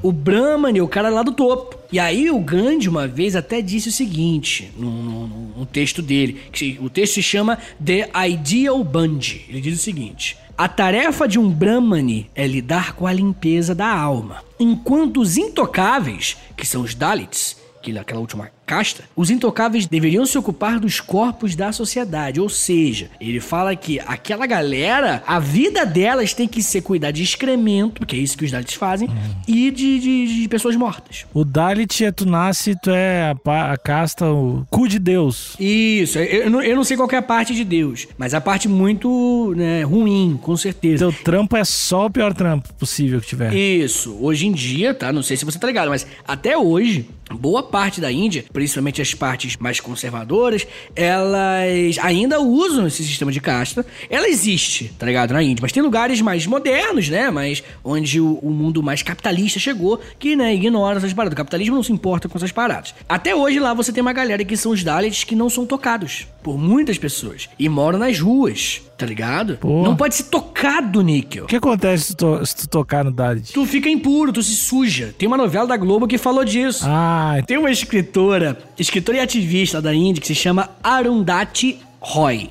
O 0.00 0.12
Brahmani, 0.12 0.80
o 0.80 0.86
cara 0.86 1.08
lá 1.08 1.24
do 1.24 1.32
topo. 1.32 1.76
E 1.90 1.98
aí 1.98 2.30
o 2.30 2.38
Gandhi, 2.38 2.88
uma 2.88 3.08
vez, 3.08 3.34
até 3.34 3.60
disse 3.60 3.88
o 3.88 3.92
seguinte, 3.92 4.70
num, 4.78 4.90
num- 5.02 5.50
num 5.56 5.64
texto 5.64 6.00
dele, 6.00 6.40
que 6.52 6.78
o 6.80 6.88
texto 6.88 7.14
se 7.14 7.22
chama 7.22 7.58
The 7.84 8.08
Ideal 8.28 8.84
Bandi. 8.84 9.44
Ele 9.48 9.60
diz 9.60 9.76
o 9.80 9.82
seguinte: 9.82 10.36
A 10.56 10.68
tarefa 10.68 11.26
de 11.26 11.36
um 11.36 11.50
Brahmani 11.50 12.30
é 12.32 12.46
lidar 12.46 12.94
com 12.94 13.08
a 13.08 13.12
limpeza 13.12 13.74
da 13.74 13.92
alma, 13.92 14.44
enquanto 14.58 15.20
os 15.20 15.36
intocáveis, 15.36 16.36
que 16.56 16.64
são 16.64 16.82
os 16.82 16.94
Dalits, 16.94 17.56
que 17.82 17.90
é 17.90 17.98
aquela 17.98 18.20
última 18.20 18.48
casta, 18.66 19.04
os 19.14 19.30
intocáveis 19.30 19.86
deveriam 19.86 20.24
se 20.26 20.36
ocupar 20.38 20.78
dos 20.80 21.00
corpos 21.00 21.54
da 21.54 21.72
sociedade. 21.72 22.40
Ou 22.40 22.48
seja, 22.48 23.10
ele 23.20 23.40
fala 23.40 23.74
que 23.76 24.00
aquela 24.00 24.46
galera, 24.46 25.22
a 25.26 25.38
vida 25.38 25.84
delas 25.84 26.32
tem 26.32 26.48
que 26.48 26.62
ser 26.62 26.80
cuidar 26.82 27.10
de 27.10 27.22
excremento, 27.22 28.00
porque 28.00 28.16
é 28.16 28.18
isso 28.18 28.36
que 28.38 28.44
os 28.44 28.50
Dalits 28.50 28.74
fazem, 28.74 29.08
e 29.46 29.70
de, 29.70 29.98
de- 29.98 30.42
de 30.42 30.48
pessoas 30.48 30.76
mortas. 30.76 31.26
O 31.34 31.44
Dalit 31.44 32.04
é 32.04 32.10
tu 32.12 32.26
nasce, 32.26 32.74
tu 32.82 32.90
é 32.90 33.34
a, 33.46 33.72
a 33.72 33.76
casta, 33.76 34.26
o 34.30 34.66
cu 34.70 34.88
de 34.88 34.98
Deus. 34.98 35.54
Isso, 35.60 36.18
eu, 36.18 36.24
eu 36.44 36.50
não, 36.50 36.62
eu 36.62 36.76
não 36.76 36.84
sei 36.84 36.96
qual 36.96 37.08
que 37.08 37.14
é 37.14 37.18
a 37.18 37.22
parte 37.22 37.54
de 37.54 37.64
Deus, 37.64 38.06
mas 38.16 38.34
a 38.34 38.40
parte 38.40 38.68
muito 38.68 39.52
né, 39.56 39.82
ruim, 39.82 40.38
com 40.40 40.56
certeza. 40.56 40.98
Teu 41.10 41.12
trampo 41.24 41.56
é 41.56 41.64
só 41.64 42.06
o 42.06 42.10
pior 42.10 42.32
trampo 42.34 42.72
possível 42.74 43.20
que 43.20 43.26
tiver. 43.26 43.52
Isso, 43.54 44.16
hoje 44.20 44.46
em 44.46 44.52
dia, 44.52 44.94
tá? 44.94 45.12
Não 45.12 45.22
sei 45.22 45.36
se 45.36 45.44
você 45.44 45.58
tá 45.58 45.66
ligado, 45.66 45.88
mas 45.88 46.06
até 46.26 46.56
hoje, 46.56 47.08
boa 47.30 47.62
parte 47.62 48.00
da 48.00 48.10
Índia, 48.10 48.44
principalmente 48.54 49.02
as 49.02 49.12
partes 49.12 49.56
mais 49.58 49.80
conservadoras, 49.80 50.66
elas 50.94 51.98
ainda 52.00 52.40
usam 52.40 52.86
esse 52.86 53.04
sistema 53.04 53.32
de 53.32 53.40
casta. 53.40 53.84
Ela 54.08 54.28
existe, 54.28 54.94
tá 54.96 55.04
ligado? 55.04 55.34
Na 55.34 55.42
Índia, 55.42 55.60
mas 55.60 55.72
tem 55.72 55.82
lugares 55.82 56.20
mais 56.20 56.46
modernos, 56.46 57.08
né? 57.08 57.30
Mas 57.30 57.62
onde 57.82 58.20
o, 58.20 58.38
o 58.38 58.50
mundo 58.50 58.82
mais 58.82 59.02
capitalista 59.02 59.58
chegou, 59.58 60.00
que, 60.18 60.36
né, 60.36 60.54
ignora 60.54 60.98
essas 60.98 61.12
paradas. 61.12 61.34
O 61.34 61.36
capitalismo 61.36 61.74
não 61.74 61.82
se 61.82 61.92
importa 61.92 62.28
com 62.28 62.38
essas 62.38 62.52
paradas. 62.52 62.94
Até 63.08 63.34
hoje 63.34 63.58
lá 63.58 63.74
você 63.74 63.92
tem 63.92 64.00
uma 64.00 64.12
galera 64.12 64.44
que 64.44 64.56
são 64.56 64.70
os 64.70 64.84
Dalits 64.84 65.24
que 65.24 65.34
não 65.34 65.50
são 65.50 65.66
tocados 65.66 66.26
por 66.44 66.58
muitas 66.58 66.98
pessoas 66.98 67.48
e 67.58 67.68
moram 67.70 67.98
nas 67.98 68.20
ruas, 68.20 68.82
tá 68.98 69.06
ligado? 69.06 69.56
Pô. 69.56 69.82
Não 69.82 69.96
pode 69.96 70.14
ser 70.14 70.24
tocado, 70.24 71.00
Níquel. 71.00 71.44
O 71.44 71.46
que 71.48 71.56
acontece 71.56 72.04
se 72.08 72.14
tu, 72.14 72.44
se 72.44 72.54
tu 72.54 72.68
tocar 72.68 73.02
no 73.02 73.10
Dalit? 73.10 73.50
Tu 73.52 73.64
fica 73.64 73.88
impuro, 73.88 74.30
tu 74.30 74.42
se 74.42 74.54
suja. 74.54 75.14
Tem 75.16 75.26
uma 75.26 75.38
novela 75.38 75.66
da 75.66 75.76
Globo 75.78 76.06
que 76.06 76.18
falou 76.18 76.44
disso. 76.44 76.84
Ah, 76.86 77.42
Tem 77.46 77.56
uma 77.56 77.70
escritora, 77.70 78.58
escritora 78.78 79.16
e 79.16 79.20
ativista 79.20 79.80
da 79.80 79.94
Índia 79.94 80.20
que 80.20 80.26
se 80.26 80.34
chama 80.34 80.68
Arundhati 80.82 81.78
Roy. 81.98 82.50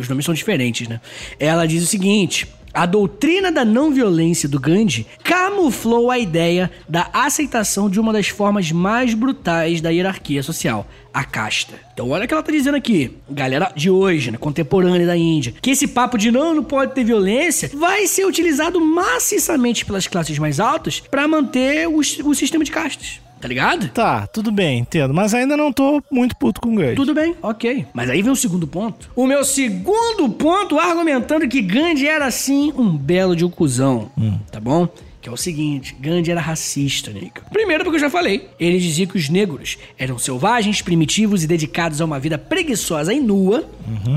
Os 0.00 0.08
nomes 0.08 0.24
são 0.24 0.32
diferentes, 0.34 0.88
né? 0.88 0.98
Ela 1.38 1.66
diz 1.66 1.82
o 1.82 1.86
seguinte: 1.86 2.46
a 2.74 2.86
doutrina 2.86 3.52
da 3.52 3.64
não 3.64 3.92
violência 3.92 4.48
do 4.48 4.58
Gandhi 4.58 5.06
camuflou 5.22 6.10
a 6.10 6.18
ideia 6.18 6.70
da 6.88 7.08
aceitação 7.12 7.88
de 7.88 8.00
uma 8.00 8.12
das 8.12 8.26
formas 8.28 8.72
mais 8.72 9.14
brutais 9.14 9.80
da 9.80 9.90
hierarquia 9.90 10.42
social, 10.42 10.84
a 11.12 11.22
casta. 11.22 11.74
Então 11.92 12.10
olha 12.10 12.24
o 12.24 12.28
que 12.28 12.34
ela 12.34 12.42
tá 12.42 12.50
dizendo 12.50 12.76
aqui, 12.76 13.16
galera 13.30 13.72
de 13.76 13.88
hoje, 13.88 14.32
né, 14.32 14.38
contemporânea 14.38 15.06
da 15.06 15.16
Índia, 15.16 15.54
que 15.62 15.70
esse 15.70 15.86
papo 15.86 16.18
de 16.18 16.32
não, 16.32 16.52
não 16.52 16.64
pode 16.64 16.92
ter 16.92 17.04
violência 17.04 17.70
vai 17.72 18.08
ser 18.08 18.26
utilizado 18.26 18.80
maciçamente 18.80 19.86
pelas 19.86 20.08
classes 20.08 20.36
mais 20.38 20.58
altas 20.58 20.98
para 20.98 21.28
manter 21.28 21.86
o, 21.86 21.98
o 21.98 22.34
sistema 22.34 22.64
de 22.64 22.72
castas. 22.72 23.20
Tá 23.44 23.48
ligado? 23.48 23.88
tá, 23.90 24.26
tudo 24.26 24.50
bem, 24.50 24.78
entendo. 24.78 25.12
Mas 25.12 25.34
ainda 25.34 25.54
não 25.54 25.70
tô 25.70 26.02
muito 26.10 26.34
puto 26.34 26.62
com 26.62 26.72
o 26.72 26.76
Gandhi. 26.76 26.94
Tudo 26.94 27.12
bem, 27.12 27.36
ok. 27.42 27.84
Mas 27.92 28.08
aí 28.08 28.22
vem 28.22 28.32
o 28.32 28.36
segundo 28.36 28.66
ponto. 28.66 29.10
O 29.14 29.26
meu 29.26 29.44
segundo 29.44 30.30
ponto 30.30 30.78
argumentando 30.78 31.46
que 31.46 31.60
Gandhi 31.60 32.08
era 32.08 32.30
sim 32.30 32.72
um 32.74 32.96
belo 32.96 33.36
de 33.36 33.44
um 33.44 33.50
cuzão. 33.50 34.10
Tá 34.50 34.58
bom? 34.58 34.88
Que 35.24 35.30
é 35.30 35.32
o 35.32 35.38
seguinte, 35.38 35.96
Gandhi 35.98 36.30
era 36.30 36.38
racista, 36.42 37.10
Nico. 37.10 37.40
Primeiro 37.50 37.82
porque 37.82 37.96
eu 37.96 38.00
já 38.02 38.10
falei. 38.10 38.46
Ele 38.60 38.78
dizia 38.78 39.06
que 39.06 39.16
os 39.16 39.30
negros 39.30 39.78
eram 39.96 40.18
selvagens, 40.18 40.82
primitivos 40.82 41.42
e 41.42 41.46
dedicados 41.46 42.02
a 42.02 42.04
uma 42.04 42.20
vida 42.20 42.36
preguiçosa 42.36 43.10
e 43.10 43.18
nua. 43.20 43.66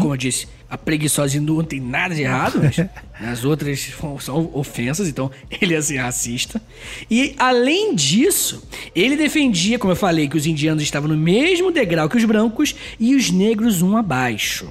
Como 0.01 0.11
eu 0.13 0.17
disse, 0.17 0.49
a 0.69 0.77
preguiçosa 0.77 1.37
e 1.37 1.39
nua 1.39 1.59
não 1.61 1.63
tem 1.69 1.79
nada 1.79 2.13
de 2.13 2.23
errado, 2.23 2.59
mas 2.61 2.75
as 3.25 3.45
outras 3.45 3.89
são- 4.19 4.51
ofensas, 4.53 5.07
então 5.07 5.31
ele 5.61 5.75
ia 5.75 5.81
ser 5.81 5.95
racista. 5.95 6.61
E 7.09 7.33
além 7.37 7.95
disso, 7.95 8.67
ele 8.93 9.15
defendia, 9.15 9.79
como 9.79 9.93
eu 9.93 9.95
falei, 9.95 10.27
que 10.27 10.35
os 10.35 10.45
indianos 10.45 10.83
estavam 10.83 11.07
no 11.07 11.15
mesmo 11.15 11.71
degrau 11.71 12.09
que 12.09 12.17
os 12.17 12.25
brancos 12.25 12.75
e 12.99 13.15
os 13.15 13.31
negros 13.31 13.81
um 13.81 13.95
abaixo. 13.95 14.67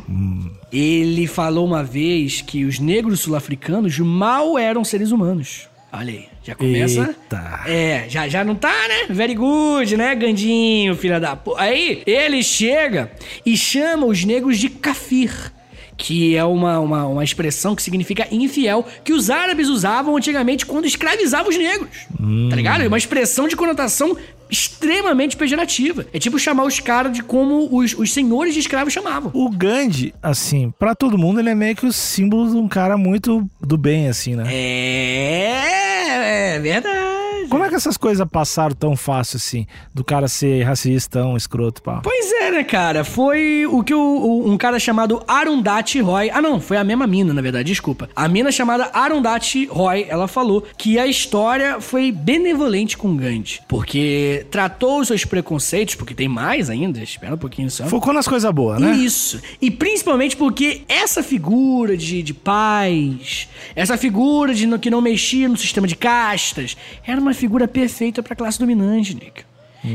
Ele 0.70 1.27
falou 1.27 1.64
uma 1.66 1.83
vez 1.83 2.42
que 2.42 2.66
os 2.66 2.79
negros 2.79 3.20
sul-africanos 3.20 3.99
mal 4.01 4.59
eram 4.59 4.85
seres 4.85 5.11
humanos. 5.12 5.66
Olha 5.92 6.12
aí, 6.12 6.29
já 6.42 6.55
começa. 6.55 7.01
Eita. 7.01 7.61
É, 7.66 8.07
já, 8.09 8.29
já 8.29 8.44
não 8.44 8.55
tá, 8.55 8.75
né? 8.88 9.07
Very 9.09 9.35
good, 9.35 9.96
né, 9.96 10.14
Gandinho, 10.14 10.94
filha 10.96 11.18
da 11.18 11.37
p. 11.37 11.53
Aí 11.57 12.03
ele 12.07 12.42
chega 12.42 13.11
e 13.44 13.57
chama 13.57 14.07
os 14.07 14.25
negros 14.25 14.59
de 14.59 14.68
kafir. 14.68 15.53
Que 15.97 16.37
é 16.37 16.45
uma, 16.45 16.79
uma, 16.79 17.07
uma 17.07 17.25
expressão 17.25 17.75
que 17.75 17.83
significa 17.83 18.29
infiel, 18.31 18.87
que 19.03 19.13
os 19.13 19.31
árabes 19.31 19.69
usavam 19.69 20.17
antigamente 20.17 20.67
quando 20.67 20.85
escravizavam 20.85 21.49
os 21.49 21.57
negros. 21.57 21.89
Tá 22.51 22.57
ligado? 22.57 22.83
É 22.83 22.89
uma 22.89 22.99
expressão 22.99 23.49
de 23.49 23.57
conotação 23.57 24.17
extremamente 24.51 25.37
pejorativa. 25.37 26.07
É 26.13 26.19
tipo 26.19 26.39
chamar 26.39 26.65
os 26.65 26.81
caras 26.81 27.13
de 27.13 27.23
como 27.23 27.69
os, 27.75 27.95
os 27.95 28.13
senhores 28.13 28.55
de 28.55 28.61
escravos 28.61 28.93
chamavam. 28.93 29.31
O 29.35 29.51
Gandhi, 29.51 30.15
assim, 30.23 30.73
pra 30.79 30.95
todo 30.95 31.18
mundo, 31.18 31.41
ele 31.41 31.51
é 31.51 31.55
meio 31.55 31.75
que 31.75 31.87
o 31.87 31.93
símbolo 31.93 32.51
de 32.51 32.57
um 32.57 32.68
cara 32.68 32.97
muito 32.97 33.49
do 33.61 33.77
bem, 33.77 34.09
assim, 34.09 34.35
né? 34.35 34.45
É, 34.53 36.55
é 36.55 36.61
verdade. 36.61 37.16
Que 37.77 37.79
essas 37.79 37.99
coisas 37.99 38.27
passaram 38.27 38.74
tão 38.74 38.97
fácil, 38.97 39.37
assim? 39.37 39.66
Do 39.95 40.03
cara 40.03 40.29
ser 40.29 40.62
racista, 40.62 41.22
um 41.27 41.37
escroto, 41.37 41.83
pá. 41.83 42.01
Pois 42.03 42.33
é, 42.33 42.51
né, 42.51 42.64
cara? 42.64 43.05
Foi 43.05 43.66
o 43.66 43.83
que 43.85 43.93
o, 43.93 44.01
o- 44.01 44.51
um 44.51 44.57
cara 44.57 44.79
chamado 44.79 45.22
Arundhati 45.29 46.01
Roy. 46.01 46.31
Ah, 46.31 46.41
não, 46.41 46.59
foi 46.59 46.79
a 46.79 46.85
mesma 46.85 47.07
mina, 47.07 47.35
na 47.35 47.43
verdade, 47.43 47.66
desculpa. 47.70 48.09
A 48.16 48.27
mina 48.29 48.51
chamada 48.51 48.89
Arundhati 48.95 49.66
Roy, 49.66 50.07
ela 50.09 50.27
falou 50.27 50.64
que 50.79 50.99
a 50.99 51.07
história 51.07 51.79
foi 51.79 52.11
benevolente 52.11 52.97
com 52.97 53.14
Gandhi. 53.14 53.61
Porque 53.68 54.47
tratou 54.51 55.01
os 55.01 55.09
seus 55.09 55.27
preconceitos, 55.27 55.97
porque 55.97 56.14
tem 56.14 56.29
mais 56.29 56.70
ainda, 56.70 57.03
espera 57.03 57.35
um 57.35 57.39
pouquinho 57.39 57.70
só. 57.70 57.85
Focou 57.85 58.14
nas 58.14 58.27
coisas 58.27 58.51
boas, 58.55 58.81
né? 58.81 58.93
Isso. 58.97 59.39
E 59.61 59.70
principalmente 59.70 60.35
porque 60.35 60.81
essa 60.89 61.22
figura 61.22 61.95
de, 61.95 62.22
de 62.22 62.33
paz, 62.33 63.49
essa 63.74 63.99
figura 63.99 64.55
de 64.55 64.66
no- 64.66 64.79
que 64.79 64.89
não 64.89 65.03
mexia 65.03 65.47
no 65.47 65.59
sistema 65.59 65.87
de 65.87 65.95
castas, 65.95 66.74
era 67.07 67.20
uma 67.20 67.35
figura 67.35 67.66
perfeita 67.67 68.23
para 68.23 68.33
a 68.33 68.37
classe 68.37 68.59
dominante, 68.59 69.14
Nick. 69.14 69.45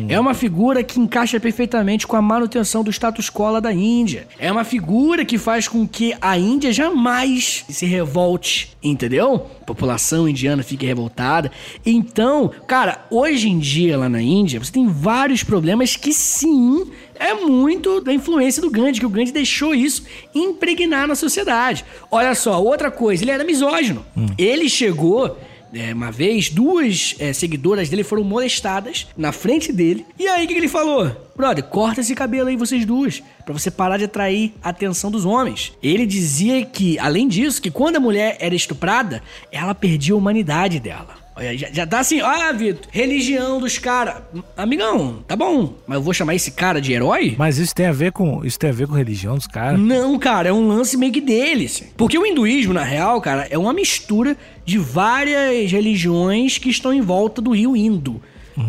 É 0.08 0.18
uma 0.18 0.34
figura 0.34 0.84
que 0.84 1.00
encaixa 1.00 1.40
perfeitamente 1.40 2.08
com 2.08 2.16
a 2.16 2.22
manutenção 2.22 2.84
do 2.84 2.90
status 2.92 3.30
quo 3.30 3.60
da 3.60 3.74
Índia. 3.74 4.28
É 4.40 4.50
uma 4.50 4.64
figura 4.64 5.26
que 5.26 5.38
faz 5.38 5.68
com 5.68 5.86
que 5.86 6.16
a 6.22 6.38
Índia 6.38 6.72
jamais 6.72 7.66
se 7.68 7.86
revolte, 7.86 8.72
entendeu? 8.82 9.48
A 9.62 9.66
população 9.66 10.30
indiana 10.30 10.64
fique 10.64 10.86
revoltada. 10.86 11.52
Então, 11.86 12.52
cara, 12.68 13.06
hoje 13.10 13.50
em 13.50 13.60
dia 13.60 13.98
lá 13.98 14.08
na 14.08 14.22
Índia, 14.22 14.60
você 14.60 14.72
tem 14.72 14.88
vários 14.88 15.44
problemas 15.44 15.98
que 15.98 16.14
sim 16.14 16.90
é 17.20 17.34
muito 17.34 18.00
da 18.00 18.14
influência 18.14 18.62
do 18.62 18.70
Gandhi, 18.72 19.00
que 19.00 19.06
o 19.06 19.10
Gandhi 19.10 19.32
deixou 19.32 19.76
isso 19.76 20.06
impregnar 20.34 21.08
na 21.08 21.16
sociedade. 21.16 21.84
Olha 22.10 22.34
só, 22.34 22.64
outra 22.64 22.90
coisa, 22.90 23.24
ele 23.24 23.32
era 23.32 23.44
misógino. 23.44 24.06
Ele 24.38 24.70
chegou. 24.70 25.38
É, 25.74 25.94
uma 25.94 26.12
vez, 26.12 26.50
duas 26.50 27.16
é, 27.20 27.34
seguidoras 27.34 27.90
dele 27.90 28.04
foram 28.04 28.24
molestadas 28.24 29.08
na 29.18 29.32
frente 29.32 29.72
dele. 29.72 30.06
E 30.20 30.28
aí, 30.28 30.46
o 30.46 30.48
que, 30.48 30.54
que 30.54 30.60
ele 30.60 30.68
falou? 30.68 31.30
Brother, 31.36 31.64
corta 31.64 32.02
esse 32.02 32.14
cabelo 32.14 32.50
aí, 32.50 32.56
vocês 32.56 32.86
duas, 32.86 33.24
pra 33.46 33.54
você 33.54 33.72
parar 33.72 33.98
de 33.98 34.06
atrair 34.06 34.54
a 34.62 34.70
atenção 34.70 35.10
dos 35.10 35.26
homens. 35.26 35.74
Ele 35.82 36.06
dizia 36.06 36.66
que, 36.66 37.00
além 37.00 37.28
disso, 37.28 37.62
que 37.62 37.72
quando 37.72 37.96
a 37.96 38.00
mulher 38.00 38.38
era 38.40 38.56
estuprada, 38.56 39.24
ela 39.52 39.74
perdia 39.74 40.14
a 40.14 40.18
humanidade 40.18 40.80
dela. 40.80 41.21
Já, 41.40 41.70
já 41.72 41.88
tá 41.88 42.00
assim, 42.00 42.20
ah, 42.22 42.52
Vitor, 42.52 42.88
religião 42.92 43.60
dos 43.60 43.78
caras. 43.78 44.16
Amigão, 44.56 45.24
tá 45.28 45.36
bom, 45.36 45.76
mas 45.88 45.96
eu 45.96 46.04
vou 46.04 46.14
chamar 46.14 46.36
esse 46.36 46.52
cara 46.52 46.82
de 46.82 46.92
herói? 46.92 47.36
Mas 47.38 47.58
isso 47.58 47.74
tem 47.74 47.86
a 47.86 47.92
ver 47.92 48.12
com. 48.12 48.44
Isso 48.46 48.60
tem 48.60 48.70
a 48.70 48.74
ver 48.74 48.88
com 48.88 48.94
religião 48.94 49.36
dos 49.36 49.48
caras. 49.48 49.80
Não, 49.80 50.20
cara, 50.20 50.50
é 50.50 50.54
um 50.54 50.68
lance 50.68 50.98
meio 50.98 51.12
que 51.12 51.22
deles. 51.22 51.84
Porque 51.96 52.18
o 52.18 52.26
hinduísmo, 52.26 52.74
na 52.74 52.84
real, 52.84 53.20
cara, 53.22 53.48
é 53.50 53.58
uma 53.58 53.74
mistura 53.74 54.36
de 54.66 54.78
várias 54.78 55.72
religiões 55.72 56.58
que 56.58 56.70
estão 56.70 56.94
em 56.94 57.02
volta 57.02 57.42
do 57.42 57.52
rio 57.52 57.76
Indo. 57.76 58.22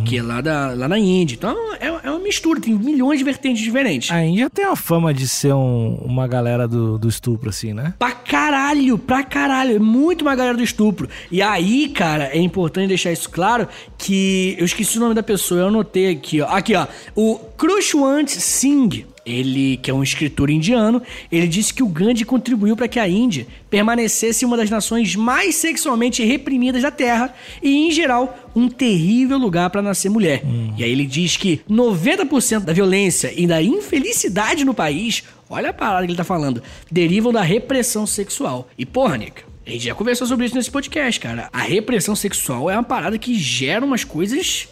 Que 0.04 0.18
é 0.18 0.22
lá, 0.22 0.40
da, 0.40 0.74
lá 0.74 0.88
na 0.88 0.98
Índia. 0.98 1.34
Então 1.34 1.56
é, 1.74 1.86
é 1.88 2.10
uma 2.10 2.18
mistura, 2.20 2.60
tem 2.60 2.72
milhões 2.74 3.18
de 3.18 3.24
vertentes 3.24 3.62
diferentes. 3.62 4.10
A 4.10 4.24
Índia 4.24 4.48
tem 4.48 4.64
a 4.64 4.76
fama 4.76 5.12
de 5.12 5.26
ser 5.26 5.52
um- 5.54 5.96
uma 6.04 6.26
galera 6.28 6.68
do, 6.68 6.98
do 6.98 7.08
estupro, 7.08 7.50
assim, 7.50 7.72
né? 7.72 7.94
Pra 7.98 8.12
caralho, 8.12 8.96
pra 8.98 9.22
caralho. 9.22 9.76
É 9.76 9.78
muito 9.78 10.22
uma 10.22 10.34
galera 10.36 10.56
do 10.56 10.62
estupro. 10.62 11.08
E 11.30 11.42
aí, 11.42 11.88
cara, 11.88 12.24
é 12.32 12.38
importante 12.38 12.88
deixar 12.88 13.10
isso 13.12 13.28
claro 13.30 13.66
que 13.98 14.54
eu 14.58 14.64
esqueci 14.64 14.98
o 14.98 15.00
nome 15.00 15.14
da 15.14 15.22
pessoa, 15.22 15.60
eu 15.60 15.68
anotei 15.68 16.10
aqui, 16.10 16.40
ó. 16.40 16.46
Aqui, 16.48 16.74
ó. 16.74 16.86
O 17.16 17.36
Krushwant 17.56 18.28
Singh. 18.28 19.06
Ele, 19.24 19.76
que 19.76 19.90
é 19.90 19.94
um 19.94 20.02
escritor 20.02 20.50
indiano, 20.50 21.00
ele 21.30 21.46
disse 21.46 21.72
que 21.72 21.82
o 21.82 21.88
Gandhi 21.88 22.24
contribuiu 22.24 22.76
para 22.76 22.88
que 22.88 22.98
a 22.98 23.08
Índia 23.08 23.46
permanecesse 23.70 24.44
uma 24.44 24.56
das 24.56 24.68
nações 24.68 25.14
mais 25.14 25.54
sexualmente 25.54 26.24
reprimidas 26.24 26.82
da 26.82 26.90
Terra 26.90 27.32
e, 27.62 27.86
em 27.86 27.90
geral, 27.92 28.36
um 28.54 28.68
terrível 28.68 29.38
lugar 29.38 29.70
para 29.70 29.80
nascer 29.80 30.08
mulher. 30.08 30.42
E 30.76 30.82
aí 30.82 30.90
ele 30.90 31.06
diz 31.06 31.36
que 31.36 31.60
90% 31.70 32.60
da 32.60 32.72
violência 32.72 33.32
e 33.36 33.46
da 33.46 33.62
infelicidade 33.62 34.64
no 34.64 34.74
país, 34.74 35.22
olha 35.48 35.70
a 35.70 35.74
parada 35.74 36.04
que 36.04 36.10
ele 36.10 36.16
tá 36.16 36.24
falando, 36.24 36.62
derivam 36.90 37.32
da 37.32 37.42
repressão 37.42 38.06
sexual. 38.06 38.68
E 38.76 38.84
porra, 38.84 39.16
Nick, 39.16 39.42
a 39.66 39.70
gente 39.70 39.84
já 39.84 39.94
conversou 39.94 40.26
sobre 40.26 40.46
isso 40.46 40.54
nesse 40.54 40.70
podcast, 40.70 41.20
cara. 41.20 41.48
A 41.52 41.60
repressão 41.60 42.16
sexual 42.16 42.68
é 42.70 42.74
uma 42.74 42.82
parada 42.82 43.16
que 43.18 43.34
gera 43.38 43.84
umas 43.84 44.02
coisas 44.04 44.68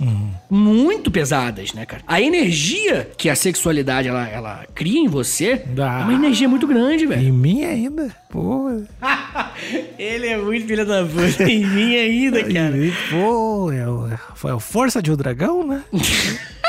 muito 0.50 1.10
pesadas, 1.10 1.72
né, 1.72 1.86
cara? 1.86 2.02
A 2.06 2.20
energia 2.20 3.08
que 3.16 3.28
a 3.28 3.34
sexualidade 3.36 4.08
ela, 4.08 4.28
ela 4.28 4.66
cria 4.74 4.98
em 4.98 5.06
você 5.08 5.62
Ah. 5.78 6.00
é 6.00 6.04
uma 6.04 6.14
energia 6.14 6.48
muito 6.48 6.66
grande, 6.66 7.06
velho. 7.06 7.22
Em 7.22 7.32
mim 7.32 7.64
ainda? 7.64 8.14
Pô. 8.30 8.68
Ele 9.98 10.26
é 10.26 10.36
muito 10.38 10.66
filho 10.66 10.86
da 10.86 11.04
puta. 11.04 11.44
em 11.44 11.64
mim 11.66 11.94
ainda, 11.96 12.42
cara. 12.44 12.74
Pô, 13.10 13.70
é 13.72 14.18
foi 14.34 14.50
a 14.52 14.58
força 14.58 15.02
de 15.02 15.12
um 15.12 15.16
dragão, 15.16 15.66
né? 15.66 15.82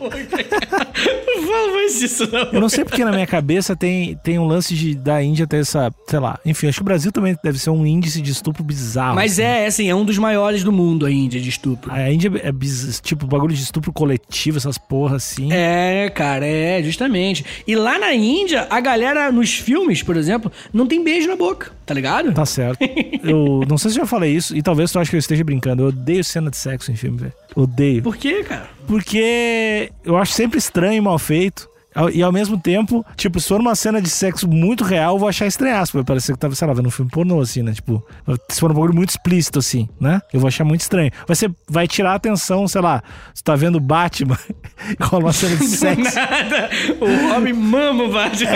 Não 0.00 1.46
fala 1.46 1.72
mais 1.74 2.00
isso, 2.02 2.28
não. 2.30 2.40
Eu 2.52 2.60
não 2.60 2.68
sei 2.68 2.84
porque 2.84 3.04
na 3.04 3.10
minha 3.12 3.26
cabeça 3.26 3.76
tem, 3.76 4.16
tem 4.22 4.38
um 4.38 4.46
lance 4.46 4.74
de, 4.74 4.94
da 4.94 5.22
Índia 5.22 5.46
ter 5.46 5.58
essa, 5.58 5.92
sei 6.08 6.18
lá. 6.18 6.38
Enfim, 6.44 6.68
acho 6.68 6.78
que 6.78 6.82
o 6.82 6.84
Brasil 6.84 7.12
também 7.12 7.36
deve 7.42 7.58
ser 7.58 7.70
um 7.70 7.86
índice 7.86 8.20
de 8.20 8.30
estupro 8.30 8.62
bizarro. 8.64 9.14
Mas 9.14 9.32
assim. 9.32 9.42
é, 9.42 9.66
assim, 9.66 9.88
é 9.90 9.94
um 9.94 10.04
dos 10.04 10.18
maiores 10.18 10.64
do 10.64 10.72
mundo 10.72 11.06
a 11.06 11.10
Índia 11.10 11.40
de 11.40 11.48
estupro. 11.48 11.92
A 11.92 12.10
Índia 12.10 12.30
é 12.42 12.50
biz- 12.52 13.00
tipo 13.02 13.26
bagulho 13.26 13.54
de 13.54 13.62
estupro 13.62 13.92
coletivo, 13.92 14.56
essas 14.58 14.78
porra 14.78 15.16
assim. 15.16 15.52
É, 15.52 16.08
cara, 16.10 16.46
é, 16.46 16.82
justamente. 16.82 17.44
E 17.66 17.74
lá 17.76 17.98
na 17.98 18.14
Índia, 18.14 18.66
a 18.70 18.80
galera 18.80 19.30
nos 19.30 19.52
filmes, 19.54 20.02
por 20.02 20.16
exemplo, 20.16 20.50
não 20.72 20.86
tem 20.86 21.02
beijo 21.04 21.28
na 21.28 21.36
boca, 21.36 21.72
tá 21.84 21.92
ligado? 21.94 22.32
Tá 22.32 22.46
certo. 22.46 22.78
Eu 23.22 23.62
não 23.68 23.76
sei 23.76 23.90
se 23.90 23.98
eu 23.98 24.02
já 24.02 24.06
falei 24.06 24.34
isso, 24.34 24.56
e 24.56 24.62
talvez 24.62 24.90
tu 24.90 24.98
ache 24.98 25.10
que 25.10 25.16
eu 25.16 25.18
esteja 25.18 25.44
brincando. 25.44 25.82
Eu 25.82 25.88
odeio 25.88 26.24
cena 26.24 26.50
de 26.50 26.56
sexo 26.56 26.90
em 26.90 26.96
filme, 26.96 27.18
velho. 27.18 27.32
Odeio. 27.54 28.02
Por 28.02 28.16
quê, 28.16 28.42
cara? 28.44 28.68
Porque 28.90 29.92
eu 30.04 30.16
acho 30.16 30.32
sempre 30.32 30.58
estranho 30.58 30.94
e 30.94 31.00
mal 31.00 31.16
feito. 31.16 31.69
E 32.12 32.22
ao 32.22 32.30
mesmo 32.30 32.58
tempo, 32.58 33.04
tipo, 33.16 33.40
se 33.40 33.48
for 33.48 33.60
uma 33.60 33.74
cena 33.74 34.00
de 34.00 34.08
sexo 34.08 34.46
muito 34.46 34.84
real, 34.84 35.14
eu 35.14 35.18
vou 35.18 35.28
achar 35.28 35.46
estranhaço. 35.46 35.92
Vai 35.92 36.04
parecer 36.04 36.32
que 36.32 36.38
tava, 36.38 36.54
sei 36.54 36.66
lá, 36.66 36.72
vendo 36.72 36.86
um 36.86 36.90
filme 36.90 37.10
pornô, 37.10 37.40
assim, 37.40 37.62
né? 37.62 37.72
Tipo, 37.72 38.04
se 38.48 38.60
for 38.60 38.70
um 38.70 38.74
bagulho 38.74 38.94
muito 38.94 39.10
explícito, 39.10 39.58
assim, 39.58 39.88
né? 40.00 40.20
Eu 40.32 40.38
vou 40.38 40.48
achar 40.48 40.64
muito 40.64 40.82
estranho. 40.82 41.10
Vai, 41.26 41.34
ser, 41.34 41.50
vai 41.68 41.88
tirar 41.88 42.12
a 42.12 42.14
atenção, 42.14 42.68
sei 42.68 42.80
lá, 42.80 43.02
você 43.34 43.42
tá 43.42 43.56
vendo 43.56 43.80
Batman 43.80 44.38
e 44.88 45.02
rola 45.02 45.24
uma 45.24 45.32
cena 45.32 45.56
de 45.56 45.66
sexo. 45.66 46.14
Nada. 46.14 46.70
O 47.00 47.34
homem 47.34 47.52
mama 47.52 48.04
o 48.04 48.12
Batman. 48.12 48.50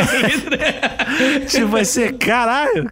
tipo, 1.49 1.67
vai 1.67 1.85
ser, 1.85 2.17
caralho, 2.17 2.89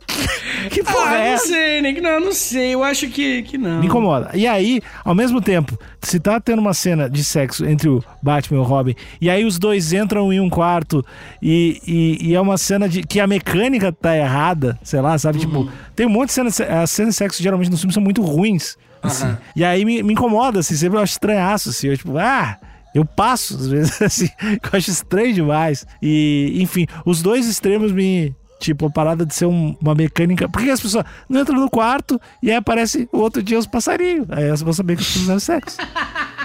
que, 0.68 0.70
que 0.70 0.82
porra 0.82 1.11
ah, 1.11 1.18
é 1.18 1.18
não 1.18 1.34
essa? 1.34 1.47
sei, 1.47 1.82
né? 1.82 1.93
Não, 2.01 2.20
não 2.20 2.32
sei. 2.32 2.74
Eu 2.74 2.82
acho 2.82 3.09
que, 3.09 3.43
que 3.43 3.59
não. 3.59 3.80
Me 3.80 3.86
incomoda. 3.86 4.30
E 4.34 4.47
aí, 4.47 4.80
ao 5.05 5.14
mesmo 5.14 5.40
tempo, 5.40 5.78
se 6.01 6.18
tá 6.18 6.40
tendo 6.40 6.59
uma 6.61 6.74
cena 6.74 7.09
de 7.09 7.24
sexo 7.24 7.64
entre 7.64 7.88
o 7.88 8.03
Batman 8.22 8.59
e 8.59 8.61
o 8.61 8.64
Robin, 8.64 8.95
e 9.20 9.30
aí 9.30 9.45
os 9.45 9.59
dois 9.59 9.93
entram 9.93 10.32
em 10.33 10.41
um 10.41 10.49
quarto 10.51 11.05
e, 11.41 11.80
e, 11.87 12.28
e 12.30 12.35
é 12.35 12.41
uma 12.41 12.57
cena 12.59 12.89
de 12.89 13.03
que 13.03 13.20
a 13.20 13.26
mecânica 13.26 13.93
tá 13.93 14.16
errada, 14.16 14.78
sei 14.83 15.01
lá, 15.01 15.16
sabe? 15.18 15.39
Tipo, 15.39 15.68
tem 15.95 16.07
um 16.07 16.11
monte 16.11 16.28
de 16.28 16.33
cenas. 16.35 16.61
As 16.61 16.91
cenas 16.91 17.14
de 17.14 17.18
sexo 17.18 17.43
geralmente 17.43 17.70
nos 17.70 17.80
filmes 17.80 17.95
são 17.95 18.03
muito 18.03 18.22
ruins. 18.22 18.76
Assim. 19.03 19.24
Aham. 19.24 19.39
E 19.57 19.64
aí 19.64 19.85
me, 19.85 20.03
me 20.03 20.12
incomoda, 20.12 20.61
assim, 20.61 20.74
sempre 20.76 20.97
eu 20.99 21.03
acho 21.03 21.12
estranhaço, 21.12 21.70
assim, 21.70 21.89
eu 21.89 21.97
tipo, 21.97 22.16
ah. 22.18 22.57
Eu 22.95 23.07
passo, 23.07 23.55
às 23.57 23.66
vezes, 23.68 24.01
assim, 24.03 24.26
que 24.28 24.68
eu 24.70 24.78
acho 24.78 24.91
estranho 24.91 25.33
demais. 25.33 25.87
E, 26.03 26.59
enfim, 26.61 26.87
os 27.07 27.22
dois 27.22 27.47
extremos 27.49 27.91
me, 27.91 28.35
Tipo, 28.61 28.87
a 28.87 28.91
parada 28.91 29.26
de 29.26 29.35
ser 29.35 29.47
um- 29.47 29.74
uma 29.83 29.93
mecânica. 29.93 30.49
Por 30.49 30.62
que 30.62 30.70
as 30.70 30.80
pessoas 30.80 31.05
não 31.28 31.41
entram 31.41 31.59
no 31.59 31.68
quarto 31.68 32.20
e 32.41 32.49
aí 32.49 32.57
aparece 32.57 33.09
o 33.12 33.18
outro 33.18 33.43
dia 33.43 33.59
os 33.59 33.66
passarinhos? 33.66 34.24
Aí 34.30 34.45
elas 34.45 34.62
vão 34.62 34.72
saber 34.72 34.95
que 34.95 35.03
eles 35.03 35.12
fizeram 35.12 35.41
sexo. 35.41 35.78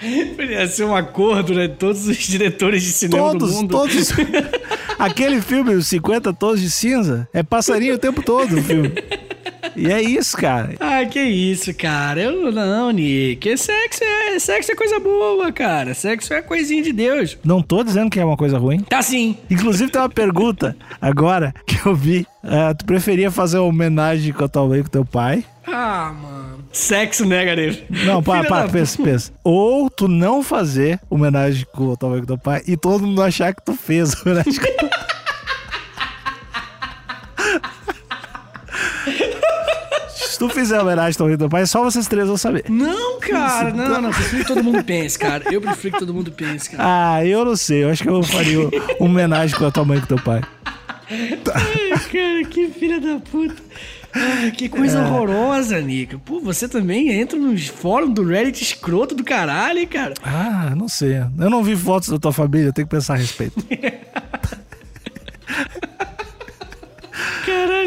Podia 0.36 0.66
ser 0.66 0.84
um 0.84 0.94
acordo, 0.94 1.54
né? 1.54 1.68
Todos 1.68 2.06
os 2.06 2.16
diretores 2.16 2.82
de 2.82 2.92
cinema 2.92 3.32
do 3.32 3.38
Todos, 3.38 3.54
mundo. 3.54 3.70
todos. 3.70 4.12
Aquele 4.98 5.40
filme, 5.40 5.74
Os 5.74 5.86
50 5.88 6.32
Tons 6.32 6.60
de 6.60 6.70
Cinza, 6.70 7.28
é 7.32 7.42
passarinho 7.42 7.94
o 7.94 7.98
tempo 7.98 8.22
todo 8.22 8.56
o 8.58 8.62
filme. 8.62 8.92
E 9.76 9.90
é 9.90 10.00
isso, 10.00 10.36
cara. 10.36 10.74
Ah, 10.78 11.04
que 11.04 11.20
isso, 11.20 11.74
cara. 11.74 12.20
Eu 12.20 12.52
não, 12.52 12.90
Nick. 12.92 13.56
Sexo 13.56 14.04
é, 14.04 14.38
sexo 14.38 14.70
é 14.70 14.74
coisa 14.76 15.00
boa, 15.00 15.50
cara. 15.50 15.94
Sexo 15.94 16.32
é 16.32 16.40
coisinha 16.40 16.82
de 16.82 16.92
Deus. 16.92 17.36
Não 17.42 17.60
tô 17.60 17.82
dizendo 17.82 18.08
que 18.10 18.20
é 18.20 18.24
uma 18.24 18.36
coisa 18.36 18.56
ruim. 18.56 18.80
Tá 18.80 19.02
sim. 19.02 19.36
Inclusive 19.50 19.90
tem 19.90 20.00
uma 20.00 20.08
pergunta 20.08 20.76
agora 21.00 21.52
que 21.66 21.76
eu 21.86 21.94
vi. 21.94 22.24
É, 22.44 22.72
tu 22.74 22.84
preferia 22.84 23.30
fazer 23.32 23.58
uma 23.58 23.66
homenagem 23.68 24.32
com 24.32 24.44
a 24.44 24.48
tua 24.48 24.66
mãe 24.68 24.78
e 24.80 24.82
com 24.84 24.88
teu 24.90 25.04
pai? 25.04 25.44
Ah, 25.66 26.14
mano. 26.22 26.43
Sexo 26.74 27.24
negative. 27.24 27.84
Não, 28.04 28.20
para, 28.20 28.42
Filha 28.42 28.62
da 28.66 28.68
pensa, 28.68 29.00
pensa. 29.00 29.32
Ou 29.44 29.88
tu 29.88 30.08
não 30.08 30.42
fazer 30.42 30.98
homenagem 31.08 31.64
com 31.72 31.84
o 31.84 31.96
tamanho 31.96 32.22
do 32.22 32.26
teu 32.26 32.38
pai 32.38 32.62
e 32.66 32.76
todo 32.76 33.06
mundo 33.06 33.22
achar 33.22 33.54
que 33.54 33.64
tu 33.64 33.74
fez 33.74 34.12
homenagem 34.20 34.54
com 34.54 34.60
o 34.60 34.76
teu 34.76 34.88
pai. 34.88 35.00
Se 40.08 40.36
tu 40.36 40.48
fizer 40.48 40.80
homenagem 40.80 41.16
ao 41.20 41.38
teu 41.38 41.48
pai, 41.48 41.64
só 41.64 41.80
vocês 41.84 42.08
três 42.08 42.26
vão 42.26 42.36
saber. 42.36 42.64
Não, 42.68 43.20
cara, 43.20 43.72
não, 43.72 44.02
não. 44.02 44.10
Prefiro 44.10 44.42
que 44.42 44.48
todo 44.48 44.64
mundo 44.64 44.82
pense, 44.82 45.16
cara. 45.16 45.44
Eu 45.52 45.60
prefiro 45.60 45.94
que 45.94 46.00
todo 46.00 46.12
mundo 46.12 46.32
pense, 46.32 46.70
cara. 46.70 46.82
Ah, 47.14 47.24
eu 47.24 47.44
não 47.44 47.54
sei. 47.54 47.84
Eu 47.84 47.90
acho 47.90 48.02
que 48.02 48.08
eu 48.08 48.20
faria 48.24 48.58
homenagem 48.98 49.56
com 49.56 49.64
a 49.64 49.70
tua 49.70 49.84
mãe 49.84 49.98
e 49.98 50.00
com 50.00 50.06
o 50.06 50.16
teu 50.16 50.24
pai. 50.24 50.42
Ai, 51.08 51.90
cara, 52.10 52.44
que 52.50 52.68
filha 52.68 53.00
da 53.00 53.20
puta. 53.20 53.62
Que 54.56 54.68
coisa 54.68 54.98
É. 54.98 55.02
horrorosa, 55.02 55.80
Nico. 55.80 56.18
Pô, 56.18 56.40
você 56.40 56.68
também 56.68 57.10
entra 57.10 57.38
nos 57.38 57.66
fóruns 57.66 58.14
do 58.14 58.24
Reddit 58.24 58.62
escroto 58.62 59.14
do 59.14 59.24
caralho, 59.24 59.86
cara. 59.88 60.14
Ah, 60.22 60.72
não 60.76 60.88
sei. 60.88 61.16
Eu 61.38 61.50
não 61.50 61.62
vi 61.64 61.74
fotos 61.76 62.08
da 62.08 62.18
tua 62.18 62.32
família, 62.32 62.66
eu 62.68 62.72
tenho 62.72 62.86
que 62.86 62.94
pensar 62.94 63.14
a 63.14 63.16
respeito. 63.16 63.54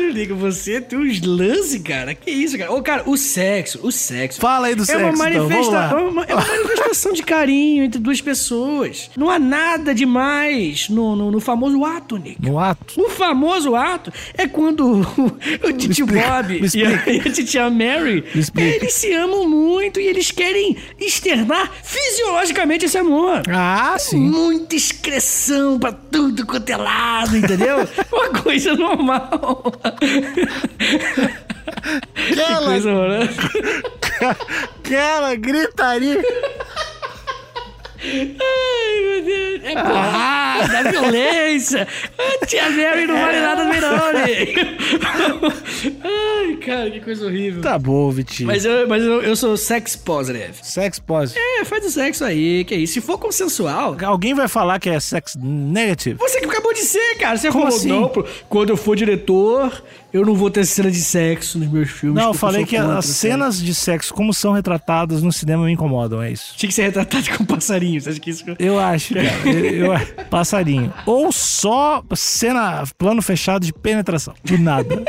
Caralho, 0.07 0.35
você 0.35 0.79
tem 0.81 0.97
uns 0.99 1.21
lances, 1.21 1.81
cara. 1.81 2.13
Que 2.15 2.31
isso, 2.31 2.57
cara? 2.57 2.71
Ô, 2.71 2.81
cara, 2.81 3.03
o 3.05 3.17
sexo, 3.17 3.79
o 3.83 3.91
sexo. 3.91 4.39
Fala 4.39 4.67
aí 4.67 4.75
do 4.75 4.83
é 4.83 4.85
sexo, 4.85 5.01
uma 5.03 5.29
então, 5.29 5.47
vamos 5.47 5.67
manifesta- 5.67 5.71
lá. 5.71 5.89
é 5.91 6.03
uma, 6.03 6.23
é 6.25 6.33
uma 6.35 6.45
manifestação 6.45 7.13
de 7.13 7.23
carinho 7.23 7.83
entre 7.83 7.99
duas 7.99 8.21
pessoas. 8.21 9.09
Não 9.17 9.29
há 9.29 9.37
nada 9.39 9.93
demais 9.93 10.89
no, 10.89 11.15
no, 11.15 11.31
no 11.31 11.39
famoso 11.39 11.83
ato, 11.83 12.17
Nico. 12.17 12.41
No 12.41 12.57
ato. 12.59 12.99
O 13.01 13.09
famoso 13.09 13.75
ato 13.75 14.11
é 14.37 14.47
quando 14.47 15.01
o, 15.17 15.37
explica, 15.91 16.05
Bob 16.29 16.61
e 16.73 16.85
a, 16.85 16.89
e 17.11 17.19
a 17.19 17.31
titia 17.31 17.69
Mary, 17.69 18.23
explica. 18.33 18.75
eles 18.75 18.93
se 18.93 19.11
amam 19.13 19.47
muito 19.47 19.99
e 19.99 20.07
eles 20.07 20.31
querem 20.31 20.77
externar 20.99 21.71
fisiologicamente 21.83 22.85
esse 22.85 22.97
amor. 22.97 23.41
Ah, 23.49 23.95
sim. 23.99 24.17
Muita 24.19 24.75
excreção 24.75 25.79
pra 25.79 25.91
tudo 25.91 26.45
quanto 26.45 26.69
é 26.69 26.77
lado, 26.77 27.35
entendeu? 27.37 27.77
Uma 28.11 28.29
coisa 28.41 28.73
normal. 28.75 29.63
Que 32.27 32.33
Aquela, 32.33 32.65
coisa 32.65 32.89
horrorosa. 32.89 33.31
aquela 34.79 35.35
gritaria. 35.35 36.23
Ai, 37.99 39.01
meu 39.01 39.23
Deus. 39.23 39.61
É 39.63 39.73
porrada, 39.73 40.77
é 40.77 40.91
violência. 40.91 41.87
A 42.17 42.45
tia 42.45 42.69
Mary 42.69 43.07
não 43.07 43.19
vale 43.19 43.39
nada 43.39 43.65
né? 43.65 43.77
Ai, 46.03 46.55
cara, 46.57 46.91
que 46.91 46.99
coisa 47.01 47.25
horrível. 47.25 47.61
Tá 47.61 47.77
bom, 47.77 48.09
Vitinho. 48.11 48.47
Mas, 48.47 48.65
eu, 48.65 48.87
mas 48.87 49.03
eu, 49.03 49.21
eu 49.21 49.35
sou 49.35 49.57
sex 49.57 49.95
positive. 49.95 50.53
Sex 50.61 50.99
positive. 50.99 51.43
É, 51.59 51.65
faz 51.65 51.85
o 51.85 51.89
sexo 51.89 52.23
aí, 52.23 52.63
que 52.63 52.75
isso. 52.75 52.93
Se 52.93 53.01
for 53.01 53.17
consensual... 53.17 53.97
Alguém 54.03 54.33
vai 54.33 54.47
falar 54.47 54.79
que 54.79 54.89
é 54.89 54.99
sex 54.99 55.35
negative? 55.35 56.17
Você 56.19 56.39
que 56.39 56.45
acabou 56.45 56.73
de 56.73 56.81
ser, 56.81 57.17
cara. 57.17 57.37
Você 57.37 57.49
Como 57.51 57.63
falou, 57.65 57.77
assim? 57.77 57.89
não, 57.89 58.25
quando 58.47 58.69
eu 58.69 58.77
for 58.77 58.95
diretor, 58.95 59.83
eu 60.13 60.25
não 60.25 60.35
vou 60.35 60.49
ter 60.49 60.65
cena 60.65 60.89
de 60.89 61.01
sexo 61.01 61.59
nos 61.59 61.67
meus 61.69 61.89
filmes. 61.89 62.21
Não, 62.21 62.29
eu 62.29 62.33
falei 62.33 62.65
que 62.65 62.77
contra, 62.77 62.97
as 62.97 63.05
cenas 63.05 63.61
de 63.61 63.73
sexo, 63.75 64.13
como 64.13 64.33
são 64.33 64.53
retratadas 64.53 65.21
no 65.21 65.31
cinema, 65.31 65.65
me 65.65 65.71
incomodam, 65.71 66.21
é 66.21 66.31
isso. 66.31 66.53
Tinha 66.55 66.67
que 66.67 66.73
ser 66.75 66.83
retratado 66.83 67.25
com 67.37 67.45
passarinho. 67.45 67.99
Você 68.01 68.09
acha 68.09 68.19
que 68.19 68.29
isso... 68.29 68.43
Eu 68.57 68.79
acho, 68.79 69.13
cara. 69.13 69.27
Eu, 69.47 69.93
eu- 69.93 70.25
passarinho. 70.29 70.93
Ou 71.05 71.31
só 71.31 72.03
cena, 72.15 72.83
plano 72.97 73.21
fechado 73.21 73.65
de 73.65 73.73
penetração. 73.73 74.33
Do 74.43 74.57
nada. 74.57 75.03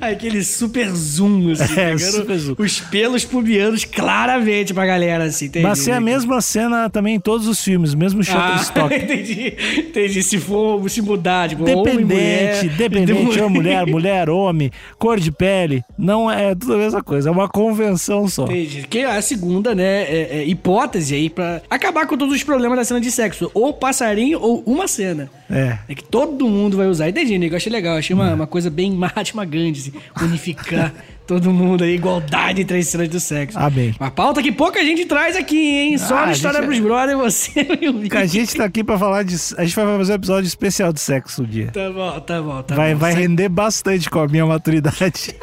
Aquele 0.00 0.42
super 0.42 0.88
zoom, 0.90 1.50
assim, 1.52 1.74
É, 1.80 1.98
super 1.98 2.38
zoom. 2.38 2.54
os 2.58 2.80
pelos 2.80 3.24
pubianos 3.24 3.84
claramente 3.84 4.72
pra 4.72 4.86
galera, 4.86 5.24
assim. 5.24 5.46
Entendi, 5.46 5.64
Mas 5.66 5.78
ser 5.80 5.92
a 5.92 6.00
mesma 6.00 6.40
cena 6.40 6.88
também 6.88 7.16
em 7.16 7.20
todos 7.20 7.46
os 7.46 7.62
filmes, 7.62 7.94
mesmo 7.94 8.20
Ah, 8.20 8.24
Shutterstock. 8.24 8.94
entendi. 8.96 9.54
Entendi. 9.78 10.22
Se 10.22 10.38
for 10.38 10.88
se 10.88 11.02
mudar, 11.02 11.48
tipo, 11.48 11.62
homem, 11.62 12.04
mulher, 12.04 12.54
Dependente, 12.60 12.76
dependente, 12.76 13.32
de- 13.32 13.40
ou 13.42 13.50
mulher, 13.50 13.86
mulher, 13.90 14.30
homem, 14.30 14.70
cor 14.98 15.18
de 15.20 15.30
pele, 15.30 15.82
não 15.98 16.30
é 16.30 16.54
tudo 16.54 16.74
a 16.74 16.78
mesma 16.78 17.02
coisa, 17.02 17.28
é 17.28 17.32
uma 17.32 17.48
convenção 17.48 18.28
só. 18.28 18.44
Entendi. 18.44 18.86
Que 18.88 18.98
é 19.00 19.16
a 19.16 19.22
segunda, 19.22 19.74
né, 19.74 20.02
é- 20.02 20.28
é 20.38 20.44
hipótese 20.44 21.14
aí 21.14 21.28
pra 21.30 21.60
acabar 21.68 22.06
com 22.06 22.16
todos 22.16 22.34
os 22.34 22.42
problemas 22.42 22.78
da 22.78 22.84
cena 22.84 23.00
de 23.00 23.10
sexo. 23.10 23.50
Ou 23.54 23.72
passarinho 23.72 24.38
ou 24.40 24.62
uma 24.66 24.86
cena. 24.88 25.30
É. 25.50 25.78
É 25.88 25.94
que 25.94 26.04
todo 26.04 26.48
mundo 26.48 26.76
vai 26.76 26.86
usar. 26.86 27.08
Entendi, 27.08 27.36
Nico. 27.38 27.54
Eu 27.54 27.56
achei 27.56 27.72
legal. 27.72 27.96
Achei 27.96 28.14
uma, 28.14 28.32
uma 28.34 28.46
coisa 28.46 28.70
bem 28.70 28.92
Mahatma 28.94 29.44
Gandhi, 29.44 29.80
assim, 29.80 29.92
unificar 30.24 30.92
todo 31.26 31.50
mundo 31.52 31.84
aí, 31.84 31.94
igualdade 31.94 32.62
entre 32.62 32.78
as 32.78 32.86
cenas 32.88 33.08
do 33.08 33.20
sexo. 33.20 33.58
Amém. 33.58 33.94
Uma 34.00 34.10
pauta 34.10 34.42
que 34.42 34.50
pouca 34.52 34.84
gente 34.84 35.04
traz 35.06 35.36
aqui, 35.36 35.56
hein? 35.58 35.98
Só 35.98 36.16
Ah, 36.16 36.22
na 36.22 36.26
a 36.28 36.32
história 36.32 36.58
gente- 36.60 36.66
pros 36.68 36.80
brother, 36.80 37.16
você 37.16 37.66
e 37.80 37.88
o. 37.88 38.18
A 38.18 38.26
gente 38.26 38.54
tá 38.56 38.64
aqui 38.64 38.82
pra 38.84 38.98
falar 38.98 39.22
de. 39.24 39.34
A 39.56 39.64
gente 39.64 39.74
vai 39.76 39.96
fazer 39.98 40.12
um 40.12 40.16
episódio 40.16 40.46
especial 40.48 40.92
de 40.92 41.00
sexo 41.00 41.42
um 41.42 41.46
dia. 41.46 41.68
Tá 41.72 41.90
bom, 41.90 42.20
tá 42.20 42.42
bom, 42.42 42.62
tá 42.62 42.74
vai 42.74 42.92
bom. 42.94 43.00
vai 43.00 43.14
render 43.14 43.48
bastante 43.48 44.08
com 44.10 44.18
a 44.20 44.26
minha 44.28 44.44
maturidade. 44.46 45.34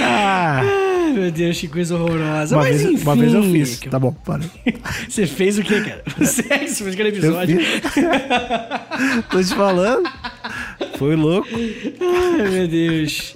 Ah, 0.00 0.60
Ai, 0.62 1.12
meu 1.12 1.30
Deus, 1.30 1.60
que 1.60 1.68
coisa 1.68 1.94
horrorosa. 1.96 2.56
uma, 2.56 2.64
Mas 2.64 2.82
vez, 2.82 2.94
enfim. 2.94 3.02
uma 3.04 3.16
vez 3.16 3.34
eu 3.34 3.42
fiz. 3.42 3.80
Tá 3.90 3.98
bom, 3.98 4.12
para. 4.12 4.42
Você 5.08 5.26
fez 5.26 5.58
o 5.58 5.62
quê, 5.62 5.80
cara? 5.80 6.02
Sexo, 6.26 6.82
fez 6.84 6.94
aquele 6.94 7.10
episódio. 7.10 7.58
Tô 9.30 9.42
te 9.42 9.54
falando. 9.54 10.08
Foi 10.98 11.14
louco. 11.16 11.48
Ai, 11.50 12.50
meu 12.50 12.68
Deus. 12.68 13.34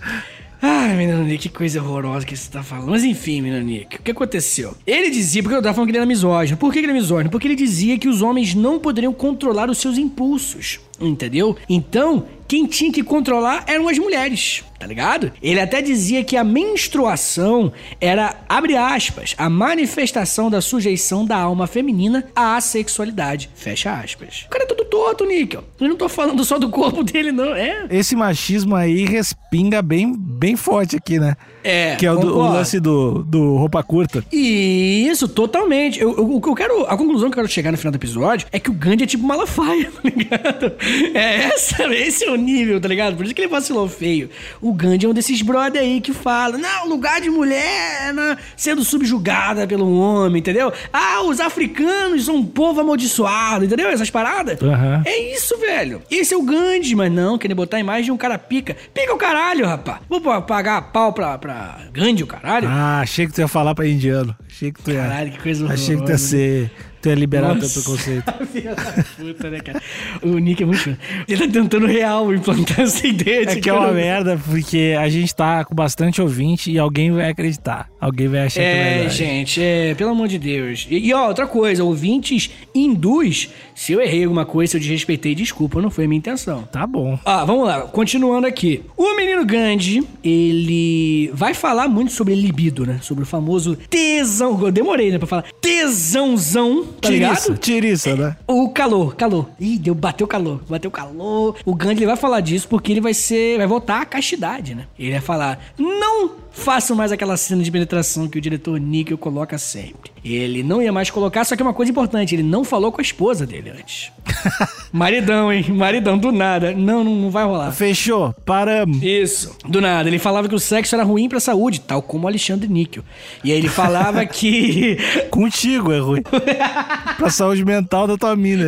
Ai, 0.62 0.94
menino 0.94 1.24
Nick, 1.24 1.48
que 1.48 1.57
coisa 1.57 1.80
horrorosa 1.82 2.26
que 2.26 2.36
você 2.36 2.51
tá 2.51 2.62
falando. 2.62 2.90
Mas 2.90 3.03
enfim, 3.03 3.40
menino 3.40 3.64
Nick, 3.64 3.96
o 3.96 4.03
que 4.03 4.11
aconteceu? 4.11 4.76
Ele 4.86 5.09
dizia, 5.09 5.42
porque 5.42 5.57
eu 5.57 5.62
tava 5.62 5.74
falando 5.74 5.86
que 5.86 5.92
ele 5.92 5.98
era 5.98 6.07
misógino. 6.07 6.59
Por 6.59 6.70
que 6.70 6.80
ele 6.80 6.86
era 6.86 6.94
misógino? 6.94 7.30
Porque 7.30 7.48
ele 7.48 7.55
dizia 7.57 7.98
que 7.98 8.09
os 8.09 8.20
homens 8.20 8.55
não 8.55 8.78
poderiam 8.78 9.12
controlar 9.12 9.70
os 9.70 9.78
seus 9.78 9.96
impulsos. 9.96 10.78
Entendeu? 11.01 11.57
Então, 11.66 12.26
quem 12.46 12.66
tinha 12.66 12.92
que 12.92 13.03
controlar 13.03 13.64
eram 13.66 13.88
as 13.88 13.98
mulheres, 13.98 14.62
tá 14.80 14.86
ligado? 14.86 15.30
Ele 15.42 15.60
até 15.60 15.80
dizia 15.82 16.24
que 16.24 16.36
a 16.36 16.42
menstruação 16.42 17.72
era, 18.00 18.34
abre 18.48 18.76
aspas, 18.76 19.34
a 19.38 19.48
manifestação 19.48 20.50
da 20.50 20.60
sujeição 20.60 21.24
da 21.24 21.36
alma 21.36 21.66
feminina 21.66 22.24
à 22.34 22.60
sexualidade. 22.60 23.50
Fecha 23.54 23.92
aspas. 23.92 24.44
O 24.46 24.50
cara 24.50 24.64
é 24.64 24.66
todo 24.66 24.84
torto, 24.86 25.24
Níquel. 25.26 25.62
Eu 25.78 25.88
não 25.88 25.96
tô 25.96 26.08
falando 26.08 26.42
só 26.44 26.58
do 26.58 26.68
corpo 26.70 27.02
dele, 27.04 27.30
não. 27.30 27.54
É. 27.54 27.86
Esse 27.90 28.16
machismo 28.16 28.74
aí 28.74 29.04
respinga 29.04 29.82
bem, 29.82 30.12
bem 30.16 30.56
forte 30.56 30.96
aqui, 30.96 31.18
né? 31.20 31.36
É, 31.62 31.94
Que 31.96 32.06
é 32.06 32.12
o, 32.12 32.16
do- 32.18 32.38
o 32.38 32.42
lance 32.52 32.80
do, 32.80 33.22
do 33.22 33.56
roupa 33.56 33.82
curta. 33.82 34.24
Isso, 34.32 35.28
totalmente. 35.28 36.00
Eu, 36.00 36.16
eu- 36.16 36.34
o 36.36 36.40
que 36.40 36.48
eu 36.48 36.54
quero. 36.54 36.86
A 36.86 36.96
conclusão 36.96 37.28
que 37.30 37.34
eu 37.38 37.42
quero 37.42 37.48
chegar 37.52 37.70
no 37.70 37.76
final 37.76 37.92
do 37.92 37.96
episódio 37.96 38.48
é 38.50 38.58
que 38.58 38.70
o 38.70 38.72
Gandhi 38.72 39.04
é 39.04 39.06
tipo 39.06 39.24
Malafaia, 39.26 39.90
tá 39.92 40.00
ligado? 40.08 40.72
É 41.14 41.44
essa, 41.44 41.84
esse 41.94 42.24
é 42.24 42.30
o 42.30 42.36
nível, 42.36 42.80
tá 42.80 42.88
ligado? 42.88 43.14
Por 43.16 43.24
isso 43.26 43.34
que 43.34 43.42
ele 43.42 43.48
vacilou 43.48 43.86
feio. 43.88 44.30
O 44.60 44.69
Gandhi 44.72 45.06
é 45.06 45.08
um 45.08 45.12
desses 45.14 45.42
brother 45.42 45.80
aí 45.82 46.00
que 46.00 46.12
fala: 46.12 46.56
não, 46.58 46.88
lugar 46.88 47.20
de 47.20 47.30
mulher 47.30 48.12
né, 48.14 48.36
sendo 48.56 48.84
subjugada 48.84 49.66
pelo 49.66 49.98
homem, 49.98 50.40
entendeu? 50.40 50.72
Ah, 50.92 51.22
os 51.22 51.40
africanos 51.40 52.24
são 52.24 52.36
um 52.36 52.44
povo 52.46 52.80
amaldiçoado, 52.80 53.64
entendeu? 53.64 53.88
Essas 53.88 54.10
paradas. 54.10 54.60
Aham. 54.62 55.02
É 55.06 55.34
isso, 55.34 55.56
velho. 55.58 56.02
Esse 56.10 56.34
é 56.34 56.36
o 56.36 56.42
Gandhi, 56.42 56.94
mas 56.94 57.10
não, 57.12 57.38
querer 57.38 57.54
botar 57.54 57.76
a 57.76 57.80
imagem 57.80 58.04
de 58.04 58.12
um 58.12 58.16
cara 58.16 58.38
pica. 58.38 58.76
Pica 58.94 59.12
o 59.14 59.18
caralho, 59.18 59.66
rapaz. 59.66 59.98
Vou 60.08 60.20
pa- 60.20 60.40
pagar 60.40 60.80
pau 60.92 61.12
pra, 61.12 61.36
pra 61.38 61.78
Gandhi, 61.92 62.22
o 62.22 62.26
caralho. 62.26 62.68
Ah, 62.68 63.00
achei 63.00 63.26
que 63.26 63.32
tu 63.32 63.40
ia 63.40 63.48
falar 63.48 63.74
pra 63.74 63.86
indiano. 63.86 64.34
Achei 64.48 64.72
que 64.72 64.82
tu 64.82 64.90
ia. 64.90 65.02
Caralho, 65.02 65.32
que 65.32 65.38
coisa 65.38 65.64
Achei 65.66 65.96
que 65.96 66.02
tu 66.02 66.10
ia 66.10 66.14
horrorosa, 66.14 66.18
ser. 66.18 66.70
Tu 67.03 67.09
liberar 67.14 67.53
teu 67.55 67.62
Nossa. 67.62 67.80
preconceito. 67.80 68.24
Filha 68.53 68.74
da 68.74 69.05
puta, 69.16 69.51
né, 69.51 69.61
cara? 69.61 69.80
O 70.22 70.38
Nick 70.38 70.62
é 70.62 70.66
muito. 70.66 70.78
chato. 70.80 70.98
Ele 71.26 71.46
tá 71.46 71.53
tentando 71.53 71.86
real 71.86 72.34
implantar 72.34 72.80
essa 72.80 73.07
ideia 73.07 73.46
de 73.46 73.53
É 73.59 73.61
que 73.61 73.70
é 73.70 73.72
uma 73.72 73.90
merda, 73.92 74.38
porque 74.48 74.94
a 74.98 75.09
gente 75.09 75.34
tá 75.34 75.64
com 75.64 75.74
bastante 75.74 76.20
ouvinte 76.20 76.70
e 76.70 76.78
alguém 76.78 77.11
vai 77.11 77.30
acreditar. 77.30 77.88
Alguém 78.01 78.28
vai 78.28 78.40
achar 78.46 78.61
que 78.61 78.66
é 78.66 78.70
É, 78.70 78.94
verdade. 78.98 79.16
gente, 79.16 79.62
é, 79.62 79.94
pelo 79.94 80.11
amor 80.11 80.28
de 80.28 80.38
Deus. 80.38 80.86
E, 80.90 80.98
e, 81.09 81.14
ó, 81.14 81.28
outra 81.28 81.46
coisa, 81.46 81.82
ouvintes 81.84 82.51
hindus, 82.74 83.48
se 83.74 83.92
eu 83.92 84.01
errei 84.01 84.24
alguma 84.24 84.44
coisa, 84.44 84.72
se 84.72 84.76
eu 84.76 84.80
desrespeitei, 84.80 85.34
desculpa, 85.34 85.80
não 85.80 85.90
foi 85.90 86.05
a 86.05 86.09
minha 86.09 86.18
intenção. 86.18 86.62
Tá 86.70 86.86
bom. 86.86 87.18
Ah, 87.24 87.44
vamos 87.44 87.66
lá, 87.66 87.82
continuando 87.82 88.46
aqui. 88.46 88.82
O 88.96 89.16
menino 89.16 89.44
Gandhi, 89.46 90.07
ele 90.22 91.30
vai 91.32 91.55
falar 91.55 91.88
muito 91.88 92.12
sobre 92.12 92.34
libido, 92.34 92.84
né? 92.84 92.98
Sobre 93.01 93.22
o 93.24 93.26
famoso 93.26 93.76
tesão. 93.88 94.59
Eu 94.62 94.70
demorei, 94.72 95.11
né, 95.11 95.18
pra 95.18 95.26
falar. 95.26 95.44
Tesãozão, 95.61 96.84
tá 96.91 97.09
Tiriça, 97.09 97.49
ligado? 97.49 97.59
tiriça, 97.59 98.16
né? 98.16 98.36
O 98.47 98.68
calor, 98.70 99.14
calor. 99.16 99.49
Ih, 99.59 99.78
deu, 99.78 99.95
bateu 99.95 100.26
calor, 100.26 100.61
bateu 100.68 100.91
calor. 100.91 101.57
O 101.64 101.74
Gandhi 101.74 102.07
vai 102.07 102.16
falar 102.16 102.41
disso 102.41 102.68
porque 102.68 102.93
ele 102.93 103.01
vai 103.01 103.14
ser, 103.14 103.59
vai 103.59 103.66
voltar 103.66 104.03
à 104.03 104.05
castidade, 104.05 104.74
né? 104.74 104.86
Ele 104.99 105.12
vai 105.12 105.20
falar, 105.20 105.59
não 105.78 106.32
façam 106.53 106.97
mais 106.97 107.12
aquela 107.12 107.36
cena 107.36 107.62
de 107.62 107.70
penetração 107.70 108.28
que 108.28 108.36
o 108.36 108.41
diretor 108.41 108.78
Nickel 108.78 109.16
coloca 109.16 109.57
sempre. 109.57 110.11
Ele 110.22 110.62
não 110.62 110.82
ia 110.82 110.93
mais 110.93 111.09
colocar, 111.11 111.45
só 111.45 111.57
que 111.57 111.62
é 111.62 111.64
uma 111.64 111.72
coisa 111.72 111.91
importante, 111.91 112.34
ele 112.34 112.43
não 112.43 112.64
falou 112.64 112.93
com 112.93 113.01
a 113.01 113.03
esposa 113.03 113.47
dele 113.47 113.70
antes. 113.70 114.12
Maridão, 114.93 115.51
hein? 115.53 115.64
Maridão, 115.70 116.18
do 116.18 116.30
nada. 116.32 116.72
Não, 116.72 117.03
não, 117.03 117.14
não 117.14 117.30
vai 117.30 117.45
rolar. 117.45 117.72
Fechou, 117.72 118.34
paramos. 118.45 119.03
Isso, 119.03 119.57
do 119.66 119.80
nada. 119.80 120.09
Ele 120.09 120.18
falava 120.18 120.49
que 120.49 120.55
o 120.55 120.59
sexo 120.59 120.95
era 120.95 121.05
ruim 121.05 121.28
pra 121.28 121.41
saúde, 121.41 121.80
tal 121.80 122.03
como 122.03 122.24
o 122.24 122.28
Alexandre 122.28 122.68
Níquel. 122.68 123.03
E 123.43 123.53
aí 123.53 123.59
ele 123.59 123.68
falava 123.68 124.24
que. 124.26 124.99
Contigo 125.30 125.93
é 125.93 125.99
ruim. 126.01 126.22
pra 127.16 127.30
saúde 127.30 127.64
mental 127.64 128.06
da 128.06 128.16
tua 128.16 128.36
mina. 128.36 128.64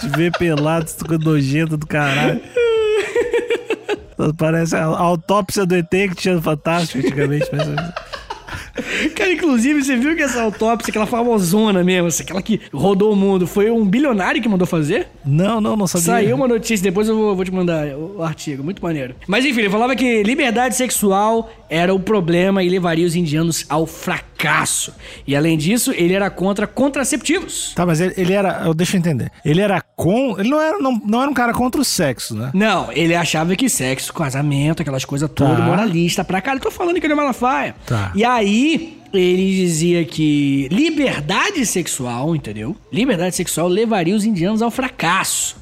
Te 0.00 0.08
ver 0.16 0.32
pelado, 0.38 0.86
tu 0.86 1.18
nojento 1.18 1.76
do 1.76 1.86
caralho. 1.86 2.40
Parece 4.36 4.76
a 4.76 4.84
autópsia 4.84 5.64
do 5.64 5.76
ET 5.76 5.88
que 5.90 6.14
tinha 6.14 6.40
Fantástico 6.40 6.98
antigamente. 6.98 7.48
Mas... 7.52 7.68
Cara, 9.14 9.32
inclusive, 9.32 9.82
você 9.82 9.96
viu 9.96 10.14
que 10.16 10.22
essa 10.22 10.42
autópsia, 10.42 10.90
aquela 10.90 11.06
famosona 11.06 11.82
mesmo, 11.84 12.08
assim, 12.08 12.22
aquela 12.22 12.42
que 12.42 12.60
rodou 12.72 13.12
o 13.12 13.16
mundo, 13.16 13.46
foi 13.46 13.70
um 13.70 13.84
bilionário 13.84 14.40
que 14.42 14.48
mandou 14.48 14.66
fazer? 14.66 15.08
Não, 15.24 15.60
não, 15.60 15.76
não 15.76 15.86
sabia. 15.86 16.06
Saiu 16.06 16.36
uma 16.36 16.48
notícia, 16.48 16.82
depois 16.82 17.08
eu 17.08 17.16
vou, 17.16 17.36
vou 17.36 17.44
te 17.44 17.52
mandar 17.52 17.86
o 17.96 18.22
artigo, 18.22 18.62
muito 18.64 18.82
maneiro. 18.82 19.14
Mas 19.26 19.44
enfim, 19.44 19.60
ele 19.60 19.70
falava 19.70 19.94
que 19.94 20.22
liberdade 20.22 20.76
sexual 20.76 21.50
era 21.70 21.94
o 21.94 22.00
problema 22.00 22.62
e 22.62 22.68
levaria 22.68 23.06
os 23.06 23.14
indianos 23.14 23.64
ao 23.68 23.86
fracasso. 23.86 24.94
E 25.26 25.34
além 25.36 25.56
disso, 25.58 25.92
ele 25.96 26.14
era 26.14 26.30
contra 26.30 26.66
contraceptivos. 26.66 27.72
Tá, 27.74 27.84
mas 27.86 28.00
ele, 28.00 28.14
ele 28.16 28.32
era. 28.32 28.72
Deixa 28.74 28.96
eu 28.96 29.00
entender. 29.00 29.30
Ele 29.44 29.60
era 29.60 29.80
com. 29.80 30.36
Ele 30.38 30.48
não 30.48 30.60
era, 30.60 30.78
não, 30.78 31.00
não 31.04 31.22
era 31.22 31.30
um 31.30 31.34
cara 31.34 31.52
contra 31.52 31.80
o 31.80 31.84
sexo, 31.84 32.34
né? 32.34 32.50
Não, 32.54 32.90
ele 32.92 33.14
achava 33.14 33.54
que 33.56 33.68
sexo, 33.68 34.12
casamento, 34.12 34.82
aquelas 34.82 35.04
coisas 35.04 35.28
todas, 35.34 35.58
Tá. 35.58 35.64
moralista 35.64 36.22
pra 36.24 36.40
cara. 36.40 36.58
Eu 36.58 36.62
tô 36.62 36.70
falando 36.70 37.00
que 37.00 37.06
ele 37.06 37.12
é 37.12 37.16
Malafaia. 37.16 37.74
Tá. 37.86 38.12
E 38.14 38.24
aí, 38.24 38.87
ele 39.12 39.56
dizia 39.56 40.04
que 40.04 40.68
liberdade 40.70 41.64
sexual, 41.64 42.34
entendeu? 42.34 42.76
Liberdade 42.92 43.34
sexual 43.34 43.68
levaria 43.68 44.14
os 44.14 44.24
indianos 44.24 44.62
ao 44.62 44.70
fracasso. 44.70 45.56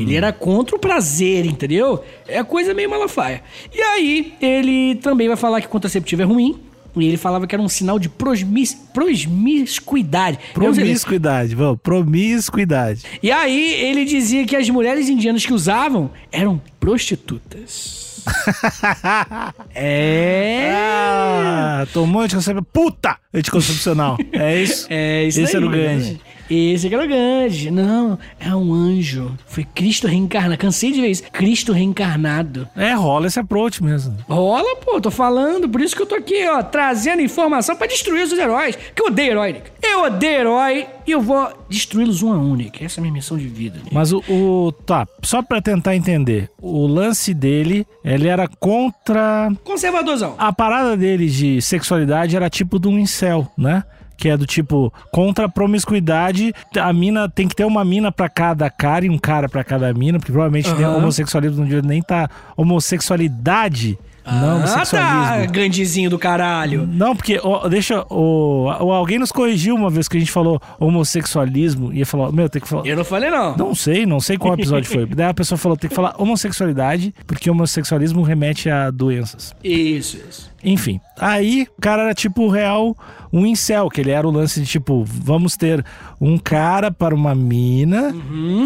Ele 0.00 0.16
era 0.16 0.32
contra 0.32 0.74
o 0.76 0.78
prazer, 0.78 1.44
entendeu? 1.44 2.02
É 2.26 2.42
coisa 2.42 2.72
meio 2.72 2.88
Malafaia. 2.88 3.42
E 3.74 3.80
aí, 3.80 4.32
ele 4.40 4.94
também 4.96 5.28
vai 5.28 5.36
falar 5.36 5.60
que 5.60 5.68
contraceptivo 5.68 6.22
é 6.22 6.24
ruim. 6.24 6.58
E 7.00 7.06
ele 7.06 7.16
falava 7.16 7.46
que 7.46 7.54
era 7.54 7.62
um 7.62 7.68
sinal 7.68 7.98
de 7.98 8.08
prosmis, 8.08 8.74
promiscuidade. 8.92 10.38
Promiscuidade, 10.54 11.54
vamos. 11.54 11.78
Promiscuidade. 11.82 13.02
E 13.22 13.30
aí 13.30 13.74
ele 13.74 14.04
dizia 14.04 14.44
que 14.44 14.56
as 14.56 14.68
mulheres 14.68 15.08
indianas 15.08 15.44
que 15.44 15.52
usavam 15.52 16.10
eram 16.30 16.60
prostitutas. 16.80 18.22
é. 19.74 20.70
Ah, 20.74 21.86
tomou 21.92 22.22
anticoncepcional. 22.22 22.64
Puta! 22.72 23.16
Anticoncepcional. 23.32 24.18
É 24.32 24.62
isso? 24.62 24.86
É 24.90 25.24
isso 25.24 25.40
Esse 25.40 25.56
aí, 25.56 25.62
era 25.62 25.66
o 25.66 25.70
Gandhi. 25.70 26.20
Esse 26.50 26.88
que 26.88 26.94
era 26.94 27.04
o 27.04 27.08
Gandhi. 27.08 27.70
Não, 27.70 28.18
é 28.40 28.54
um 28.54 28.72
anjo. 28.72 29.32
Foi 29.46 29.64
Cristo 29.64 30.06
reencarnado. 30.06 30.56
Cansei 30.58 30.92
de 30.92 31.00
ver 31.00 31.08
isso. 31.10 31.22
Cristo 31.32 31.72
reencarnado. 31.72 32.68
É, 32.76 32.92
rola 32.94 33.26
esse 33.26 33.38
approach 33.38 33.82
mesmo. 33.82 34.16
Rola, 34.28 34.76
pô, 34.76 35.00
tô 35.00 35.10
falando. 35.10 35.68
Por 35.68 35.80
isso 35.80 35.94
que 35.96 36.02
eu 36.02 36.06
tô 36.06 36.14
aqui, 36.14 36.46
ó, 36.48 36.62
trazendo 36.62 37.22
informação 37.22 37.76
pra 37.76 37.86
destruir 37.86 38.22
os 38.24 38.32
heróis. 38.32 38.76
Que 38.94 39.02
eu 39.02 39.06
odeio 39.06 39.32
herói, 39.32 39.52
Nick. 39.52 39.70
Eu 39.82 40.02
odeio 40.04 40.40
herói 40.40 40.86
e 41.06 41.10
eu 41.10 41.20
vou 41.20 41.48
destruí-los 41.68 42.22
um 42.22 42.32
a 42.32 42.36
um, 42.38 42.54
Nick. 42.56 42.84
Essa 42.84 42.98
é 42.98 43.00
a 43.00 43.02
minha 43.02 43.12
missão 43.12 43.36
de 43.36 43.46
vida, 43.48 43.78
Nick. 43.82 43.94
Mas 43.94 44.12
o, 44.12 44.22
o- 44.28 44.72
Tá, 44.86 45.06
só 45.22 45.42
pra 45.42 45.60
tentar 45.60 45.94
entender. 45.96 46.48
O 46.60 46.86
lance 46.86 47.34
dele, 47.34 47.86
ele 48.04 48.28
era 48.28 48.48
contra. 48.48 49.50
Conservadorzão. 49.64 50.34
A 50.38 50.52
parada 50.52 50.96
dele 50.96 51.26
de 51.28 51.60
sexualidade 51.60 52.34
era 52.36 52.48
tipo 52.48 52.78
de 52.78 52.88
um 52.88 52.98
incel, 52.98 53.46
né? 53.56 53.82
Que 54.18 54.28
é 54.28 54.36
do 54.36 54.44
tipo, 54.44 54.92
contra 55.12 55.44
a 55.44 55.48
promiscuidade, 55.48 56.52
a 56.76 56.92
mina 56.92 57.28
tem 57.28 57.46
que 57.46 57.54
ter 57.54 57.64
uma 57.64 57.84
mina 57.84 58.10
pra 58.10 58.28
cada 58.28 58.68
cara 58.68 59.06
e 59.06 59.08
um 59.08 59.16
cara 59.16 59.48
pra 59.48 59.62
cada 59.62 59.94
mina, 59.94 60.18
porque 60.18 60.32
provavelmente 60.32 60.70
nem 60.74 60.84
Aham. 60.84 60.96
homossexualismo 60.96 61.64
não 61.64 61.82
nem 61.82 62.02
tá. 62.02 62.28
Homossexualidade, 62.56 63.96
não 64.30 64.62
ah, 64.62 64.84
tá, 64.84 65.46
Gandizinho 65.46 66.10
do 66.10 66.18
caralho. 66.18 66.86
Não, 66.86 67.16
porque, 67.16 67.40
ó, 67.42 67.66
deixa. 67.66 68.04
O- 68.10 68.68
alguém 68.68 69.18
nos 69.18 69.32
corrigiu 69.32 69.74
uma 69.74 69.88
vez 69.88 70.06
que 70.06 70.16
a 70.16 70.20
gente 70.20 70.30
falou 70.30 70.60
homossexualismo 70.78 71.92
e 71.92 72.04
falou, 72.04 72.30
meu, 72.30 72.48
tem 72.48 72.60
que 72.60 72.68
falar. 72.68 72.86
Eu 72.86 72.96
não 72.96 73.04
falei, 73.04 73.30
não. 73.30 73.56
Não 73.56 73.74
sei, 73.74 74.04
não 74.04 74.20
sei 74.20 74.36
qual 74.36 74.52
episódio 74.54 74.90
foi. 74.90 75.06
Daí 75.16 75.28
a 75.28 75.34
pessoa 75.34 75.56
falou, 75.56 75.76
tem 75.76 75.88
que 75.88 75.96
falar 75.96 76.14
homossexualidade, 76.18 77.14
porque 77.26 77.50
homossexualismo 77.50 78.22
remete 78.22 78.68
a 78.68 78.90
doenças. 78.90 79.54
Isso, 79.64 80.18
isso. 80.28 80.50
Enfim, 80.62 81.00
aí 81.18 81.68
o 81.76 81.80
cara 81.80 82.02
era 82.02 82.14
tipo 82.14 82.48
real 82.48 82.96
um 83.32 83.46
incel, 83.46 83.88
que 83.88 84.00
ele 84.00 84.10
era 84.10 84.26
o 84.26 84.30
lance 84.30 84.60
de 84.60 84.66
tipo, 84.66 85.04
vamos 85.04 85.56
ter 85.56 85.84
um 86.20 86.38
cara 86.38 86.90
para 86.90 87.14
uma 87.14 87.34
mina 87.34 88.14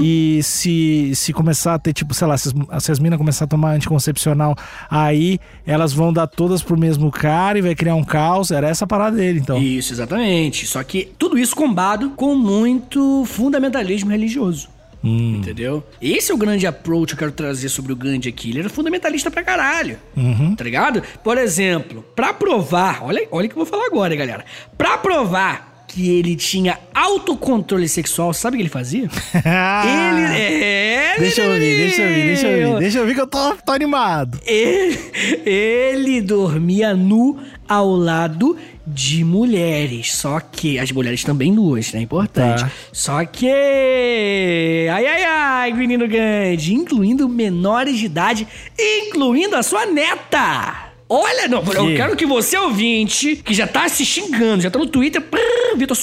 e 0.00 0.40
se, 0.42 1.12
se 1.14 1.32
começar 1.32 1.74
a 1.74 1.78
ter 1.78 1.92
tipo, 1.92 2.14
sei 2.14 2.26
lá, 2.26 2.38
se 2.38 2.52
as, 2.70 2.84
se 2.84 2.92
as 2.92 2.98
minas 2.98 3.18
começar 3.18 3.44
a 3.44 3.48
tomar 3.48 3.72
anticoncepcional, 3.72 4.56
aí 4.90 5.38
elas 5.66 5.92
vão 5.92 6.12
dar 6.12 6.26
todas 6.26 6.62
pro 6.62 6.78
mesmo 6.78 7.10
cara 7.10 7.58
e 7.58 7.62
vai 7.62 7.74
criar 7.74 7.94
um 7.94 8.04
caos. 8.04 8.50
Era 8.50 8.68
essa 8.68 8.84
a 8.84 8.88
parada 8.88 9.16
dele, 9.16 9.40
então. 9.40 9.60
Isso, 9.60 9.92
exatamente. 9.92 10.66
Só 10.66 10.82
que 10.82 11.10
tudo 11.18 11.38
isso 11.38 11.54
combado 11.54 12.10
com 12.10 12.34
muito 12.34 13.24
fundamentalismo 13.26 14.10
religioso. 14.10 14.68
Hum. 15.04 15.36
Entendeu? 15.36 15.84
Esse 16.00 16.30
é 16.30 16.34
o 16.34 16.38
grande 16.38 16.66
approach 16.66 17.08
que 17.08 17.14
eu 17.14 17.18
quero 17.18 17.32
trazer 17.32 17.68
sobre 17.68 17.92
o 17.92 17.96
Gandhi 17.96 18.28
aqui. 18.28 18.50
Ele 18.50 18.60
era 18.60 18.68
fundamentalista 18.68 19.30
pra 19.30 19.42
caralho. 19.42 19.98
Uhum. 20.16 20.54
Tá 20.54 20.64
ligado? 20.64 21.02
Por 21.24 21.38
exemplo, 21.38 22.04
pra 22.14 22.32
provar, 22.32 23.02
olha, 23.02 23.26
olha 23.30 23.46
o 23.46 23.48
que 23.48 23.54
eu 23.54 23.64
vou 23.64 23.66
falar 23.66 23.86
agora, 23.86 24.14
galera. 24.14 24.44
Pra 24.78 24.96
provar 24.98 25.84
que 25.88 26.08
ele 26.08 26.36
tinha 26.36 26.78
autocontrole 27.02 27.88
sexual, 27.88 28.32
sabe 28.32 28.56
o 28.56 28.58
que 28.58 28.62
ele 28.62 28.68
fazia? 28.70 29.08
ele 29.34 30.40
é. 30.40 31.16
Deixa 31.18 31.42
eu 31.42 31.52
ouvir, 31.52 31.76
deixa 31.76 32.02
eu 32.02 32.08
ouvir, 32.08 32.24
deixa 32.24 32.46
eu 32.46 32.68
ouvir, 32.68 32.80
deixa 32.80 32.98
eu 32.98 33.02
ouvir 33.02 33.14
que 33.14 33.20
eu 33.20 33.26
tô, 33.26 33.54
tô 33.56 33.72
animado. 33.72 34.40
Ele, 34.46 34.98
ele 35.44 36.20
dormia 36.20 36.94
nu 36.94 37.38
ao 37.68 37.90
lado 37.90 38.56
de 38.86 39.24
mulheres. 39.24 40.14
Só 40.14 40.40
que. 40.40 40.78
As 40.78 40.90
mulheres 40.92 41.22
também 41.24 41.52
nuas, 41.52 41.92
né? 41.92 42.00
Importante. 42.00 42.62
Tá. 42.62 42.70
Só 42.92 43.24
que. 43.24 44.88
Ai, 44.90 45.06
ai, 45.06 45.24
ai, 45.24 45.72
menino 45.72 46.06
Gandhi. 46.06 46.74
Incluindo 46.74 47.28
menores 47.28 47.98
de 47.98 48.06
idade, 48.06 48.48
incluindo 48.78 49.56
a 49.56 49.62
sua 49.62 49.86
neta. 49.86 50.91
Olha, 51.14 51.46
não, 51.46 51.58
eu 51.74 51.86
Que? 51.88 51.96
quero 51.96 52.16
que 52.16 52.24
você, 52.24 52.56
ouvinte, 52.56 53.36
que 53.36 53.52
já 53.52 53.66
tá 53.66 53.86
se 53.88 54.02
xingando, 54.04 54.62
já 54.62 54.70
tá 54.70 54.78
no 54.78 54.86
Twitter, 54.86 55.20
prrr, 55.20 55.76
Vitor 55.76 55.94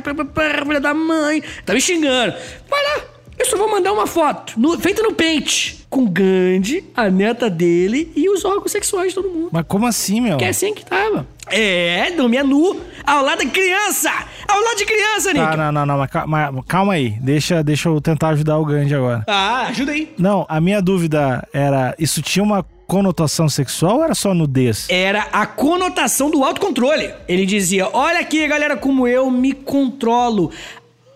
prrr, 0.00 0.66
filha 0.66 0.80
da 0.80 0.92
mãe, 0.92 1.40
tá 1.64 1.72
me 1.72 1.80
xingando. 1.80 2.34
Vai 2.68 2.82
lá, 2.82 3.04
eu 3.38 3.46
só 3.46 3.56
vou 3.56 3.70
mandar 3.70 3.92
uma 3.92 4.06
foto, 4.08 4.54
no- 4.58 4.76
feita 4.80 5.02
no 5.04 5.12
Paint, 5.12 5.74
com 5.88 6.04
Gandhi, 6.06 6.84
a 6.96 7.08
neta 7.08 7.48
dele 7.48 8.10
e 8.16 8.28
os 8.28 8.44
órgãos 8.44 8.72
sexuais 8.72 9.10
de 9.10 9.14
todo 9.14 9.28
mundo. 9.30 9.50
Mas 9.52 9.64
como 9.68 9.86
assim, 9.86 10.20
meu? 10.20 10.36
Que 10.36 10.44
é 10.46 10.48
assim 10.48 10.74
que 10.74 10.84
tava. 10.84 11.26
É, 11.48 12.10
dormia 12.16 12.42
nu, 12.42 12.80
ao 13.06 13.22
lado 13.24 13.44
da 13.44 13.46
criança! 13.50 14.10
Ao 14.48 14.60
lado 14.60 14.76
de 14.78 14.84
criança, 14.84 15.32
Nick! 15.32 15.46
Tá, 15.46 15.56
não, 15.56 15.70
não, 15.70 15.86
não, 15.86 15.98
mas 15.98 16.10
calma, 16.10 16.50
mas 16.50 16.64
calma 16.66 16.94
aí. 16.94 17.10
Deixa, 17.20 17.62
deixa 17.62 17.88
eu 17.88 18.00
tentar 18.00 18.30
ajudar 18.30 18.58
o 18.58 18.64
Gandhi 18.64 18.94
agora. 18.96 19.22
Ah, 19.28 19.66
ajuda 19.68 19.92
aí. 19.92 20.12
Não, 20.18 20.44
a 20.48 20.60
minha 20.60 20.82
dúvida 20.82 21.46
era: 21.52 21.94
isso 22.00 22.20
tinha 22.20 22.42
uma 22.42 22.66
conotação 22.86 23.48
sexual 23.48 23.96
ou 23.98 24.04
era 24.04 24.14
só 24.14 24.32
nudez? 24.32 24.86
Era 24.88 25.22
a 25.32 25.46
conotação 25.46 26.30
do 26.30 26.44
autocontrole. 26.44 27.10
Ele 27.28 27.44
dizia: 27.44 27.88
Olha 27.92 28.20
aqui, 28.20 28.46
galera, 28.46 28.76
como 28.76 29.06
eu 29.06 29.30
me 29.30 29.52
controlo. 29.52 30.50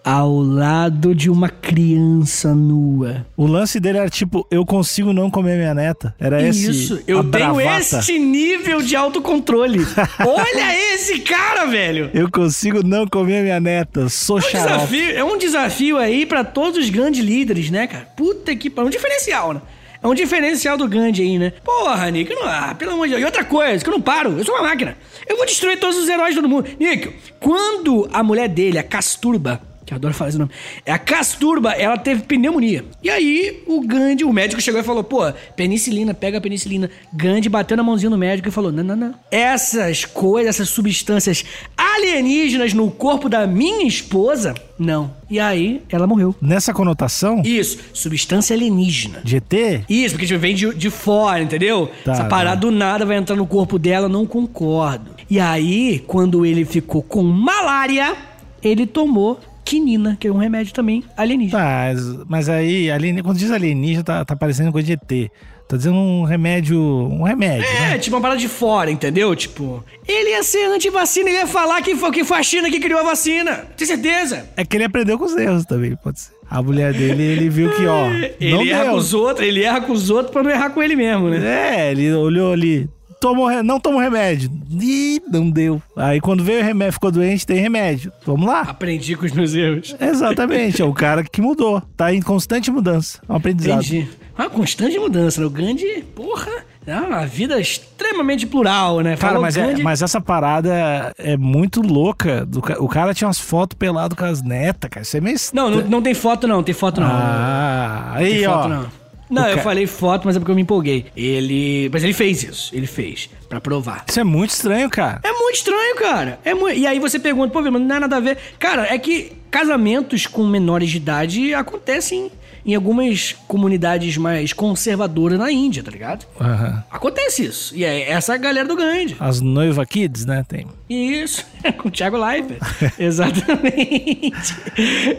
Ao 0.03 0.35
lado 0.41 1.15
de 1.15 1.29
uma 1.29 1.51
criança 1.51 2.55
nua. 2.55 3.27
O 3.37 3.47
lance 3.47 3.79
dele 3.79 3.99
era 3.99 4.09
tipo: 4.09 4.47
eu 4.51 4.65
consigo 4.65 5.13
não 5.13 5.31
comer 5.31 5.57
minha 5.59 5.75
neta. 5.75 6.15
Era 6.19 6.43
esse. 6.43 6.71
Isso, 6.71 6.95
eu 7.07 7.23
tenho 7.31 7.55
bravata. 7.57 7.99
este 7.99 8.19
nível 8.19 8.81
de 8.81 8.97
autocontrole. 8.97 9.81
Olha 10.27 10.95
esse 10.95 11.19
cara, 11.21 11.67
velho. 11.67 12.11
Eu 12.15 12.31
consigo 12.31 12.83
não 12.83 13.07
comer 13.07 13.43
minha 13.43 13.61
neta. 13.61 14.09
Sou 14.09 14.39
Um 14.39 14.41
xarope. 14.41 14.73
desafio, 14.73 15.11
é 15.19 15.23
um 15.23 15.37
desafio 15.37 15.99
aí 15.99 16.25
pra 16.25 16.45
todos 16.45 16.83
os 16.83 16.89
grandes 16.89 17.23
líderes, 17.23 17.69
né, 17.71 17.87
cara? 17.87 18.07
Puta 18.17 18.57
que 18.57 18.71
pariu. 18.71 18.87
É 18.87 18.89
um 18.89 18.91
diferencial, 18.91 19.53
né? 19.53 19.61
É 20.03 20.09
um 20.09 20.15
diferencial 20.15 20.79
do 20.79 20.89
Gandhi 20.89 21.23
aí, 21.23 21.39
né? 21.39 21.53
Porra, 21.63 22.11
Nick, 22.11 22.35
não, 22.35 22.45
ah, 22.45 22.75
pelo 22.79 22.93
amor 22.93 23.07
de 23.07 23.11
Deus. 23.11 23.23
E 23.23 23.25
outra 23.25 23.45
coisa, 23.45 23.85
que 23.85 23.91
eu 23.91 23.93
não 23.93 24.01
paro, 24.01 24.39
eu 24.39 24.45
sou 24.45 24.55
uma 24.55 24.63
máquina. 24.69 24.97
Eu 25.29 25.37
vou 25.37 25.45
destruir 25.45 25.79
todos 25.79 25.99
os 25.99 26.09
heróis 26.09 26.35
do 26.35 26.49
mundo. 26.49 26.69
Nick, 26.79 27.15
quando 27.39 28.09
a 28.13 28.23
mulher 28.23 28.49
dele, 28.49 28.79
a 28.79 28.83
Casturba, 28.83 29.61
que 29.91 29.95
eu 29.95 29.97
adoro 29.97 30.15
falar 30.15 30.29
esse 30.29 30.39
nome, 30.39 30.51
é 30.87 30.93
a 30.93 30.99
Casturba, 30.99 31.73
ela 31.73 31.99
teve 31.99 32.23
pneumonia. 32.23 32.85
E 33.03 33.11
aí, 33.11 33.63
o 33.67 33.81
Gandhi, 33.81 34.25
o 34.25 34.33
médico 34.33 34.63
chegou 34.63 34.81
e 34.81 34.85
falou, 34.85 35.03
pô, 35.03 35.21
penicilina, 35.57 36.15
pega 36.15 36.39
a 36.39 36.41
penicilina. 36.41 36.89
Gandhi 37.13 37.49
bateu 37.49 37.77
na 37.77 37.83
mãozinha 37.83 38.09
no 38.09 38.17
médico 38.17 38.49
e 38.49 38.53
falou, 38.53 38.71
não, 38.71 38.85
não, 38.85 38.95
não. 38.97 39.15
Essas 39.31 40.05
coisas, 40.05 40.55
essas 40.55 40.69
substâncias 40.69 41.45
alienígenas 41.77 42.73
no 42.73 42.89
corpo 42.91 43.29
da 43.29 43.47
minha 43.49 43.87
esposa, 43.87 44.55
não. 44.79 45.13
E 45.29 45.41
aí, 45.41 45.83
ela 45.91 46.07
morreu. 46.07 46.35
Nessa 46.41 46.73
conotação 46.73 47.43
Isso, 47.45 47.79
substância 47.93 48.55
alienígena. 48.55 49.21
de 49.25 49.37
ET, 49.37 49.85
Isso, 49.89 50.15
porque 50.15 50.27
tipo, 50.27 50.39
vem 50.39 50.55
de, 50.55 50.73
de 50.75 50.89
fora, 50.91 51.43
entendeu? 51.43 51.91
Tá, 52.05 52.13
Essa 52.13 52.25
parada 52.25 52.61
do 52.61 52.71
nada 52.71 53.05
vai 53.05 53.17
entrar 53.17 53.35
no 53.37 53.47
corpo 53.47 53.79
dela, 53.79 54.09
não 54.09 54.25
concordo. 54.25 55.11
E 55.29 55.39
aí, 55.41 56.03
quando 56.07 56.47
ele 56.47 56.65
ficou 56.65 57.03
com 57.03 57.23
malária, 57.23 58.17
ele 58.63 58.87
tomou 58.87 59.41
quinina, 59.71 60.17
que 60.19 60.27
é 60.27 60.33
um 60.33 60.37
remédio 60.37 60.75
também 60.75 61.05
alienígena. 61.17 61.63
Tá, 61.63 61.93
mas, 61.95 62.25
mas 62.29 62.49
aí, 62.49 62.91
alien, 62.91 63.23
quando 63.23 63.39
diz 63.39 63.53
alienígena, 63.53 64.03
tá, 64.03 64.25
tá 64.25 64.35
parecendo 64.35 64.73
coisa 64.73 64.85
de 64.85 64.95
ET. 64.95 65.31
Tá 65.69 65.77
dizendo 65.77 65.95
um 65.95 66.25
remédio. 66.25 66.81
Um 66.81 67.23
remédio. 67.23 67.65
É, 67.65 67.91
né? 67.91 67.99
tipo 67.99 68.17
uma 68.17 68.21
parada 68.21 68.41
de 68.41 68.49
fora, 68.49 68.91
entendeu? 68.91 69.37
Tipo, 69.37 69.85
ele 70.09 70.31
ia 70.31 70.43
ser 70.43 70.65
anti-vacina, 70.67 71.31
ele 71.31 71.39
ia 71.39 71.47
falar 71.47 71.81
que 71.83 71.95
foi, 71.95 72.11
que 72.11 72.25
foi 72.25 72.39
a 72.39 72.43
China 72.43 72.69
que 72.69 72.81
criou 72.81 72.99
a 72.99 73.05
vacina. 73.05 73.65
Tem 73.77 73.87
certeza? 73.87 74.49
É 74.57 74.65
que 74.65 74.77
ele 74.77 74.83
aprendeu 74.83 75.17
com 75.17 75.25
os 75.27 75.37
erros 75.37 75.65
também, 75.65 75.95
pode 76.03 76.19
ser. 76.19 76.33
A 76.51 76.61
mulher 76.61 76.93
dele, 76.93 77.23
ele 77.23 77.49
viu 77.49 77.71
que, 77.77 77.87
ó. 77.87 78.09
Ele 78.41 78.55
não 78.55 78.67
erra 78.67 78.83
deu. 78.83 78.93
com 78.93 78.99
os 78.99 79.15
outros, 79.15 79.47
ele 79.47 79.63
erra 79.63 79.81
com 79.83 79.93
os 79.93 80.11
outros 80.11 80.33
pra 80.33 80.43
não 80.43 80.51
errar 80.51 80.71
com 80.71 80.83
ele 80.83 80.97
mesmo, 80.97 81.29
né? 81.29 81.39
É, 81.87 81.93
ele 81.93 82.13
olhou 82.13 82.53
ali. 82.53 82.89
Tomou, 83.21 83.47
re- 83.47 83.63
não 83.63 83.79
tomou 83.79 84.01
remédio. 84.01 84.51
Ih, 84.71 85.21
não 85.31 85.51
deu. 85.51 85.83
Aí 85.95 86.21
quando 86.21 86.43
veio 86.43 86.61
o 86.61 86.65
remédio, 86.65 86.95
ficou 86.95 87.11
doente, 87.13 87.47
tem 87.47 87.59
remédio. 87.59 88.11
Vamos 88.25 88.47
lá. 88.47 88.63
Aprendi 88.63 89.15
com 89.15 89.27
os 89.27 89.33
meus 89.33 89.55
erros. 89.55 89.95
Exatamente, 90.01 90.81
é 90.81 90.85
o 90.85 90.93
cara 90.95 91.23
que 91.23 91.41
mudou. 91.43 91.83
Tá 91.97 92.15
em 92.15 92.23
constante 92.23 92.71
mudança. 92.71 93.21
É 93.29 93.33
um 93.33 93.37
aprendizado. 93.37 93.81
Entendi. 93.85 94.09
Uma 94.39 94.49
constante 94.49 94.99
mudança, 94.99 95.39
né? 95.39 95.47
O 95.47 95.51
Gandhi, 95.51 96.03
porra, 96.17 96.51
é 96.87 96.97
uma 96.97 97.27
vida 97.27 97.61
extremamente 97.61 98.47
plural, 98.47 99.01
né? 99.01 99.11
Cara, 99.17 99.33
Falou 99.35 99.43
mas, 99.43 99.57
é- 99.59 99.77
mas 99.83 100.01
essa 100.01 100.19
parada 100.19 101.13
é 101.19 101.37
muito 101.37 101.83
louca. 101.83 102.47
do 102.47 102.61
o 102.79 102.89
cara 102.89 103.13
tinha 103.13 103.29
umas 103.29 103.39
fotos 103.39 103.77
pelado 103.77 104.17
com 104.17 104.25
as 104.25 104.41
netas, 104.43 104.89
cara. 104.89 105.03
Isso 105.03 105.15
é 105.17 105.21
meio. 105.21 105.37
Não, 105.53 105.69
não, 105.69 105.83
não 105.83 106.01
tem 106.03 106.15
foto 106.15 106.49
não, 106.49 106.63
tem 106.63 106.75
foto 106.75 107.03
não. 107.03 107.09
Ah, 107.11 108.15
tem 108.17 108.27
aí, 108.39 108.45
foto 108.45 108.65
ó. 108.65 108.69
não. 108.69 109.00
Não, 109.31 109.49
eu 109.49 109.59
falei 109.59 109.87
foto, 109.87 110.25
mas 110.25 110.37
é 110.37 110.39
porque 110.39 110.51
eu 110.51 110.57
me 110.57 110.63
empolguei. 110.63 111.07
Ele. 111.17 111.89
Mas 111.93 112.03
ele 112.03 112.13
fez 112.13 112.43
isso. 112.43 112.75
Ele 112.75 112.87
fez. 112.87 113.31
Pra 113.49 113.61
provar. 113.61 114.05
Isso 114.09 114.21
é 114.21 114.25
muito 114.25 114.51
estranho, 114.51 114.91
cara. 114.91 115.21
É 115.23 115.33
muito 115.33 115.57
estranho, 115.57 115.97
cara. 115.97 116.39
É 116.45 116.53
E 116.77 116.87
aí 116.87 116.99
você 116.99 117.19
pergunta, 117.19 117.53
pô, 117.53 117.63
mas 117.63 117.73
não 117.73 117.97
é 117.97 118.01
nada 118.01 118.17
a 118.17 118.21
ver. 118.21 118.39
Cara, 118.59 118.93
é 118.93 118.99
que 118.99 119.33
casamentos 119.51 120.27
com 120.27 120.47
menores 120.47 120.91
de 120.91 120.97
idade 120.97 121.55
acontecem 121.55 122.31
em 122.65 122.75
algumas 122.75 123.33
comunidades 123.49 124.17
mais 124.17 124.53
conservadoras 124.53 125.39
na 125.39 125.51
Índia, 125.51 125.83
tá 125.83 125.91
ligado? 125.91 126.27
Aham. 126.41 126.85
Acontece 126.91 127.45
isso. 127.45 127.75
E 127.75 127.85
é 127.85 128.11
essa 128.11 128.37
galera 128.37 128.69
do 128.69 128.77
Gandhi. 128.77 129.17
As 129.19 129.41
noiva 129.41 129.85
kids, 129.87 130.27
né? 130.27 130.45
Tem. 130.47 130.67
Isso, 130.91 131.47
com 131.79 131.87
o 131.87 131.91
Thiago 131.91 132.17
Leifert. 132.17 132.59
Exatamente. 132.99 134.57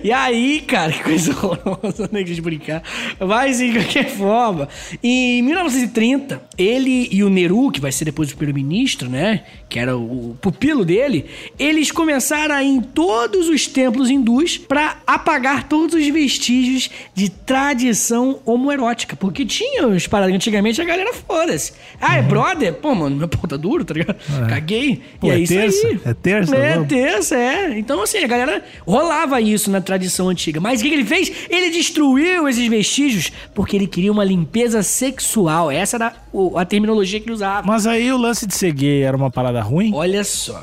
E 0.03 0.11
aí, 0.11 0.59
cara, 0.67 0.91
que 0.91 1.01
coisa 1.01 1.31
horrorosa, 1.31 2.09
né, 2.11 2.23
de 2.23 2.41
brincar. 2.41 2.83
Mas, 3.17 3.59
de 3.59 3.71
qualquer 3.71 4.09
forma, 4.09 4.67
em 5.01 5.41
1930, 5.41 6.41
ele 6.57 7.07
e 7.09 7.23
o 7.23 7.29
Nehru, 7.29 7.71
que 7.71 7.79
vai 7.79 7.89
ser 7.89 8.03
depois 8.03 8.33
o 8.33 8.35
primeiro-ministro, 8.35 9.09
né, 9.09 9.45
que 9.69 9.79
era 9.79 9.95
o 9.95 10.35
pupilo 10.41 10.83
dele, 10.83 11.27
eles 11.57 11.89
começaram 11.89 12.53
a 12.53 12.61
ir 12.61 12.67
em 12.67 12.81
todos 12.81 13.47
os 13.47 13.65
templos 13.65 14.09
hindus 14.09 14.57
pra 14.57 14.97
apagar 15.07 15.69
todos 15.69 15.95
os 15.95 16.05
vestígios 16.09 16.89
de 17.15 17.29
tradição 17.29 18.41
homoerótica. 18.45 19.15
Porque 19.15 19.45
tinha 19.45 19.87
os 19.87 20.05
paradas 20.05 20.35
antigamente, 20.35 20.81
a 20.81 20.83
galera 20.83 21.13
foda-se. 21.13 21.71
Ah, 22.01 22.17
é 22.17 22.21
brother? 22.21 22.73
Pô, 22.73 22.93
mano, 22.93 23.15
meu 23.15 23.29
pau 23.29 23.47
tá 23.47 23.55
duro, 23.55 23.85
tá 23.85 23.93
ligado? 23.93 24.17
Caguei. 24.49 25.01
Pô, 25.17 25.27
e 25.27 25.29
é, 25.29 25.35
é 25.35 25.39
isso 25.39 25.60
terça? 25.61 25.87
aí. 25.87 25.99
É 26.05 26.13
terça, 26.13 26.55
É 26.55 26.73
vamos? 26.73 26.87
terça, 26.89 27.35
é. 27.37 27.77
Então, 27.79 28.01
assim, 28.01 28.17
a 28.19 28.27
galera 28.27 28.63
rolava 28.85 29.39
isso 29.41 29.69
na 29.71 29.81
tradição 29.81 30.29
antiga. 30.29 30.59
Mas 30.59 30.79
o 30.79 30.83
que, 30.83 30.89
que 30.89 30.95
ele 30.95 31.05
fez? 31.05 31.31
Ele 31.49 31.69
destruiu 31.69 32.47
esses 32.47 32.67
vestígios 32.67 33.31
porque 33.53 33.75
ele 33.75 33.87
queria 33.87 34.11
uma 34.11 34.23
limpeza 34.23 34.83
sexual. 34.83 35.71
Essa 35.71 35.97
era 35.97 36.13
a 36.55 36.65
terminologia 36.65 37.19
que 37.19 37.25
ele 37.25 37.33
usava. 37.33 37.65
Mas 37.67 37.85
aí 37.87 38.11
o 38.11 38.17
lance 38.17 38.45
de 38.45 38.53
ser 38.53 38.71
gay 38.73 39.03
era 39.03 39.15
uma 39.15 39.29
parada 39.31 39.61
ruim? 39.61 39.91
Olha 39.93 40.23
só. 40.23 40.61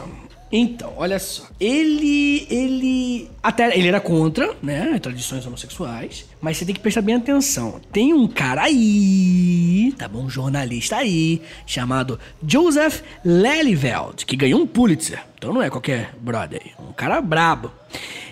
Então, 0.51 0.93
olha 0.97 1.19
só. 1.19 1.45
Ele. 1.61 2.47
Ele. 2.51 3.31
Até 3.43 3.77
ele 3.77 3.89
era 3.89 4.01
contra, 4.01 4.55
né? 4.63 4.99
Tradições 4.99 5.47
homossexuais. 5.47 6.25
Mas 6.41 6.57
você 6.57 6.65
tem 6.65 6.75
que 6.75 6.81
prestar 6.81 7.03
bem 7.03 7.17
atenção. 7.17 7.81
Tem 7.93 8.15
um 8.15 8.27
cara 8.27 8.63
aí, 8.63 9.93
tá 9.99 10.09
bom? 10.09 10.25
Um 10.25 10.31
jornalista 10.31 10.97
aí, 10.97 11.43
chamado 11.67 12.19
Joseph 12.47 13.03
Lelyveld, 13.25 14.25
que 14.25 14.37
ganhou 14.37 14.61
um 14.61 14.67
Pulitzer. 14.67 15.23
Então 15.37 15.53
não 15.53 15.63
é 15.63 15.69
qualquer 15.71 16.15
brother. 16.21 16.61
aí, 16.65 16.73
Um 16.89 16.93
cara 16.93 17.21
brabo. 17.21 17.71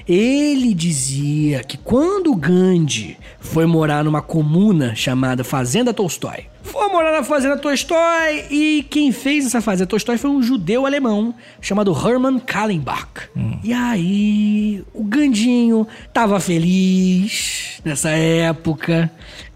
Ele 0.09 0.73
dizia 0.73 1.65
que 1.65 1.77
quando 1.77 2.35
Gandhi 2.37 3.19
foi 3.41 3.67
morar 3.67 4.05
numa 4.05 4.23
comuna 4.23 4.95
chamada 4.95 5.43
Fazenda 5.43 5.93
Tolstói, 5.93 6.47
foi 6.77 6.89
morar 6.89 7.11
na 7.11 7.25
Fazenda 7.25 7.57
Tolstói 7.57 8.45
e 8.51 8.87
quem 8.91 9.11
fez 9.11 9.47
essa 9.47 9.61
Fazenda 9.61 9.87
Tolstói 9.87 10.19
foi 10.19 10.31
um 10.31 10.43
judeu 10.43 10.85
alemão 10.85 11.35
chamado 11.61 11.91
Hermann 11.93 12.39
Kallenbach. 12.39 13.29
E 13.65 13.73
aí, 13.73 14.85
o 14.93 15.03
Gandinho 15.03 15.87
tava 16.13 16.39
feliz 16.39 17.81
nessa 17.85 18.11
época. 18.11 19.11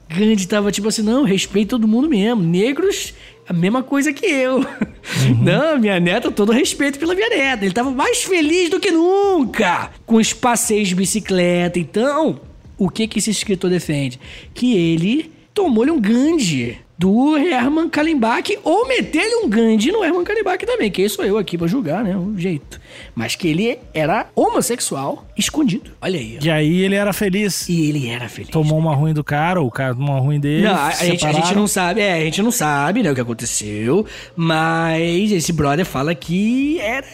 Gandhi 0.09 0.49
tava 0.49 0.73
tipo 0.73 0.89
assim, 0.89 1.03
não, 1.03 1.23
respeito 1.23 1.71
todo 1.71 1.87
mundo 1.87 2.09
mesmo. 2.09 2.43
Negros, 2.43 3.15
a 3.49 3.53
mesma 3.53 3.83
coisa 3.83 4.13
que 4.13 4.27
eu. 4.27 4.65
Não, 5.41 5.79
minha 5.79 6.01
neta, 6.01 6.31
todo 6.31 6.53
respeito 6.53 6.99
pela 6.99 7.15
minha 7.15 7.29
neta. 7.29 7.65
Ele 7.65 7.75
tava 7.75 7.91
mais 7.91 8.23
feliz 8.23 8.71
do 8.71 8.81
que 8.81 8.91
nunca 8.91 9.91
com 10.05 10.17
os 10.17 10.33
passeios 10.33 10.89
de 10.89 10.95
bicicleta. 10.95 11.79
Então, 11.79 12.41
o 12.77 12.89
que 12.89 13.07
que 13.07 13.19
esse 13.19 13.31
escritor 13.31 13.71
defende? 13.71 14.19
Que 14.53 14.77
ele 14.77 15.33
tomou-lhe 15.61 15.91
um 15.91 16.01
Gandhi 16.01 16.79
do 16.97 17.37
Herman 17.37 17.89
Kallenbach 17.91 18.59
ou 18.65 18.89
meter-lhe 18.89 19.45
um 19.45 19.49
Gandhi 19.49 19.93
no 19.93 20.03
Herman 20.03 20.25
Kallenbach 20.25 20.65
também, 20.65 20.91
que 20.91 21.07
sou 21.07 21.23
eu 21.25 21.37
aqui 21.37 21.59
pra 21.59 21.67
julgar, 21.67 22.03
né? 22.03 22.17
O 22.17 22.37
jeito. 22.37 22.81
Mas 23.15 23.37
que 23.37 23.49
ele 23.49 23.79
era 23.93 24.27
homossexual 24.35 25.27
escondido. 25.37 25.91
Olha 26.01 26.19
aí. 26.19 26.39
ó. 26.41 26.45
E 26.45 26.51
aí 26.51 26.81
ele 26.81 26.95
era 26.95 27.13
feliz. 27.13 27.69
E 27.69 27.89
ele 27.91 28.09
era 28.09 28.27
feliz. 28.29 28.51
Tomou 28.51 28.79
uma 28.79 28.95
ruim 28.95 29.13
do 29.13 29.23
cara, 29.23 29.61
ou 29.61 29.67
o 29.67 29.71
cara 29.71 29.95
tomou 29.95 30.15
uma 30.15 30.21
ruim 30.21 30.41
dele. 30.41 30.65
Não, 30.65 30.75
a, 30.75 30.91
gente, 30.93 31.27
a 31.27 31.33
gente 31.33 31.55
não 31.55 31.67
sabe, 31.67 32.01
é, 32.01 32.15
a 32.15 32.25
gente 32.25 32.43
não 32.43 32.51
sabe, 32.51 33.03
né, 33.03 33.11
o 33.13 33.15
que 33.15 33.21
aconteceu, 33.21 34.07
mas 34.35 35.31
esse 35.31 35.53
brother 35.53 35.85
fala 35.85 36.15
que 36.15 36.81
era, 36.81 37.07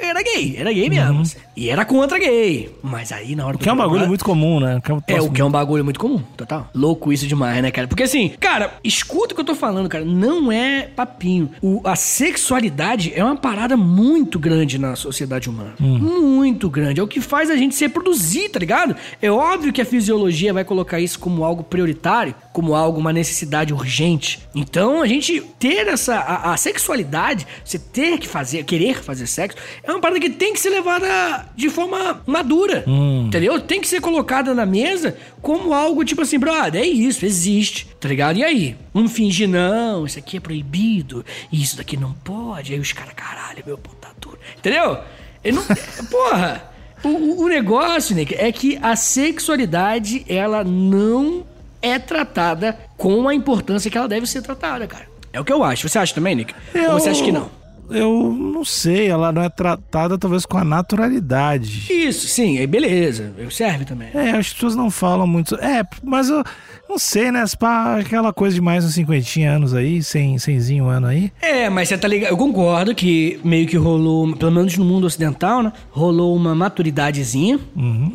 era 0.00 0.22
gay, 0.22 0.56
era 0.56 0.72
gay 0.72 0.88
mesmo. 0.88 1.20
assim. 1.20 1.36
E 1.56 1.70
era 1.70 1.84
contra 1.84 2.18
gay. 2.18 2.70
Mas 2.82 3.10
aí 3.12 3.34
na 3.34 3.46
hora 3.46 3.56
do 3.56 3.62
Que 3.62 3.68
é 3.68 3.72
um 3.72 3.76
bagulho 3.76 4.06
muito 4.06 4.24
comum, 4.24 4.60
né? 4.60 4.80
Que 4.84 4.90
é, 4.90 4.94
um 4.94 5.00
É, 5.06 5.20
o 5.20 5.30
que 5.30 5.40
é 5.40 5.44
um 5.44 5.50
bagulho 5.50 5.82
muito 5.84 5.98
comum, 5.98 6.22
total. 6.36 6.68
Louco 6.74 7.12
isso 7.12 7.26
demais, 7.26 7.62
né, 7.62 7.70
cara? 7.70 7.88
Porque 7.88 8.02
assim, 8.02 8.28
cara, 8.38 8.74
escuta 8.84 9.32
o 9.32 9.34
que 9.34 9.40
eu 9.40 9.44
tô 9.44 9.54
falando, 9.54 9.88
cara. 9.88 10.04
Não 10.04 10.52
é 10.52 10.82
papinho. 10.94 11.50
O- 11.62 11.80
a 11.84 11.96
sexualidade 11.96 13.12
é 13.14 13.24
uma 13.24 13.36
parada 13.36 13.76
muito 13.76 14.38
grande 14.38 14.78
na 14.78 14.94
sociedade 14.96 15.48
humana. 15.48 15.74
Muito 15.80 16.68
grande. 16.68 17.00
É 17.00 17.02
o 17.02 17.08
que 17.08 17.20
faz 17.20 17.48
a 17.50 17.56
gente 17.56 17.74
se 17.74 17.84
reproduzir, 17.84 18.50
tá 18.50 18.58
ligado? 18.58 18.94
É 19.22 19.30
óbvio 19.30 19.72
que 19.72 19.80
a 19.80 19.84
fisiologia 19.86 20.52
vai 20.52 20.64
colocar 20.64 21.00
isso 21.00 21.18
como 21.18 21.42
algo 21.44 21.64
prioritário, 21.64 22.34
como 22.52 22.74
algo, 22.74 22.98
uma 23.00 23.12
necessidade 23.12 23.72
urgente. 23.72 24.40
Então, 24.54 25.00
a 25.00 25.06
gente 25.06 25.40
ter 25.58 25.86
essa. 25.88 26.16
A, 26.16 26.52
a 26.52 26.56
sexualidade, 26.56 27.46
você 27.64 27.78
ter 27.78 28.18
que 28.18 28.28
fazer, 28.28 28.64
querer 28.64 29.02
fazer 29.02 29.26
sexo, 29.26 29.56
é 29.82 29.90
uma 29.90 30.00
parada 30.00 30.20
que 30.20 30.28
tem 30.30 30.52
que 30.52 30.60
ser 30.60 30.70
levada 30.70 31.45
de 31.54 31.68
forma 31.70 32.20
madura. 32.26 32.84
Entendeu? 33.26 33.60
Tem 33.60 33.80
que 33.80 33.88
ser 33.88 34.00
colocada 34.00 34.54
na 34.54 34.64
mesa 34.66 35.16
como 35.42 35.72
algo 35.72 36.04
tipo 36.04 36.22
assim, 36.22 36.38
brother, 36.38 36.80
é 36.82 36.86
isso, 36.86 37.24
existe, 37.24 37.86
tá 38.00 38.08
ligado? 38.08 38.38
E 38.38 38.44
aí? 38.44 38.76
Um 38.94 39.08
finge, 39.08 39.46
não, 39.46 40.04
isso 40.06 40.18
aqui 40.18 40.38
é 40.38 40.40
proibido, 40.40 41.24
isso 41.52 41.76
daqui 41.76 41.96
não 41.96 42.12
pode. 42.12 42.72
Aí 42.72 42.80
os 42.80 42.92
caras, 42.92 43.12
caralho, 43.14 43.62
meu 43.66 43.78
pau 43.78 43.94
tá 44.00 44.08
duro. 44.20 44.38
Entendeu? 44.58 44.98
Eu 45.44 45.54
não, 45.54 45.62
porra! 46.10 46.70
O, 47.04 47.44
o- 47.44 47.48
negócio, 47.48 48.16
Nick, 48.16 48.34
é 48.34 48.50
que 48.50 48.78
a 48.82 48.96
sexualidade, 48.96 50.24
ela 50.28 50.64
não 50.64 51.44
é 51.80 51.98
tratada 51.98 52.76
com 52.96 53.28
a 53.28 53.34
importância 53.34 53.90
que 53.90 53.96
ela 53.98 54.08
deve 54.08 54.26
ser 54.26 54.42
tratada, 54.42 54.86
cara. 54.86 55.06
É 55.32 55.38
o 55.38 55.44
que 55.44 55.52
eu 55.52 55.62
acho. 55.62 55.88
Você 55.88 55.98
acha 55.98 56.14
também, 56.14 56.34
Nick? 56.34 56.54
Ou 56.90 56.98
você 56.98 57.10
acha 57.10 57.22
que 57.22 57.30
não? 57.30 57.50
Eu 57.90 58.32
não 58.32 58.64
sei, 58.64 59.08
ela 59.08 59.32
não 59.32 59.42
é 59.42 59.48
tratada 59.48 60.18
talvez 60.18 60.44
com 60.44 60.58
a 60.58 60.64
naturalidade. 60.64 61.92
Isso, 61.92 62.26
sim, 62.28 62.58
aí 62.58 62.66
beleza. 62.66 63.32
Serve 63.50 63.84
também. 63.84 64.10
É, 64.14 64.30
as 64.30 64.52
pessoas 64.52 64.74
não 64.74 64.90
falam 64.90 65.26
muito. 65.26 65.54
É, 65.56 65.82
mas 66.02 66.28
eu 66.28 66.42
não 66.88 66.98
sei, 66.98 67.30
né? 67.30 67.44
Pá, 67.58 67.98
aquela 67.98 68.32
coisa 68.32 68.54
de 68.54 68.60
mais 68.60 68.84
uns 68.84 68.94
50 68.94 69.40
anos 69.40 69.74
aí, 69.74 70.02
sem, 70.02 70.38
semzinho 70.38 70.86
ano 70.86 71.06
aí. 71.06 71.32
É, 71.40 71.68
mas 71.68 71.88
você 71.88 71.98
tá 71.98 72.08
ligado? 72.08 72.30
Eu 72.30 72.36
concordo 72.36 72.94
que 72.94 73.40
meio 73.44 73.66
que 73.66 73.76
rolou, 73.76 74.34
pelo 74.36 74.52
menos 74.52 74.76
no 74.76 74.84
mundo 74.84 75.06
ocidental, 75.06 75.62
né? 75.62 75.72
Rolou 75.90 76.34
uma 76.34 76.54
maturidadezinha 76.54 77.58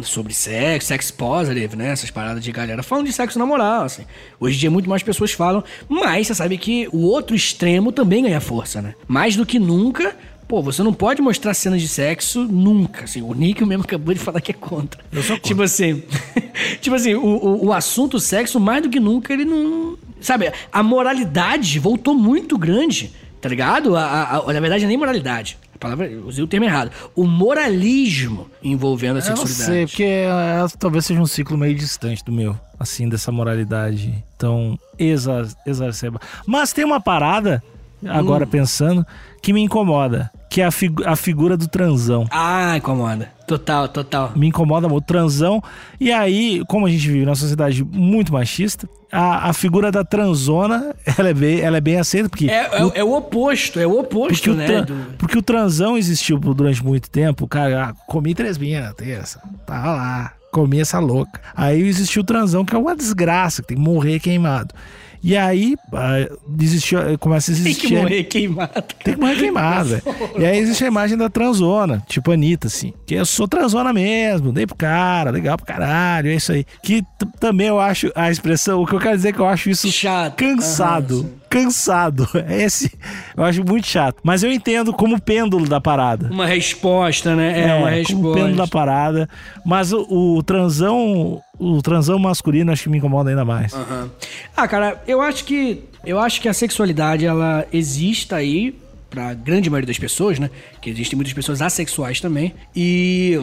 sobre 0.01 0.33
sexo, 0.33 0.87
sex 0.87 1.11
positive, 1.11 1.75
né? 1.75 1.89
Essas 1.91 2.09
paradas 2.09 2.43
de 2.43 2.51
galera 2.51 2.81
falando 2.81 3.05
de 3.05 3.13
sexo 3.13 3.37
na 3.37 3.45
moral, 3.45 3.83
assim. 3.83 4.03
Hoje 4.39 4.57
em 4.57 4.59
dia 4.59 4.71
muito 4.71 4.89
mais 4.89 5.03
pessoas 5.03 5.31
falam, 5.31 5.63
mas 5.87 6.27
você 6.27 6.35
sabe 6.35 6.57
que 6.57 6.87
o 6.91 7.01
outro 7.01 7.35
extremo 7.35 7.91
também 7.91 8.23
ganha 8.23 8.41
força, 8.41 8.81
né? 8.81 8.95
Mais 9.07 9.35
do 9.35 9.45
que 9.45 9.59
nunca. 9.59 10.15
Pô, 10.51 10.61
você 10.61 10.83
não 10.83 10.91
pode 10.93 11.21
mostrar 11.21 11.53
cenas 11.53 11.81
de 11.81 11.87
sexo 11.87 12.43
nunca. 12.43 13.05
Assim, 13.05 13.21
o 13.21 13.33
Nick 13.33 13.63
mesmo 13.63 13.85
acabou 13.85 14.13
de 14.13 14.19
falar 14.19 14.41
que 14.41 14.51
é 14.51 14.53
contra. 14.53 15.01
Eu 15.09 15.23
sou 15.23 15.37
contra. 15.37 15.47
Tipo 15.47 15.61
assim, 15.63 16.03
tipo 16.81 16.93
assim, 16.93 17.13
o, 17.13 17.23
o, 17.25 17.65
o 17.67 17.73
assunto 17.73 18.19
sexo, 18.19 18.59
mais 18.59 18.83
do 18.83 18.89
que 18.89 18.99
nunca, 18.99 19.31
ele 19.31 19.45
não. 19.45 19.97
Sabe, 20.19 20.51
a 20.69 20.83
moralidade 20.83 21.79
voltou 21.79 22.13
muito 22.13 22.57
grande, 22.57 23.13
tá 23.39 23.47
ligado? 23.47 23.95
A, 23.95 24.03
a- 24.03 24.37
a- 24.39 24.53
na 24.53 24.59
verdade, 24.59 24.85
nem 24.85 24.97
moralidade. 24.97 25.57
palavra, 25.79 26.11
usei 26.27 26.43
o 26.43 26.47
termo 26.47 26.65
errado. 26.65 26.91
O 27.15 27.25
moralismo 27.25 28.49
envolvendo 28.61 29.19
a 29.19 29.19
Eu 29.21 29.29
não 29.29 29.37
sexualidade. 29.45 29.63
sei, 29.71 29.85
porque 29.87 30.03
é, 30.03 30.65
talvez 30.77 31.05
seja 31.05 31.21
um 31.21 31.25
ciclo 31.25 31.57
meio 31.57 31.75
distante 31.75 32.25
do 32.25 32.31
meu, 32.33 32.59
assim, 32.77 33.07
dessa 33.07 33.31
moralidade 33.31 34.13
tão 34.37 34.77
exa 34.99 35.47
exacerba. 35.65 36.19
Mas 36.45 36.73
tem 36.73 36.83
uma 36.83 36.99
parada, 36.99 37.63
agora 38.05 38.45
pensando, 38.45 39.07
que 39.41 39.53
me 39.53 39.61
incomoda, 39.61 40.29
que 40.51 40.59
é 40.59 40.65
a, 40.65 40.71
figu- 40.71 41.07
a 41.07 41.15
figura 41.15 41.55
do 41.55 41.65
transão. 41.65 42.27
Ah, 42.29 42.75
incomoda. 42.75 43.31
Total, 43.47 43.87
total. 43.87 44.33
Me 44.35 44.47
incomoda 44.47 44.85
o 44.85 44.99
transão. 44.99 45.63
E 45.97 46.11
aí, 46.11 46.61
como 46.67 46.85
a 46.85 46.89
gente 46.89 47.07
vive 47.07 47.23
numa 47.23 47.35
sociedade 47.35 47.81
muito 47.85 48.33
machista, 48.33 48.87
a, 49.09 49.49
a 49.49 49.53
figura 49.53 49.89
da 49.93 50.03
transona, 50.03 50.93
ela 51.17 51.29
é 51.29 51.33
bem, 51.33 51.61
ela 51.61 51.77
é 51.77 51.81
bem 51.81 51.97
aceita, 51.97 52.27
porque 52.27 52.49
É, 52.49 52.65
é, 52.65 52.91
é 52.95 53.03
o 53.03 53.13
oposto, 53.15 53.79
é 53.79 53.87
o 53.87 53.97
oposto, 53.97 54.33
porque, 54.35 54.49
o 54.49 54.53
né? 54.55 54.65
tran- 54.65 54.83
do- 54.83 55.13
porque 55.17 55.37
o 55.37 55.41
transão 55.41 55.97
existiu 55.97 56.37
durante 56.37 56.83
muito 56.83 57.09
tempo. 57.09 57.47
Cara, 57.47 57.85
ah, 57.89 57.93
comi 58.07 58.35
três 58.35 58.57
minas, 58.57 58.93
terça. 58.93 59.41
Tava 59.65 59.93
lá. 59.95 60.33
Comi 60.51 60.81
essa 60.81 60.99
louca. 60.99 61.39
Aí 61.55 61.81
existiu 61.81 62.23
o 62.23 62.25
transão, 62.25 62.65
que 62.65 62.75
é 62.75 62.77
uma 62.77 62.93
desgraça, 62.93 63.61
que 63.61 63.69
tem 63.69 63.77
que 63.77 63.83
morrer 63.83 64.19
queimado. 64.19 64.75
E 65.23 65.37
aí 65.37 65.75
ah, 65.93 66.15
existiu, 66.59 66.99
começa 67.19 67.51
a 67.51 67.55
Tem 67.55 67.63
existir. 67.63 67.87
que 67.87 67.95
morrer 67.95 68.23
queimado. 68.23 68.83
Tem 69.03 69.13
que 69.13 69.19
morrer 69.19 69.35
queimado, 69.35 69.89
velho. 69.89 70.03
E 70.39 70.45
aí 70.45 70.57
existe 70.57 70.83
a 70.83 70.87
imagem 70.87 71.17
da 71.17 71.29
transona, 71.29 72.03
tipo 72.07 72.31
Anitta, 72.31 72.67
assim. 72.67 72.93
Que 73.05 73.15
eu 73.15 73.25
sou 73.25 73.47
transona 73.47 73.93
mesmo, 73.93 74.51
dei 74.51 74.65
pro 74.65 74.75
cara, 74.75 75.29
legal 75.29 75.57
pro 75.57 75.65
caralho, 75.65 76.29
é 76.29 76.35
isso 76.35 76.51
aí. 76.51 76.65
Que 76.81 77.03
também 77.39 77.67
eu 77.67 77.79
acho 77.79 78.11
a 78.15 78.31
expressão, 78.31 78.81
o 78.81 78.87
que 78.87 78.93
eu 78.93 78.99
quero 78.99 79.15
dizer 79.15 79.29
é 79.29 79.33
que 79.33 79.39
eu 79.39 79.47
acho 79.47 79.69
isso 79.69 79.91
Chato. 79.91 80.35
cansado. 80.37 81.19
Sim. 81.21 81.40
Cansado. 81.51 82.27
Esse 82.49 82.91
eu 83.35 83.43
acho 83.43 83.63
muito 83.63 83.85
chato. 83.85 84.17
Mas 84.23 84.41
eu 84.41 84.51
entendo 84.51 84.93
como 84.93 85.21
pêndulo 85.21 85.67
da 85.67 85.81
parada. 85.81 86.29
Uma 86.31 86.45
resposta, 86.45 87.35
né? 87.35 87.59
É, 87.59 87.73
uma 87.75 87.83
como 87.83 87.95
resposta. 87.97 88.39
pêndulo 88.39 88.55
da 88.55 88.67
parada. 88.67 89.29
Mas 89.65 89.91
o, 89.91 90.07
o 90.37 90.41
transão. 90.41 91.41
O 91.59 91.79
transão 91.79 92.17
masculino 92.17 92.71
acho 92.71 92.83
que 92.83 92.89
me 92.89 92.97
incomoda 92.97 93.29
ainda 93.29 93.45
mais. 93.45 93.71
Aham. 93.73 94.09
Ah, 94.57 94.67
cara, 94.67 95.03
eu 95.05 95.21
acho 95.21 95.45
que 95.45 95.83
eu 96.03 96.17
acho 96.19 96.41
que 96.41 96.49
a 96.49 96.53
sexualidade 96.53 97.23
ela 97.25 97.67
existe 97.71 98.33
aí 98.33 98.75
pra 99.11 99.33
grande 99.35 99.69
maioria 99.69 99.85
das 99.85 99.99
pessoas, 99.99 100.39
né? 100.39 100.49
Que 100.81 100.89
existem 100.89 101.15
muitas 101.15 101.33
pessoas 101.33 101.61
assexuais 101.61 102.19
também. 102.19 102.55
E 102.75 103.39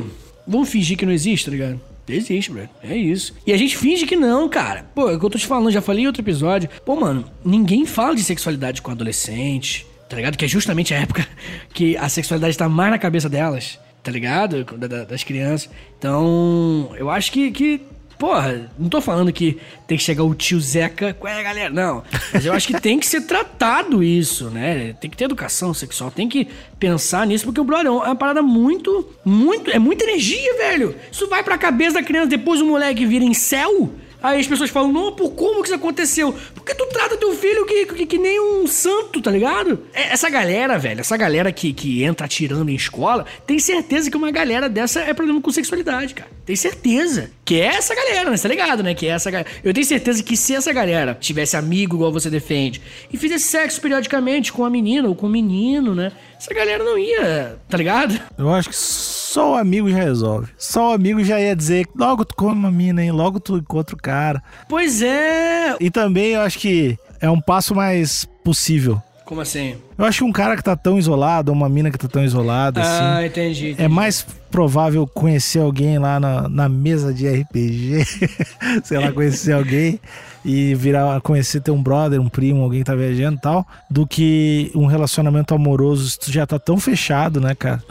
vamos 0.46 0.68
fingir 0.68 0.96
que 0.96 1.06
não 1.06 1.12
existe, 1.12 1.44
tá 1.44 1.52
ligado? 1.52 1.80
Existe, 2.08 2.50
bro. 2.50 2.68
É 2.82 2.96
isso. 2.96 3.34
E 3.46 3.52
a 3.52 3.56
gente 3.56 3.76
finge 3.76 4.06
que 4.06 4.16
não, 4.16 4.48
cara. 4.48 4.86
Pô, 4.94 5.10
é 5.10 5.14
o 5.16 5.18
que 5.20 5.26
eu 5.26 5.30
tô 5.30 5.38
te 5.38 5.46
falando, 5.46 5.70
já 5.70 5.82
falei 5.82 6.04
em 6.04 6.06
outro 6.06 6.22
episódio. 6.22 6.68
Pô, 6.84 6.96
mano, 6.96 7.24
ninguém 7.44 7.84
fala 7.86 8.14
de 8.14 8.22
sexualidade 8.24 8.80
com 8.82 8.90
adolescente, 8.90 9.86
tá 10.08 10.16
ligado? 10.16 10.36
Que 10.36 10.44
é 10.44 10.48
justamente 10.48 10.94
a 10.94 10.98
época 11.00 11.26
que 11.74 11.96
a 11.96 12.08
sexualidade 12.08 12.56
tá 12.56 12.68
mais 12.68 12.90
na 12.90 12.98
cabeça 12.98 13.28
delas, 13.28 13.78
tá 14.02 14.10
ligado? 14.10 14.64
Da- 14.76 14.86
da- 14.86 15.04
das 15.04 15.22
crianças. 15.24 15.68
Então, 15.98 16.90
eu 16.98 17.10
acho 17.10 17.30
que, 17.32 17.50
que 17.50 17.80
Porra, 18.18 18.68
não 18.76 18.88
tô 18.88 19.00
falando 19.00 19.32
que 19.32 19.58
tem 19.86 19.96
que 19.96 20.02
chegar 20.02 20.24
o 20.24 20.34
tio 20.34 20.60
Zeca. 20.60 21.14
Qual 21.14 21.32
é, 21.32 21.40
galera? 21.42 21.70
Não. 21.70 22.02
Mas 22.32 22.44
eu 22.44 22.52
acho 22.52 22.66
que 22.66 22.80
tem 22.80 22.98
que 22.98 23.06
ser 23.06 23.20
tratado 23.22 24.02
isso, 24.02 24.50
né? 24.50 24.94
Tem 25.00 25.08
que 25.08 25.16
ter 25.16 25.24
educação 25.24 25.72
sexual, 25.72 26.10
tem 26.10 26.28
que 26.28 26.48
pensar 26.80 27.26
nisso, 27.26 27.44
porque 27.44 27.60
o 27.60 27.64
brother 27.64 27.86
é 27.86 27.90
uma 27.90 28.16
parada 28.16 28.42
muito, 28.42 29.08
muito. 29.24 29.70
É 29.70 29.78
muita 29.78 30.04
energia, 30.04 30.56
velho. 30.56 30.96
Isso 31.12 31.28
vai 31.28 31.44
pra 31.44 31.56
cabeça 31.56 31.94
da 31.94 32.02
criança, 32.02 32.26
depois 32.26 32.60
o 32.60 32.66
moleque 32.66 33.06
vira 33.06 33.24
em 33.24 33.34
céu. 33.34 33.92
Aí 34.22 34.40
as 34.40 34.46
pessoas 34.46 34.70
falam, 34.70 34.92
não, 34.92 35.12
por 35.12 35.30
como 35.30 35.60
que 35.62 35.68
isso 35.68 35.74
aconteceu? 35.74 36.34
Porque 36.54 36.74
tu 36.74 36.86
trata 36.86 37.16
teu 37.16 37.34
filho 37.34 37.64
que, 37.66 37.86
que, 37.86 38.06
que 38.06 38.18
nem 38.18 38.40
um 38.40 38.66
santo, 38.66 39.20
tá 39.22 39.30
ligado? 39.30 39.80
É, 39.94 40.12
Essa 40.12 40.28
galera, 40.28 40.76
velho, 40.78 41.00
essa 41.00 41.16
galera 41.16 41.52
que, 41.52 41.72
que 41.72 42.02
entra 42.02 42.26
atirando 42.26 42.70
em 42.70 42.74
escola, 42.74 43.24
tem 43.46 43.58
certeza 43.58 44.10
que 44.10 44.16
uma 44.16 44.30
galera 44.30 44.68
dessa 44.68 45.00
é 45.00 45.14
problema 45.14 45.40
com 45.40 45.50
sexualidade, 45.52 46.14
cara. 46.14 46.30
Tem 46.44 46.56
certeza. 46.56 47.30
Que 47.44 47.60
é 47.60 47.66
essa 47.66 47.94
galera, 47.94 48.30
né? 48.30 48.36
Você 48.36 48.42
tá 48.42 48.48
ligado, 48.48 48.82
né? 48.82 48.94
Que 48.94 49.06
é 49.06 49.10
essa 49.10 49.30
galera. 49.30 49.48
Eu 49.62 49.72
tenho 49.72 49.86
certeza 49.86 50.22
que 50.22 50.36
se 50.36 50.54
essa 50.54 50.72
galera 50.72 51.16
tivesse 51.18 51.56
amigo 51.56 51.96
igual 51.96 52.12
você 52.12 52.28
defende 52.28 52.82
e 53.12 53.16
fizesse 53.16 53.44
sexo 53.44 53.80
periodicamente 53.80 54.52
com 54.52 54.64
a 54.64 54.70
menina 54.70 55.08
ou 55.08 55.14
com 55.14 55.26
o 55.26 55.30
menino, 55.30 55.94
né? 55.94 56.12
Essa 56.38 56.54
galera 56.54 56.84
não 56.84 56.96
ia, 56.96 57.56
tá 57.68 57.76
ligado? 57.76 58.18
Eu 58.38 58.52
acho 58.54 58.68
que 58.68 58.76
só 58.76 59.52
o 59.52 59.54
amigo 59.56 59.90
já 59.90 59.96
resolve. 59.96 60.48
Só 60.56 60.90
o 60.90 60.92
amigo 60.92 61.22
já 61.24 61.40
ia 61.40 61.54
dizer, 61.56 61.86
logo 61.96 62.24
tu 62.24 62.34
come 62.36 62.54
uma 62.54 62.70
mina, 62.70 63.02
hein? 63.02 63.10
Logo 63.10 63.40
tu 63.40 63.56
encontra 63.56 63.94
o 63.96 63.98
cara. 63.98 64.42
Pois 64.68 65.02
é. 65.02 65.76
E 65.80 65.90
também 65.90 66.28
eu 66.34 66.40
acho 66.42 66.58
que 66.58 66.96
é 67.20 67.28
um 67.28 67.40
passo 67.40 67.74
mais 67.74 68.24
possível. 68.44 69.02
Como 69.24 69.40
assim? 69.42 69.76
Eu 69.98 70.04
acho 70.06 70.18
que 70.20 70.24
um 70.24 70.32
cara 70.32 70.56
que 70.56 70.62
tá 70.62 70.74
tão 70.74 70.98
isolado, 70.98 71.52
uma 71.52 71.68
mina 71.68 71.90
que 71.90 71.98
tá 71.98 72.08
tão 72.08 72.24
isolada, 72.24 72.80
Ah, 72.82 73.18
assim. 73.18 73.26
entendi. 73.26 73.74
É 73.76 73.86
mais 73.86 74.24
provável 74.50 75.06
conhecer 75.06 75.58
alguém 75.58 75.98
lá 75.98 76.18
na, 76.18 76.48
na 76.48 76.66
mesa 76.68 77.12
de 77.12 77.28
RPG, 77.28 78.06
sei 78.84 78.98
lá, 78.98 79.12
conhecer 79.12 79.52
alguém 79.52 80.00
e 80.44 80.74
virar, 80.74 81.20
conhecer 81.20 81.60
ter 81.60 81.70
um 81.70 81.82
brother, 81.82 82.20
um 82.20 82.28
primo, 82.28 82.62
alguém 82.62 82.80
que 82.80 82.84
tá 82.86 82.94
viajando 82.94 83.36
e 83.36 83.40
tal, 83.40 83.66
do 83.90 84.06
que 84.06 84.70
um 84.74 84.86
relacionamento 84.86 85.54
amoroso. 85.54 86.18
Tu 86.18 86.32
já 86.32 86.46
tá 86.46 86.58
tão 86.58 86.78
fechado, 86.78 87.40
né, 87.40 87.54
cara? 87.54 87.82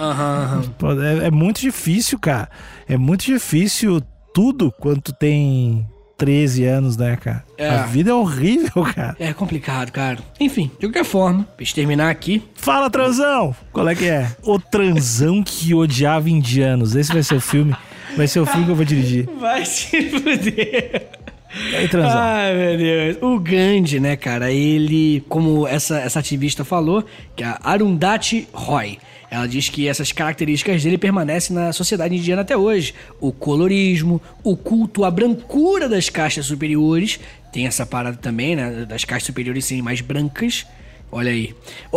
Pô, 0.78 0.92
É, 1.02 1.28
é 1.28 1.32
muito 1.32 1.62
difícil, 1.62 2.18
cara. 2.20 2.50
É 2.88 2.98
muito 2.98 3.26
difícil 3.26 4.02
tudo 4.34 4.72
quando 4.80 5.02
tu 5.02 5.14
tem 5.14 5.86
13 6.18 6.66
anos, 6.66 6.98
né, 6.98 7.16
cara? 7.16 7.44
É. 7.58 7.70
A 7.70 7.84
vida 7.84 8.10
é 8.12 8.14
horrível, 8.14 8.84
cara. 8.96 9.16
É 9.20 9.34
complicado, 9.34 9.92
cara. 9.92 10.18
Enfim, 10.40 10.72
de 10.80 10.88
qualquer 10.88 11.06
forma, 11.06 11.44
pra 11.44 11.64
gente 11.64 11.76
terminar 11.76 12.10
aqui. 12.10 12.44
Fala, 12.56 12.90
transão! 12.90 13.56
Qual 13.72 13.88
é 13.88 13.94
que 13.96 14.06
é? 14.06 14.32
O 14.44 14.60
transão 14.60 15.44
que 15.44 15.74
odiava 15.76 16.30
indianos. 16.30 16.96
Esse 16.96 17.14
vai 17.14 17.22
ser 17.24 17.36
o 17.36 17.42
filme. 17.42 17.76
Vai 18.16 18.28
ser 18.28 18.40
o 18.40 18.46
filme 18.46 18.66
que 18.66 18.72
eu 18.72 18.76
vou 18.76 18.86
dirigir. 18.86 19.30
Vai 19.40 19.64
se 19.66 20.10
fuder. 20.10 21.10
Transão? 21.90 22.18
Ai, 22.20 22.56
meu 22.56 22.78
Deus. 22.78 23.18
O 23.22 23.40
Gandhi, 23.40 24.00
né, 24.00 24.16
cara, 24.16 24.52
ele, 24.52 25.24
como 25.30 25.68
essa, 25.68 26.00
essa 26.00 26.20
ativista 26.20 26.66
falou, 26.66 27.06
que 27.36 27.44
é 27.44 27.48
a 27.48 27.60
Arundhati 27.64 28.48
Roy, 28.52 28.98
ela 29.30 29.48
diz 29.48 29.70
que 29.70 29.88
essas 29.88 30.12
características 30.12 30.84
dele 30.84 30.98
permanecem 30.98 31.56
na 31.56 31.74
sociedade 31.74 32.16
indiana 32.16 32.42
até 32.42 32.56
hoje. 32.56 32.94
O 33.20 33.32
colorismo, 33.32 34.22
o 34.44 34.56
culto 34.56 35.04
à 35.04 35.12
brancura 35.12 35.90
das 35.90 36.10
castas 36.10 36.46
superiores, 36.46 37.20
tem 37.52 37.68
essa 37.68 37.86
parada 37.86 38.18
também, 38.18 38.56
né, 38.56 38.86
das 38.86 39.04
castas 39.04 39.26
superiores 39.26 39.66
serem 39.66 39.84
mais 39.84 40.02
brancas. 40.02 40.66
Olha 41.12 41.32
aí. 41.32 41.56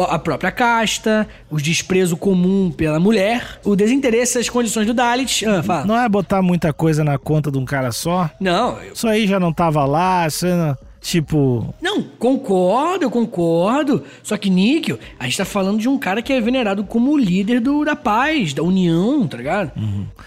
A 0.09 0.19
própria 0.19 0.53
casta, 0.53 1.27
o 1.51 1.57
desprezo 1.57 2.17
comum 2.17 2.71
pela 2.71 3.01
mulher, 3.01 3.59
o 3.65 3.75
desinteresse 3.75 4.39
às 4.39 4.49
condições 4.49 4.87
do 4.87 4.95
Dalit. 4.95 5.45
Ah, 5.47 5.63
fala. 5.63 5.85
Não 5.85 5.97
é 5.97 6.09
botar 6.09 6.41
muita 6.43 6.73
coisa 6.73 7.03
na 7.03 7.19
conta 7.19 7.51
de 7.51 7.59
um 7.59 7.65
cara 7.65 7.91
só? 7.93 8.31
Não, 8.41 8.81
eu 8.81 8.93
Isso 8.93 9.09
aí 9.09 9.27
já 9.27 9.41
não 9.41 9.53
tava 9.53 9.85
lá, 9.85 10.27
isso 10.27 10.47
não- 10.47 10.77
Tipo, 11.03 11.75
Não, 11.81 12.03
concordo, 12.03 13.05
eu 13.07 13.11
concordo. 13.11 14.05
Só 14.23 14.37
que, 14.37 14.51
Níquel, 14.51 14.99
a 15.19 15.25
gente 15.25 15.39
tá 15.39 15.47
falando 15.47 15.79
de 15.81 15.89
um 15.89 15.97
cara 15.99 16.21
que 16.21 16.31
é 16.31 16.41
venerado 16.43 16.85
como 16.85 17.13
o 17.13 17.17
líder 17.17 17.59
do, 17.59 17.85
da 17.87 17.97
paz, 17.97 18.53
da 18.53 18.63
união, 18.63 19.27
tá 19.27 19.39
ligado? 19.39 19.73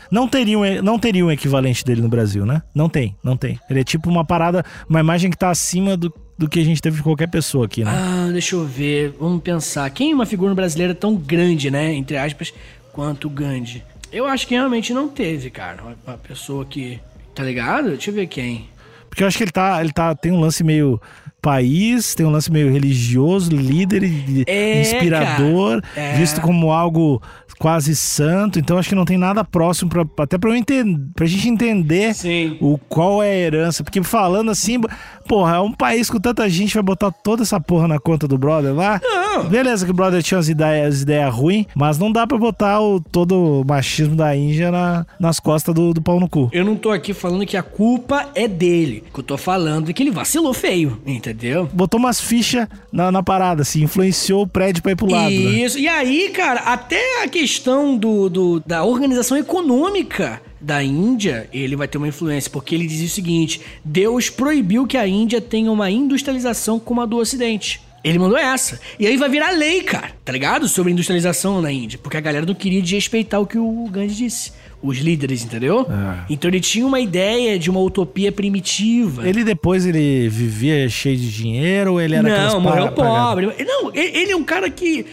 não 0.09 0.27
teria, 0.27 0.57
um, 0.57 0.81
não 0.81 0.97
teria 0.97 1.23
um 1.23 1.31
equivalente 1.31 1.85
dele 1.85 2.01
no 2.01 2.09
Brasil, 2.09 2.43
né? 2.43 2.63
Não 2.73 2.89
tem, 2.89 3.15
não 3.23 3.37
tem. 3.37 3.59
Ele 3.69 3.81
é 3.81 3.83
tipo 3.83 4.09
uma 4.09 4.25
parada, 4.25 4.65
uma 4.89 4.99
imagem 4.99 5.29
que 5.29 5.37
tá 5.37 5.51
acima 5.51 5.95
do, 5.95 6.11
do 6.37 6.49
que 6.49 6.59
a 6.59 6.63
gente 6.63 6.81
teve 6.81 6.97
de 6.97 7.03
qualquer 7.03 7.27
pessoa 7.27 7.65
aqui, 7.65 7.83
né? 7.83 7.91
Ah, 7.93 8.29
deixa 8.31 8.55
eu 8.55 8.65
ver, 8.65 9.13
vamos 9.19 9.41
pensar. 9.41 9.89
Quem 9.91 10.11
é 10.11 10.15
uma 10.15 10.25
figura 10.25 10.53
brasileira 10.55 10.95
tão 10.95 11.15
grande, 11.15 11.69
né, 11.69 11.93
entre 11.93 12.17
aspas, 12.17 12.53
quanto 12.91 13.29
Gandhi? 13.29 13.83
Eu 14.11 14.25
acho 14.27 14.47
que 14.47 14.53
realmente 14.53 14.93
não 14.93 15.07
teve, 15.09 15.49
cara. 15.49 15.83
Uma, 16.05 16.17
pessoa 16.17 16.63
que. 16.65 16.99
Tá 17.33 17.43
ligado? 17.43 17.89
Deixa 17.89 18.11
eu 18.11 18.15
ver 18.15 18.27
quem. 18.27 18.67
Porque 19.09 19.23
eu 19.23 19.27
acho 19.27 19.37
que 19.37 19.43
ele 19.43 19.51
tá, 19.51 19.81
ele 19.81 19.91
tá, 19.91 20.13
tem 20.13 20.31
um 20.31 20.39
lance 20.39 20.63
meio 20.63 21.01
país, 21.41 22.15
tem 22.15 22.25
um 22.25 22.29
lance 22.29 22.51
meio 22.51 22.71
religioso, 22.71 23.51
líder 23.51 24.03
É, 24.47 24.79
inspirador. 24.81 25.81
É. 25.95 26.13
visto 26.13 26.39
como 26.41 26.71
algo 26.71 27.21
quase 27.59 27.95
santo. 27.95 28.59
Então 28.59 28.77
acho 28.77 28.89
que 28.89 28.95
não 28.95 29.05
tem 29.05 29.17
nada 29.17 29.43
próximo 29.43 29.89
para 29.89 30.05
até 30.23 30.37
para 30.37 30.49
eu 30.49 30.55
entender, 30.55 30.99
pra 31.15 31.25
gente 31.25 31.47
entender 31.49 32.13
Sim. 32.13 32.57
o 32.61 32.77
qual 32.77 33.21
é 33.23 33.31
a 33.31 33.35
herança, 33.35 33.83
porque 33.83 34.01
falando 34.03 34.51
assim, 34.51 34.79
porra, 35.27 35.55
é 35.57 35.59
um 35.59 35.71
país 35.71 36.09
com 36.09 36.19
tanta 36.19 36.47
gente 36.49 36.73
vai 36.73 36.83
botar 36.83 37.11
toda 37.11 37.43
essa 37.43 37.59
porra 37.59 37.87
na 37.87 37.99
conta 37.99 38.27
do 38.27 38.37
brother 38.37 38.73
lá. 38.73 38.99
Não. 39.03 39.45
Beleza 39.45 39.85
que 39.85 39.91
o 39.91 39.93
brother 39.93 40.21
tinha 40.21 40.39
as 40.39 40.47
ideias, 40.49 40.95
as 40.95 41.01
ideias 41.01 41.33
ruins, 41.33 41.65
mas 41.75 41.97
não 41.97 42.11
dá 42.11 42.25
pra 42.27 42.37
botar 42.37 42.79
o, 42.81 42.99
todo 42.99 43.61
o 43.61 43.65
machismo 43.65 44.15
da 44.15 44.35
Índia 44.35 44.71
na- 44.71 45.05
nas 45.19 45.39
costas 45.39 45.73
do, 45.73 45.93
do 45.93 46.01
pau 46.01 46.19
no 46.19 46.29
cu. 46.29 46.49
Eu 46.51 46.63
não 46.65 46.75
tô 46.75 46.91
aqui 46.91 47.13
falando 47.13 47.45
que 47.45 47.57
a 47.57 47.63
culpa 47.63 48.29
é 48.35 48.47
dele. 48.47 49.03
O 49.09 49.13
que 49.13 49.19
eu 49.19 49.23
tô 49.23 49.37
falando 49.37 49.89
é 49.89 49.93
que 49.93 50.03
ele 50.03 50.11
vacilou 50.11 50.53
feio, 50.53 50.99
entendeu? 51.05 51.69
botou 51.73 51.99
umas 51.99 52.19
fichas 52.19 52.67
na, 52.91 53.11
na 53.11 53.23
parada, 53.23 53.61
assim, 53.63 53.83
influenciou 53.83 54.43
o 54.43 54.47
prédio 54.47 54.83
pra 54.83 54.91
ir 54.91 54.95
pro 54.95 55.09
lado. 55.09 55.29
Né? 55.29 55.35
Isso. 55.63 55.77
E 55.79 55.87
aí, 55.87 56.29
cara, 56.29 56.59
até 56.61 57.23
a 57.23 57.27
questão 57.27 57.97
do, 57.97 58.29
do- 58.29 58.59
da 58.65 58.83
organização 58.83 59.37
econômica 59.37 60.41
da 60.63 60.81
Índia, 60.81 61.49
ele 61.53 61.75
vai 61.75 61.87
ter 61.87 61.97
uma 61.97 62.07
influência, 62.07 62.49
porque 62.49 62.73
ele 62.73 62.87
diz 62.87 63.11
o 63.11 63.13
seguinte: 63.13 63.59
Deus 63.83 64.29
proibiu 64.29 64.87
que 64.87 64.97
a 64.97 65.05
Índia 65.05 65.41
tenha 65.41 65.69
uma 65.69 65.91
industrialização 65.91 66.79
como 66.79 67.01
a 67.01 67.05
do 67.05 67.17
Ocidente. 67.17 67.81
Ele 68.03 68.19
mandou 68.19 68.37
essa. 68.37 68.79
E 68.99 69.07
aí 69.07 69.15
vai 69.15 69.29
virar 69.29 69.51
lei, 69.51 69.81
cara, 69.81 70.11
tá 70.25 70.31
ligado? 70.31 70.67
Sobre 70.67 70.91
industrialização 70.91 71.61
na 71.61 71.71
Índia. 71.71 71.97
Porque 72.01 72.17
a 72.17 72.21
galera 72.21 72.45
não 72.45 72.53
queria 72.53 72.81
respeitar 72.81 73.39
o 73.39 73.47
que 73.47 73.57
o 73.57 73.87
Gandhi 73.89 74.15
disse. 74.15 74.51
Os 74.81 74.97
líderes, 74.97 75.45
entendeu? 75.45 75.87
É. 75.89 76.25
Então 76.29 76.49
ele 76.49 76.59
tinha 76.59 76.85
uma 76.85 76.99
ideia 76.99 77.57
de 77.57 77.69
uma 77.69 77.79
utopia 77.79 78.29
primitiva. 78.29 79.25
Ele 79.25 79.45
depois 79.45 79.85
ele 79.85 80.27
vivia 80.27 80.89
cheio 80.89 81.15
de 81.15 81.31
dinheiro 81.31 81.93
ou 81.93 82.01
ele 82.01 82.15
era 82.15 82.27
aqueles 82.27 82.53
não, 82.53 82.59
morreu 82.59 82.91
pobre. 82.91 83.45
Não, 83.65 83.91
ele 83.95 84.17
ele 84.17 84.31
é 84.33 84.35
um 84.35 84.43
cara 84.43 84.69
que 84.69 85.05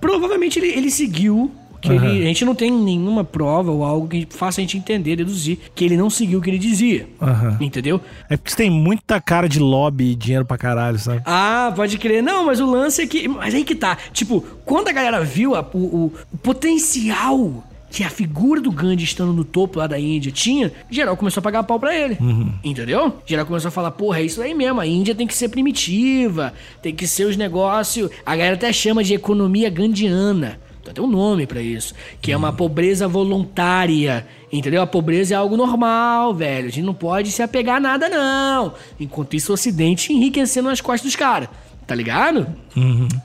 provavelmente 0.00 0.58
ele, 0.58 0.68
ele 0.68 0.90
seguiu. 0.90 1.52
Que 1.80 1.90
Aham. 1.92 2.06
ele- 2.08 2.22
a 2.24 2.26
gente 2.26 2.44
não 2.44 2.54
tem 2.56 2.70
nenhuma 2.72 3.22
prova 3.22 3.70
ou 3.70 3.84
algo 3.84 4.08
que 4.08 4.26
faça 4.30 4.60
a 4.60 4.62
gente 4.62 4.76
entender, 4.76 5.14
deduzir 5.16 5.58
que 5.74 5.84
ele 5.84 5.96
não 5.96 6.10
seguiu 6.10 6.40
o 6.40 6.42
que 6.42 6.50
ele 6.50 6.58
dizia. 6.58 7.08
Aham. 7.22 7.56
Entendeu? 7.60 8.00
É 8.28 8.36
porque 8.36 8.50
você 8.50 8.56
tem 8.56 8.70
muita 8.70 9.20
cara 9.20 9.48
de 9.48 9.60
lobby 9.60 10.10
e 10.10 10.14
dinheiro 10.16 10.44
pra 10.44 10.58
caralho, 10.58 10.98
sabe? 10.98 11.22
Ah, 11.24 11.72
pode 11.76 11.96
crer. 11.98 12.22
Não, 12.22 12.46
mas 12.46 12.58
o 12.60 12.66
lance 12.66 13.00
é 13.02 13.06
que. 13.06 13.28
Mas 13.28 13.54
aí 13.54 13.62
que 13.64 13.74
tá. 13.76 13.96
Tipo, 14.12 14.40
quando 14.64 14.88
a 14.88 14.92
galera 14.92 15.22
viu 15.24 15.54
a- 15.54 15.64
o, 15.72 15.78
o- 15.78 16.12
o 16.32 16.36
potencial 16.38 17.64
que 17.90 18.04
a 18.04 18.10
figura 18.10 18.60
do 18.60 18.70
Gandhi 18.70 19.04
estando 19.04 19.32
no 19.32 19.44
topo 19.44 19.78
lá 19.78 19.86
da 19.86 19.98
Índia 19.98 20.30
tinha, 20.30 20.70
geral 20.90 21.16
começou 21.16 21.40
a 21.40 21.42
pagar 21.42 21.62
pau 21.62 21.80
pra 21.80 21.96
ele. 21.96 22.18
Entendeu? 22.62 23.14
Geral 23.24 23.46
começou 23.46 23.68
a 23.68 23.72
falar, 23.72 23.90
porra, 23.92 24.18
é 24.20 24.24
isso 24.24 24.42
aí 24.42 24.52
mesmo. 24.52 24.78
A 24.80 24.86
Índia 24.86 25.14
tem 25.14 25.26
que 25.26 25.34
ser 25.34 25.48
primitiva, 25.48 26.52
tem 26.82 26.94
que 26.94 27.06
ser 27.06 27.24
os 27.24 27.36
negócios. 27.36 28.10
A 28.26 28.36
galera 28.36 28.56
até 28.56 28.70
chama 28.72 29.02
de 29.02 29.14
economia 29.14 29.70
gandiana. 29.70 30.60
Tem 30.92 31.04
um 31.04 31.08
nome 31.08 31.46
pra 31.46 31.60
isso. 31.60 31.94
Que 32.20 32.32
é 32.32 32.36
uma 32.36 32.52
pobreza 32.52 33.06
voluntária. 33.06 34.26
Entendeu? 34.52 34.82
A 34.82 34.86
pobreza 34.86 35.34
é 35.34 35.36
algo 35.36 35.56
normal, 35.56 36.34
velho. 36.34 36.68
A 36.68 36.70
gente 36.70 36.84
não 36.84 36.94
pode 36.94 37.30
se 37.30 37.42
apegar 37.42 37.76
a 37.76 37.80
nada, 37.80 38.08
não. 38.08 38.74
Enquanto 38.98 39.34
isso, 39.34 39.52
o 39.52 39.54
Ocidente 39.54 40.12
enriquecendo 40.12 40.68
nas 40.68 40.80
costas 40.80 41.10
dos 41.10 41.16
caras. 41.16 41.48
Tá 41.86 41.94
ligado? 41.94 42.46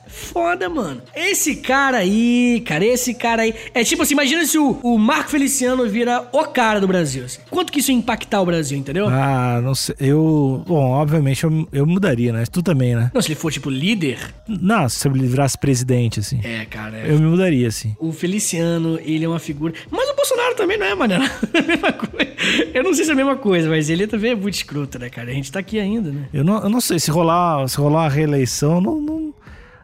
Foda, 0.06 0.68
mano. 0.68 1.02
Esse 1.14 1.56
cara 1.56 1.98
aí, 1.98 2.62
cara, 2.66 2.84
esse 2.84 3.14
cara 3.14 3.42
aí. 3.42 3.54
É 3.74 3.82
tipo 3.84 4.02
assim, 4.02 4.14
imagina 4.14 4.44
se 4.46 4.58
o, 4.58 4.78
o 4.82 4.98
Marco 4.98 5.30
Feliciano 5.30 5.88
vira 5.88 6.28
o 6.32 6.44
cara 6.44 6.80
do 6.80 6.86
Brasil. 6.86 7.24
assim. 7.24 7.40
Quanto 7.50 7.72
que 7.72 7.80
isso 7.80 7.90
ia 7.90 7.96
impactar 7.96 8.40
o 8.40 8.46
Brasil, 8.46 8.76
entendeu? 8.78 9.08
Ah, 9.08 9.60
não 9.62 9.74
sei. 9.74 9.94
Eu. 10.00 10.62
Bom, 10.66 10.90
obviamente 10.92 11.44
eu, 11.44 11.68
eu 11.72 11.86
mudaria, 11.86 12.32
né? 12.32 12.44
Tu 12.50 12.62
também, 12.62 12.94
né? 12.94 13.10
Não, 13.14 13.20
se 13.20 13.28
ele 13.28 13.34
for 13.34 13.52
tipo 13.52 13.68
líder. 13.70 14.18
Não, 14.48 14.88
se 14.88 15.06
ele 15.08 15.26
virasse 15.26 15.58
presidente, 15.58 16.20
assim. 16.20 16.40
É, 16.44 16.64
cara. 16.64 16.96
é. 16.98 17.10
Eu 17.10 17.18
me 17.18 17.26
mudaria, 17.26 17.68
assim. 17.68 17.94
O 17.98 18.12
Feliciano, 18.12 18.98
ele 19.04 19.24
é 19.24 19.28
uma 19.28 19.38
figura. 19.40 19.72
Mas 19.90 20.08
o 20.08 20.14
Bolsonaro 20.14 20.54
também 20.54 20.78
não 20.78 20.86
é, 20.86 20.94
mano. 20.94 21.14
É 21.54 21.58
a 21.58 21.62
mesma 21.62 21.92
coisa. 21.92 22.32
Eu 22.74 22.82
não 22.82 22.92
sei 22.94 23.04
se 23.04 23.10
é 23.10 23.14
a 23.14 23.16
mesma 23.16 23.36
coisa, 23.36 23.68
mas 23.68 23.88
ele 23.88 24.06
também 24.06 24.32
é 24.32 24.34
muito 24.34 24.54
escroto, 24.54 24.98
né, 24.98 25.08
cara? 25.08 25.30
A 25.30 25.34
gente 25.34 25.50
tá 25.50 25.60
aqui 25.60 25.78
ainda, 25.78 26.10
né? 26.10 26.28
Eu 26.32 26.44
não, 26.44 26.62
eu 26.62 26.68
não 26.68 26.80
sei, 26.80 26.98
se 26.98 27.10
rolar, 27.10 27.66
se 27.68 27.76
rolar 27.78 28.02
uma 28.02 28.08
reeleição, 28.08 28.80
não, 28.80 29.00
não- 29.00 29.34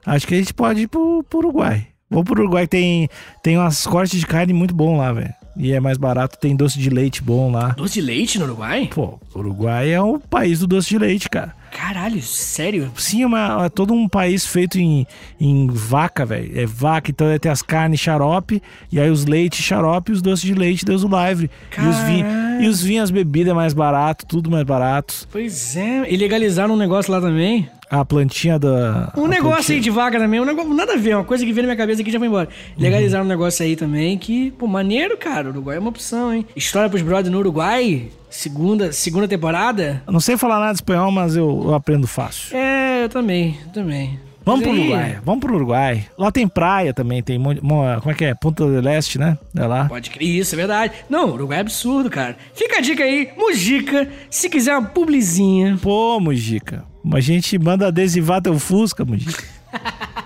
acho 0.07 0.27
que 0.27 0.35
a 0.35 0.39
gente 0.39 0.55
pode 0.55 0.83
ir 0.83 0.87
pro, 0.89 1.25
pro 1.29 1.39
Uruguai. 1.39 1.87
Vou 2.09 2.25
pro 2.25 2.41
Uruguai, 2.43 2.67
tem, 2.67 3.09
tem 3.43 3.57
umas 3.57 3.87
cortes 3.87 4.19
de 4.19 4.27
carne 4.27 4.53
muito 4.53 4.75
bom 4.75 4.97
lá, 4.97 5.13
velho. 5.13 5.33
E 5.57 5.73
é 5.73 5.81
mais 5.81 5.99
barato, 5.99 6.39
tem 6.39 6.57
doce 6.57 6.79
de 6.79 6.89
leite 6.89 7.23
bom 7.23 7.51
lá. 7.53 7.69
Doce 7.71 7.95
de 7.95 8.01
leite 8.01 8.39
no 8.39 8.45
Uruguai? 8.47 8.89
Pô, 8.93 9.19
o 9.35 9.39
Uruguai 9.39 9.91
é 9.93 10.01
o 10.01 10.19
país 10.19 10.61
do 10.61 10.67
doce 10.67 10.89
de 10.89 10.99
leite, 10.99 11.29
cara. 11.29 11.55
Caralho, 11.71 12.21
sério? 12.23 12.91
Sim, 12.97 13.23
é, 13.23 13.27
uma- 13.27 13.65
é 13.67 13.69
todo 13.69 13.93
um 13.93 14.09
país 14.09 14.47
feito 14.47 14.79
em, 14.79 15.07
em 15.41 15.69
vaca, 15.69 16.25
velho. 16.25 16.59
É 16.59 16.65
vaca, 16.67 17.11
então 17.11 17.27
tem 17.39 17.51
as 17.51 17.63
carnes 17.63 18.01
xarope, 18.01 18.63
e 18.91 18.99
aí 18.99 19.11
os 19.11 19.27
leite 19.27 19.63
xarope 19.63 20.11
e 20.11 20.15
os 20.15 20.23
doces 20.23 20.45
de 20.47 20.55
leite, 20.55 20.85
Deus 20.85 21.05
o 21.05 21.09
livre. 21.09 21.51
E 21.79 21.87
os, 21.87 21.99
vinhos, 21.99 22.23
Caralho. 22.33 22.63
e 22.63 22.69
os 22.69 22.83
vinhos, 22.83 23.05
as 23.05 23.11
bebidas 23.11 23.55
mais 23.55 23.75
barato, 23.75 24.27
tudo 24.27 24.51
mais 24.51 24.65
barato. 24.65 25.29
Pois 25.31 25.77
é. 25.77 26.11
E 26.13 26.17
legalizaram 26.17 26.75
um 26.75 26.79
negócio 26.79 27.13
lá 27.13 27.21
também. 27.21 27.69
A 27.91 28.05
plantinha 28.05 28.57
da. 28.57 29.13
Um 29.17 29.27
negócio 29.27 29.55
plantinha- 29.57 29.77
aí 29.79 29.81
de 29.83 29.91
vaca 29.91 30.17
também, 30.19 30.39
um 30.41 30.45
negócio, 30.45 30.73
nada 30.73 30.93
a 30.93 30.97
ver, 30.97 31.17
uma 31.17 31.25
coisa 31.25 31.45
que 31.45 31.53
veio 31.53 31.67
na 31.67 31.73
minha 31.75 31.77
cabeça 31.77 32.01
aqui 32.01 32.11
e 32.11 32.13
já 32.13 32.19
foi 32.21 32.29
embora. 32.29 32.49
Legalizaram 32.79 33.25
um 33.25 33.29
negócio 33.29 33.65
aí 33.65 33.75
também 33.75 34.17
que, 34.17 34.53
pô, 34.53 34.69
maneiro, 34.69 35.17
cara. 35.17 35.49
Uruguai 35.49 35.77
é 35.77 35.81
uma 35.81 35.89
opção, 35.89 36.33
hein? 36.33 36.47
História 36.55 36.89
pros 36.89 37.03
brothers 37.03 37.31
no 37.33 37.39
Uruguai, 37.41 38.09
segunda, 38.31 38.93
segunda 38.93 39.27
temporada. 39.27 40.03
Eu 40.07 40.13
não 40.13 40.21
sei 40.21 40.37
falar 40.37 40.61
nada 40.61 40.71
de 40.73 40.77
espanhol, 40.77 41.11
mas 41.11 41.35
eu, 41.35 41.63
eu 41.65 41.75
aprendo 41.75 42.07
fácil. 42.07 42.57
É, 42.57 43.03
eu 43.05 43.09
também, 43.09 43.59
eu 43.67 43.73
também. 43.73 44.21
Vamos 44.43 44.63
pro 44.63 44.73
Uruguai, 44.73 45.19
vamos 45.25 45.41
pro 45.41 45.55
Uruguai. 45.55 46.07
Lá 46.17 46.31
tem 46.33 46.49
praia 46.49 46.95
também, 46.95 47.23
tem. 47.23 47.39
Como 47.43 47.85
é 48.11 48.15
que 48.15 48.25
é? 48.25 48.35
Ponta 48.35 48.65
do 48.65 48.81
Leste, 48.81 49.19
né? 49.19 49.37
É 49.55 49.67
lá. 49.67 49.85
Pode 49.87 50.11
crer, 50.11 50.29
isso 50.29 50.55
é 50.55 50.57
verdade. 50.57 50.93
Não, 51.11 51.31
Uruguai 51.35 51.59
é 51.59 51.61
absurdo, 51.61 52.09
cara. 52.09 52.37
Fica 52.55 52.79
a 52.79 52.81
dica 52.81 53.03
aí, 53.05 53.29
Mujica, 53.37 54.09
se 54.31 54.49
quiser 54.49 54.77
uma 54.79 54.89
publizinha. 54.89 55.77
Pô, 55.83 56.19
Mujica. 56.19 56.85
A 57.13 57.21
gente 57.21 57.59
manda 57.59 57.89
adesivar 57.89 58.43
teu 58.43 58.59
Fusca, 58.59 59.05
Mujica. 59.05 59.45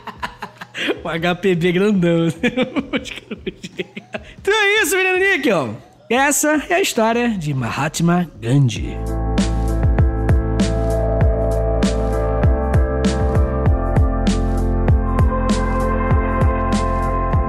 O 1.05 1.09
HPB 1.09 1.73
grandão. 1.73 2.29
então 4.41 4.55
é 4.55 4.83
isso, 4.83 4.97
menino 4.97 5.19
Níquel. 5.19 5.77
Essa 6.11 6.63
é 6.69 6.75
a 6.75 6.81
história 6.81 7.31
de 7.31 7.55
Mahatma 7.55 8.29
Gandhi. 8.41 8.97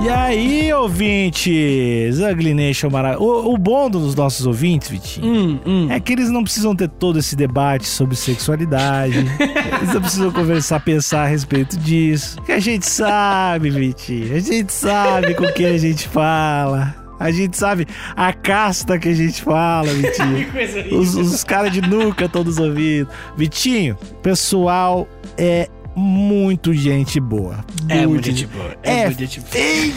E 0.06 0.10
aí, 0.10 0.72
ouvintes? 0.72 2.20
Ugly 2.20 2.54
Nation 2.54 2.92
maravilhoso. 2.92 3.50
O, 3.50 3.58
bom 3.58 3.90
dos 3.90 4.14
nossos 4.14 4.46
ouvintes, 4.46 4.88
Vitinho, 4.88 5.26
Hum, 5.26 5.60
hum. 5.66 5.88
é 5.90 6.00
que 6.00 6.14
eles 6.14 6.30
não 6.30 6.44
precisam 6.44 6.76
ter 6.76 6.88
todo 6.90 7.18
esse 7.18 7.36
debate 7.36 7.88
sobre 7.88 8.16
sexualidade. 8.16 9.18
eles 9.82 9.94
não 9.96 10.02
precisam 10.02 10.32
conversar, 10.32 10.80
pensar 10.82 11.24
a 11.24 11.26
respeito 11.26 11.76
disso. 11.80 12.40
Que 12.44 12.52
a 12.52 12.60
gente 12.60 12.86
sabe, 12.86 13.72
Vitinho. 13.72 14.36
A 14.36 14.40
gente 14.40 14.72
sabe 14.72 15.34
com 15.34 15.48
quem 15.48 15.66
a 15.66 15.78
gente 15.80 16.08
fala. 16.08 16.94
A 17.20 17.32
gente 17.32 17.58
sabe 17.58 17.88
a 18.16 18.32
casta 18.32 19.00
que 19.00 19.10
a 19.10 19.14
gente 19.16 19.42
fala, 19.42 19.92
Vitinho. 19.92 20.46
Os, 21.00 21.16
os 21.16 21.44
caras 21.44 21.72
de 21.72 21.82
nuca 21.82 22.30
todos 22.30 22.60
ouvindo. 22.60 23.10
Vitinho, 23.36 23.98
pessoal 24.22 25.08
é 25.36 25.68
muito 25.96 26.74
gente 26.74 27.20
boa. 27.20 27.64
É 27.88 28.06
muito 28.06 28.26
gente 28.26 28.46
boa. 28.48 28.76
É, 28.84 29.02
É 29.02 29.06
muito 29.06 29.20
gente 29.20 29.40
boa. 29.40 29.52
feio 29.52 29.94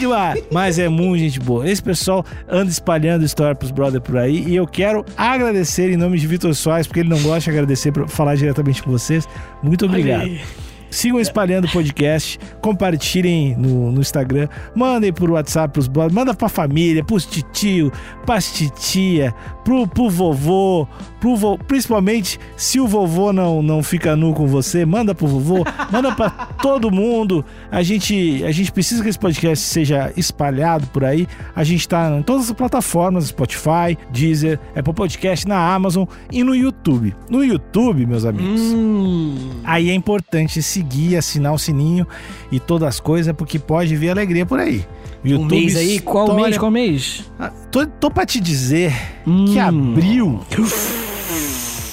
mas 0.51 0.79
é 0.79 0.87
muito 0.87 1.19
gente 1.19 1.39
boa. 1.39 1.69
Esse 1.69 1.83
pessoal 1.83 2.25
anda 2.47 2.69
espalhando 2.71 3.25
história 3.25 3.53
pros 3.55 3.71
brothers 3.71 4.03
por 4.03 4.17
aí 4.17 4.43
e 4.47 4.55
eu 4.55 4.65
quero 4.65 5.05
agradecer 5.17 5.91
em 5.91 5.97
nome 5.97 6.17
de 6.17 6.25
Vitor 6.25 6.53
Soares, 6.55 6.87
porque 6.87 7.01
ele 7.01 7.09
não 7.09 7.21
gosta 7.21 7.41
de 7.41 7.49
agradecer 7.49 7.91
pra 7.91 8.07
falar 8.07 8.35
diretamente 8.35 8.81
com 8.81 8.91
vocês. 8.91 9.27
Muito 9.61 9.85
obrigado. 9.85 10.21
aí. 10.21 10.41
Sigam 10.89 11.19
espalhando 11.19 11.65
o 11.65 11.71
podcast, 11.71 12.39
compartilhem 12.61 13.55
no, 13.57 13.91
no 13.91 14.01
Instagram, 14.01 14.47
mandem 14.75 15.13
por 15.13 15.29
WhatsApp 15.31 15.73
pros 15.73 15.87
brothers, 15.87 16.13
manda 16.13 16.33
pra 16.33 16.49
família, 16.49 17.03
pros 17.03 17.25
titio, 17.25 17.91
pras 18.25 18.51
titia, 18.51 19.33
pro, 19.63 19.87
pro 19.87 20.09
vovô, 20.09 20.87
pro 21.19 21.35
vo, 21.35 21.57
principalmente 21.57 22.39
se 22.57 22.79
o 22.79 22.87
vovô 22.87 23.31
não, 23.31 23.61
não 23.61 23.83
fica 23.83 24.15
nu 24.15 24.33
com 24.33 24.47
você, 24.47 24.85
manda 24.85 25.13
pro 25.13 25.27
vovô, 25.27 25.63
manda 25.91 26.11
pra 26.13 26.29
todo 26.61 26.91
mundo. 26.91 27.45
A 27.71 27.83
gente, 27.83 28.43
a 28.45 28.51
gente 28.51 28.71
precisa 28.71 29.03
que 29.03 29.09
esse 29.09 29.19
podcast 29.19 29.65
seja 29.65 30.11
espalhado 30.17 30.87
por 30.87 31.03
aí. 31.03 31.27
A 31.55 31.63
gente 31.63 31.87
tá 31.87 32.09
em 32.17 32.23
todas 32.23 32.49
as 32.49 32.55
plataformas, 32.55 33.25
Spotify, 33.25 33.97
Deezer, 34.11 34.59
Apple 34.75 34.93
Podcast, 34.93 35.47
na 35.47 35.73
Amazon 35.73 36.05
e 36.31 36.43
no 36.43 36.55
YouTube. 36.55 37.15
No 37.29 37.43
YouTube, 37.43 38.05
meus 38.05 38.25
amigos. 38.25 38.59
Hum. 38.61 39.51
Aí 39.63 39.89
é 39.89 39.93
importante 39.93 40.61
seguir, 40.79 41.15
assinar 41.17 41.53
o 41.53 41.59
sininho 41.59 42.07
e 42.51 42.59
todas 42.59 42.87
as 42.87 42.99
coisas, 42.99 43.33
porque 43.35 43.59
pode 43.59 43.95
vir 43.95 44.09
alegria 44.09 44.45
por 44.45 44.59
aí. 44.59 44.85
O 45.23 45.29
Um 45.35 45.45
mês 45.45 45.75
aí? 45.75 45.99
Qual 45.99 46.25
estoura- 46.25 46.43
mês? 46.43 46.57
Qual 46.57 46.71
mês? 46.71 47.23
Ah, 47.37 47.51
Tô, 47.71 47.85
tô 47.85 48.09
pra 48.09 48.25
te 48.25 48.39
dizer 48.39 48.93
que 49.25 49.29
Hum. 49.29 49.59
abril. 49.59 50.39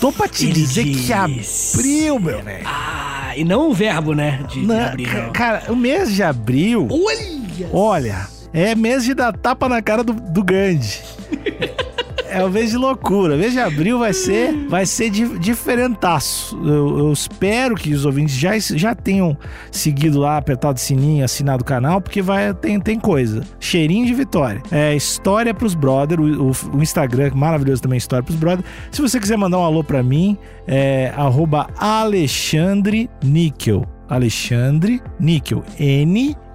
Tô 0.01 0.12
pra 0.12 0.28
te 0.28 0.45
Ele 0.45 0.53
dizer 0.53 0.84
que 0.84 1.12
abril, 1.12 2.20
meu 2.20 2.43
velho. 2.43 2.64
Ah, 2.66 3.32
e 3.37 3.45
não 3.45 3.70
o 3.70 3.74
verbo, 3.74 4.14
né? 4.14 4.45
De, 4.49 4.61
de 4.61 4.66
Não, 4.66 4.78
abrir, 4.80 5.07
ca- 5.07 5.22
não. 5.22 5.32
Cara, 5.32 5.62
o 5.72 5.76
mês 5.76 6.14
de 6.14 6.22
abril, 6.22 6.87
Olha! 6.91 7.68
olha, 7.72 8.28
é 8.53 8.74
mês 8.74 9.05
de 9.05 9.14
dar 9.14 9.32
tapa 9.37 9.68
na 9.68 9.82
cara 9.82 10.05
do, 10.05 10.12
do 10.12 10.45
Gandhi. 10.45 11.01
É 12.31 12.45
o 12.45 12.51
mês 12.51 12.70
de 12.70 12.77
loucura. 12.77 13.35
O 13.35 13.39
mês 13.39 13.53
de 13.53 13.61
abril 13.61 13.99
vai 13.99 14.12
ser, 14.12 14.53
vai 14.68 14.85
ser 14.87 15.11
di- 15.11 15.39
diferentaço. 15.39 16.59
Eu, 16.64 16.99
eu 16.99 17.12
espero 17.12 17.74
que 17.74 17.93
os 17.95 18.05
ouvintes 18.05 18.35
já, 18.35 18.59
já 18.59 18.95
tenham 18.95 19.37
seguido 19.70 20.18
lá, 20.20 20.37
apertado 20.37 20.77
o 20.79 20.81
sininho, 20.81 21.24
assinado 21.24 21.62
o 21.62 21.64
canal, 21.64 22.01
porque 22.01 22.20
vai, 22.22 22.53
tem, 22.55 22.79
tem 22.81 22.99
coisa. 22.99 23.43
Cheirinho 23.61 24.07
de 24.07 24.14
vitória. 24.14 24.62
É 24.70 24.95
História 24.95 25.53
pros 25.55 25.74
Brother, 25.74 26.20
o, 26.20 26.51
o- 26.51 26.53
o 26.74 26.83
Instagram, 26.83 27.31
maravilhoso 27.35 27.83
também, 27.83 27.99
História 27.99 28.22
pros 28.24 28.37
Brother. 28.39 28.64
Se 28.91 29.01
você 29.03 29.18
quiser 29.20 29.37
mandar 29.37 29.59
um 29.59 29.64
alô 29.64 29.83
pra 29.85 30.03
mim, 30.03 30.37
é 30.66 31.12
arroba 31.16 31.68
Alexandre 31.79 33.09
Níquel. 33.24 33.85
Alexandre 34.09 35.03
Níquel. 35.18 35.64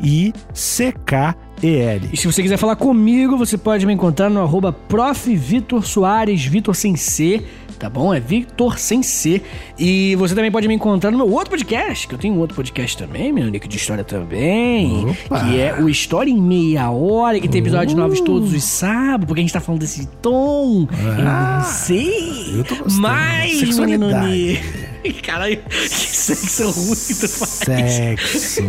N-I-C-K 0.04 1.36
E-L. 1.62 2.10
E 2.12 2.18
se 2.18 2.26
você 2.28 2.42
quiser 2.42 2.58
falar 2.58 2.76
comigo, 2.76 3.38
você 3.38 3.58
pode 3.58 3.86
me 3.86 3.94
encontrar 3.94 4.30
no 4.30 4.42
arroba 4.42 4.72
prof. 4.74 5.36
Vitor 5.36 5.86
Soares, 5.86 6.44
Vitor 6.46 6.76
sem 6.76 6.96
C, 6.96 7.44
tá 7.78 7.90
bom? 7.90 8.14
É 8.14 8.20
Vitor 8.20 8.80
sem 8.80 9.04
C. 9.04 9.42
E 9.78 10.16
você 10.16 10.34
também 10.34 10.52
pode 10.52 10.68
me 10.68 10.74
encontrar 10.74 11.12
no 11.12 11.18
meu 11.18 11.30
outro 11.32 11.52
podcast, 11.52 12.08
que 12.08 12.16
eu 12.16 12.20
tenho 12.20 12.34
um 12.34 12.40
outro 12.40 12.56
podcast 12.56 12.98
também, 12.98 13.32
meu 13.32 13.46
Nick 13.50 13.68
de 13.68 13.78
história 13.78 14.04
também, 14.04 15.10
Opa. 15.10 15.40
que 15.46 15.60
é 15.60 15.76
o 15.80 15.88
História 15.90 16.32
em 16.32 16.42
Meia 16.42 16.90
Hora, 16.90 17.40
que 17.40 17.48
tem 17.48 17.62
episódios 17.62 17.94
Uh. 17.94 17.98
novos 17.98 18.22
todos 18.22 18.54
os 18.54 18.64
sábados, 18.64 19.28
porque 19.28 19.42
a 19.42 19.44
gente 19.44 19.54
tá 19.54 19.60
falando 19.62 19.82
desse 19.82 20.08
tom. 20.22 20.88
eu 20.92 21.24
não 21.24 21.64
sei. 21.64 22.58
eu 22.60 22.64
tô 22.64 22.76
gostando. 22.76 23.02
Mas, 23.02 23.78
menino. 23.78 24.08
Caralho, 25.24 25.58
que 25.70 25.90
sexo 25.90 26.70
ruim 26.70 26.96
tu 26.96 27.28
faz. 27.28 27.94
Sexo. 27.94 28.62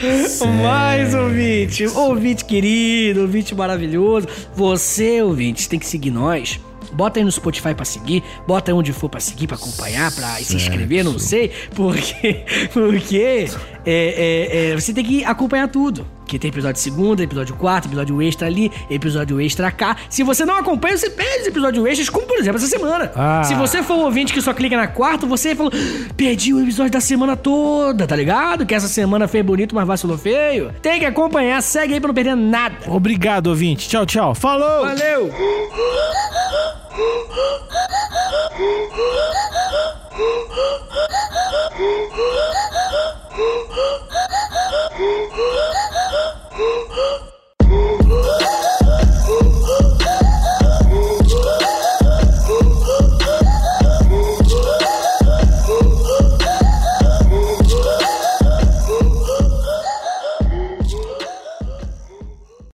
Mais 0.62 1.14
ouvinte, 1.14 1.86
ouvinte 1.86 2.44
querido, 2.44 3.22
ouvinte 3.22 3.54
maravilhoso. 3.54 4.26
Você, 4.54 5.22
ouvinte, 5.22 5.68
tem 5.68 5.78
que 5.78 5.86
seguir 5.86 6.10
nós. 6.10 6.60
Bota 6.92 7.18
aí 7.18 7.24
no 7.24 7.32
Spotify 7.32 7.74
pra 7.74 7.84
seguir, 7.84 8.22
bota 8.46 8.70
aí 8.70 8.74
onde 8.74 8.92
for 8.92 9.08
pra 9.08 9.18
seguir, 9.18 9.48
pra 9.48 9.56
acompanhar, 9.56 10.12
pra 10.14 10.36
se 10.36 10.54
inscrever, 10.54 11.02
não 11.04 11.18
sei, 11.18 11.50
porque, 11.74 12.44
porque 12.72 13.48
é, 13.86 14.70
é, 14.70 14.74
você 14.74 14.92
tem 14.92 15.04
que 15.04 15.24
acompanhar 15.24 15.68
tudo. 15.68 16.04
Que 16.26 16.38
tem 16.38 16.48
episódio 16.48 16.80
segunda, 16.80 17.22
episódio 17.22 17.54
quarto, 17.54 17.86
episódio 17.86 18.22
extra 18.22 18.46
ali, 18.46 18.72
episódio 18.88 19.38
extra 19.40 19.70
cá. 19.70 19.94
Se 20.08 20.22
você 20.22 20.46
não 20.46 20.56
acompanha, 20.56 20.96
você 20.96 21.10
perde 21.10 21.42
os 21.42 21.48
episódios 21.48 21.86
extras, 21.86 22.08
como 22.08 22.26
por 22.26 22.38
exemplo 22.38 22.56
essa 22.58 22.66
semana. 22.66 23.12
Ah. 23.14 23.42
Se 23.44 23.54
você 23.54 23.82
for 23.82 23.94
um 23.94 24.04
ouvinte 24.04 24.32
que 24.32 24.40
só 24.40 24.54
clica 24.54 24.74
na 24.76 24.86
quarta, 24.86 25.26
você 25.26 25.54
falou, 25.54 25.70
perdi 26.16 26.54
o 26.54 26.62
episódio 26.62 26.92
da 26.92 27.00
semana 27.00 27.36
toda, 27.36 28.06
tá 28.06 28.16
ligado? 28.16 28.64
Que 28.64 28.74
essa 28.74 28.88
semana 28.88 29.28
fez 29.28 29.44
bonito, 29.44 29.74
mas 29.74 29.86
vacilou 29.86 30.16
feio. 30.16 30.72
Tem 30.80 30.98
que 30.98 31.04
acompanhar, 31.04 31.62
segue 31.62 31.92
aí 31.94 32.00
pra 32.00 32.08
não 32.08 32.14
perder 32.14 32.34
nada. 32.34 32.76
Obrigado, 32.88 33.48
ouvinte. 33.48 33.86
Tchau, 33.88 34.06
tchau. 34.06 34.34
Falou! 34.34 34.86
Valeu! 34.86 35.30
Oh 40.16 40.54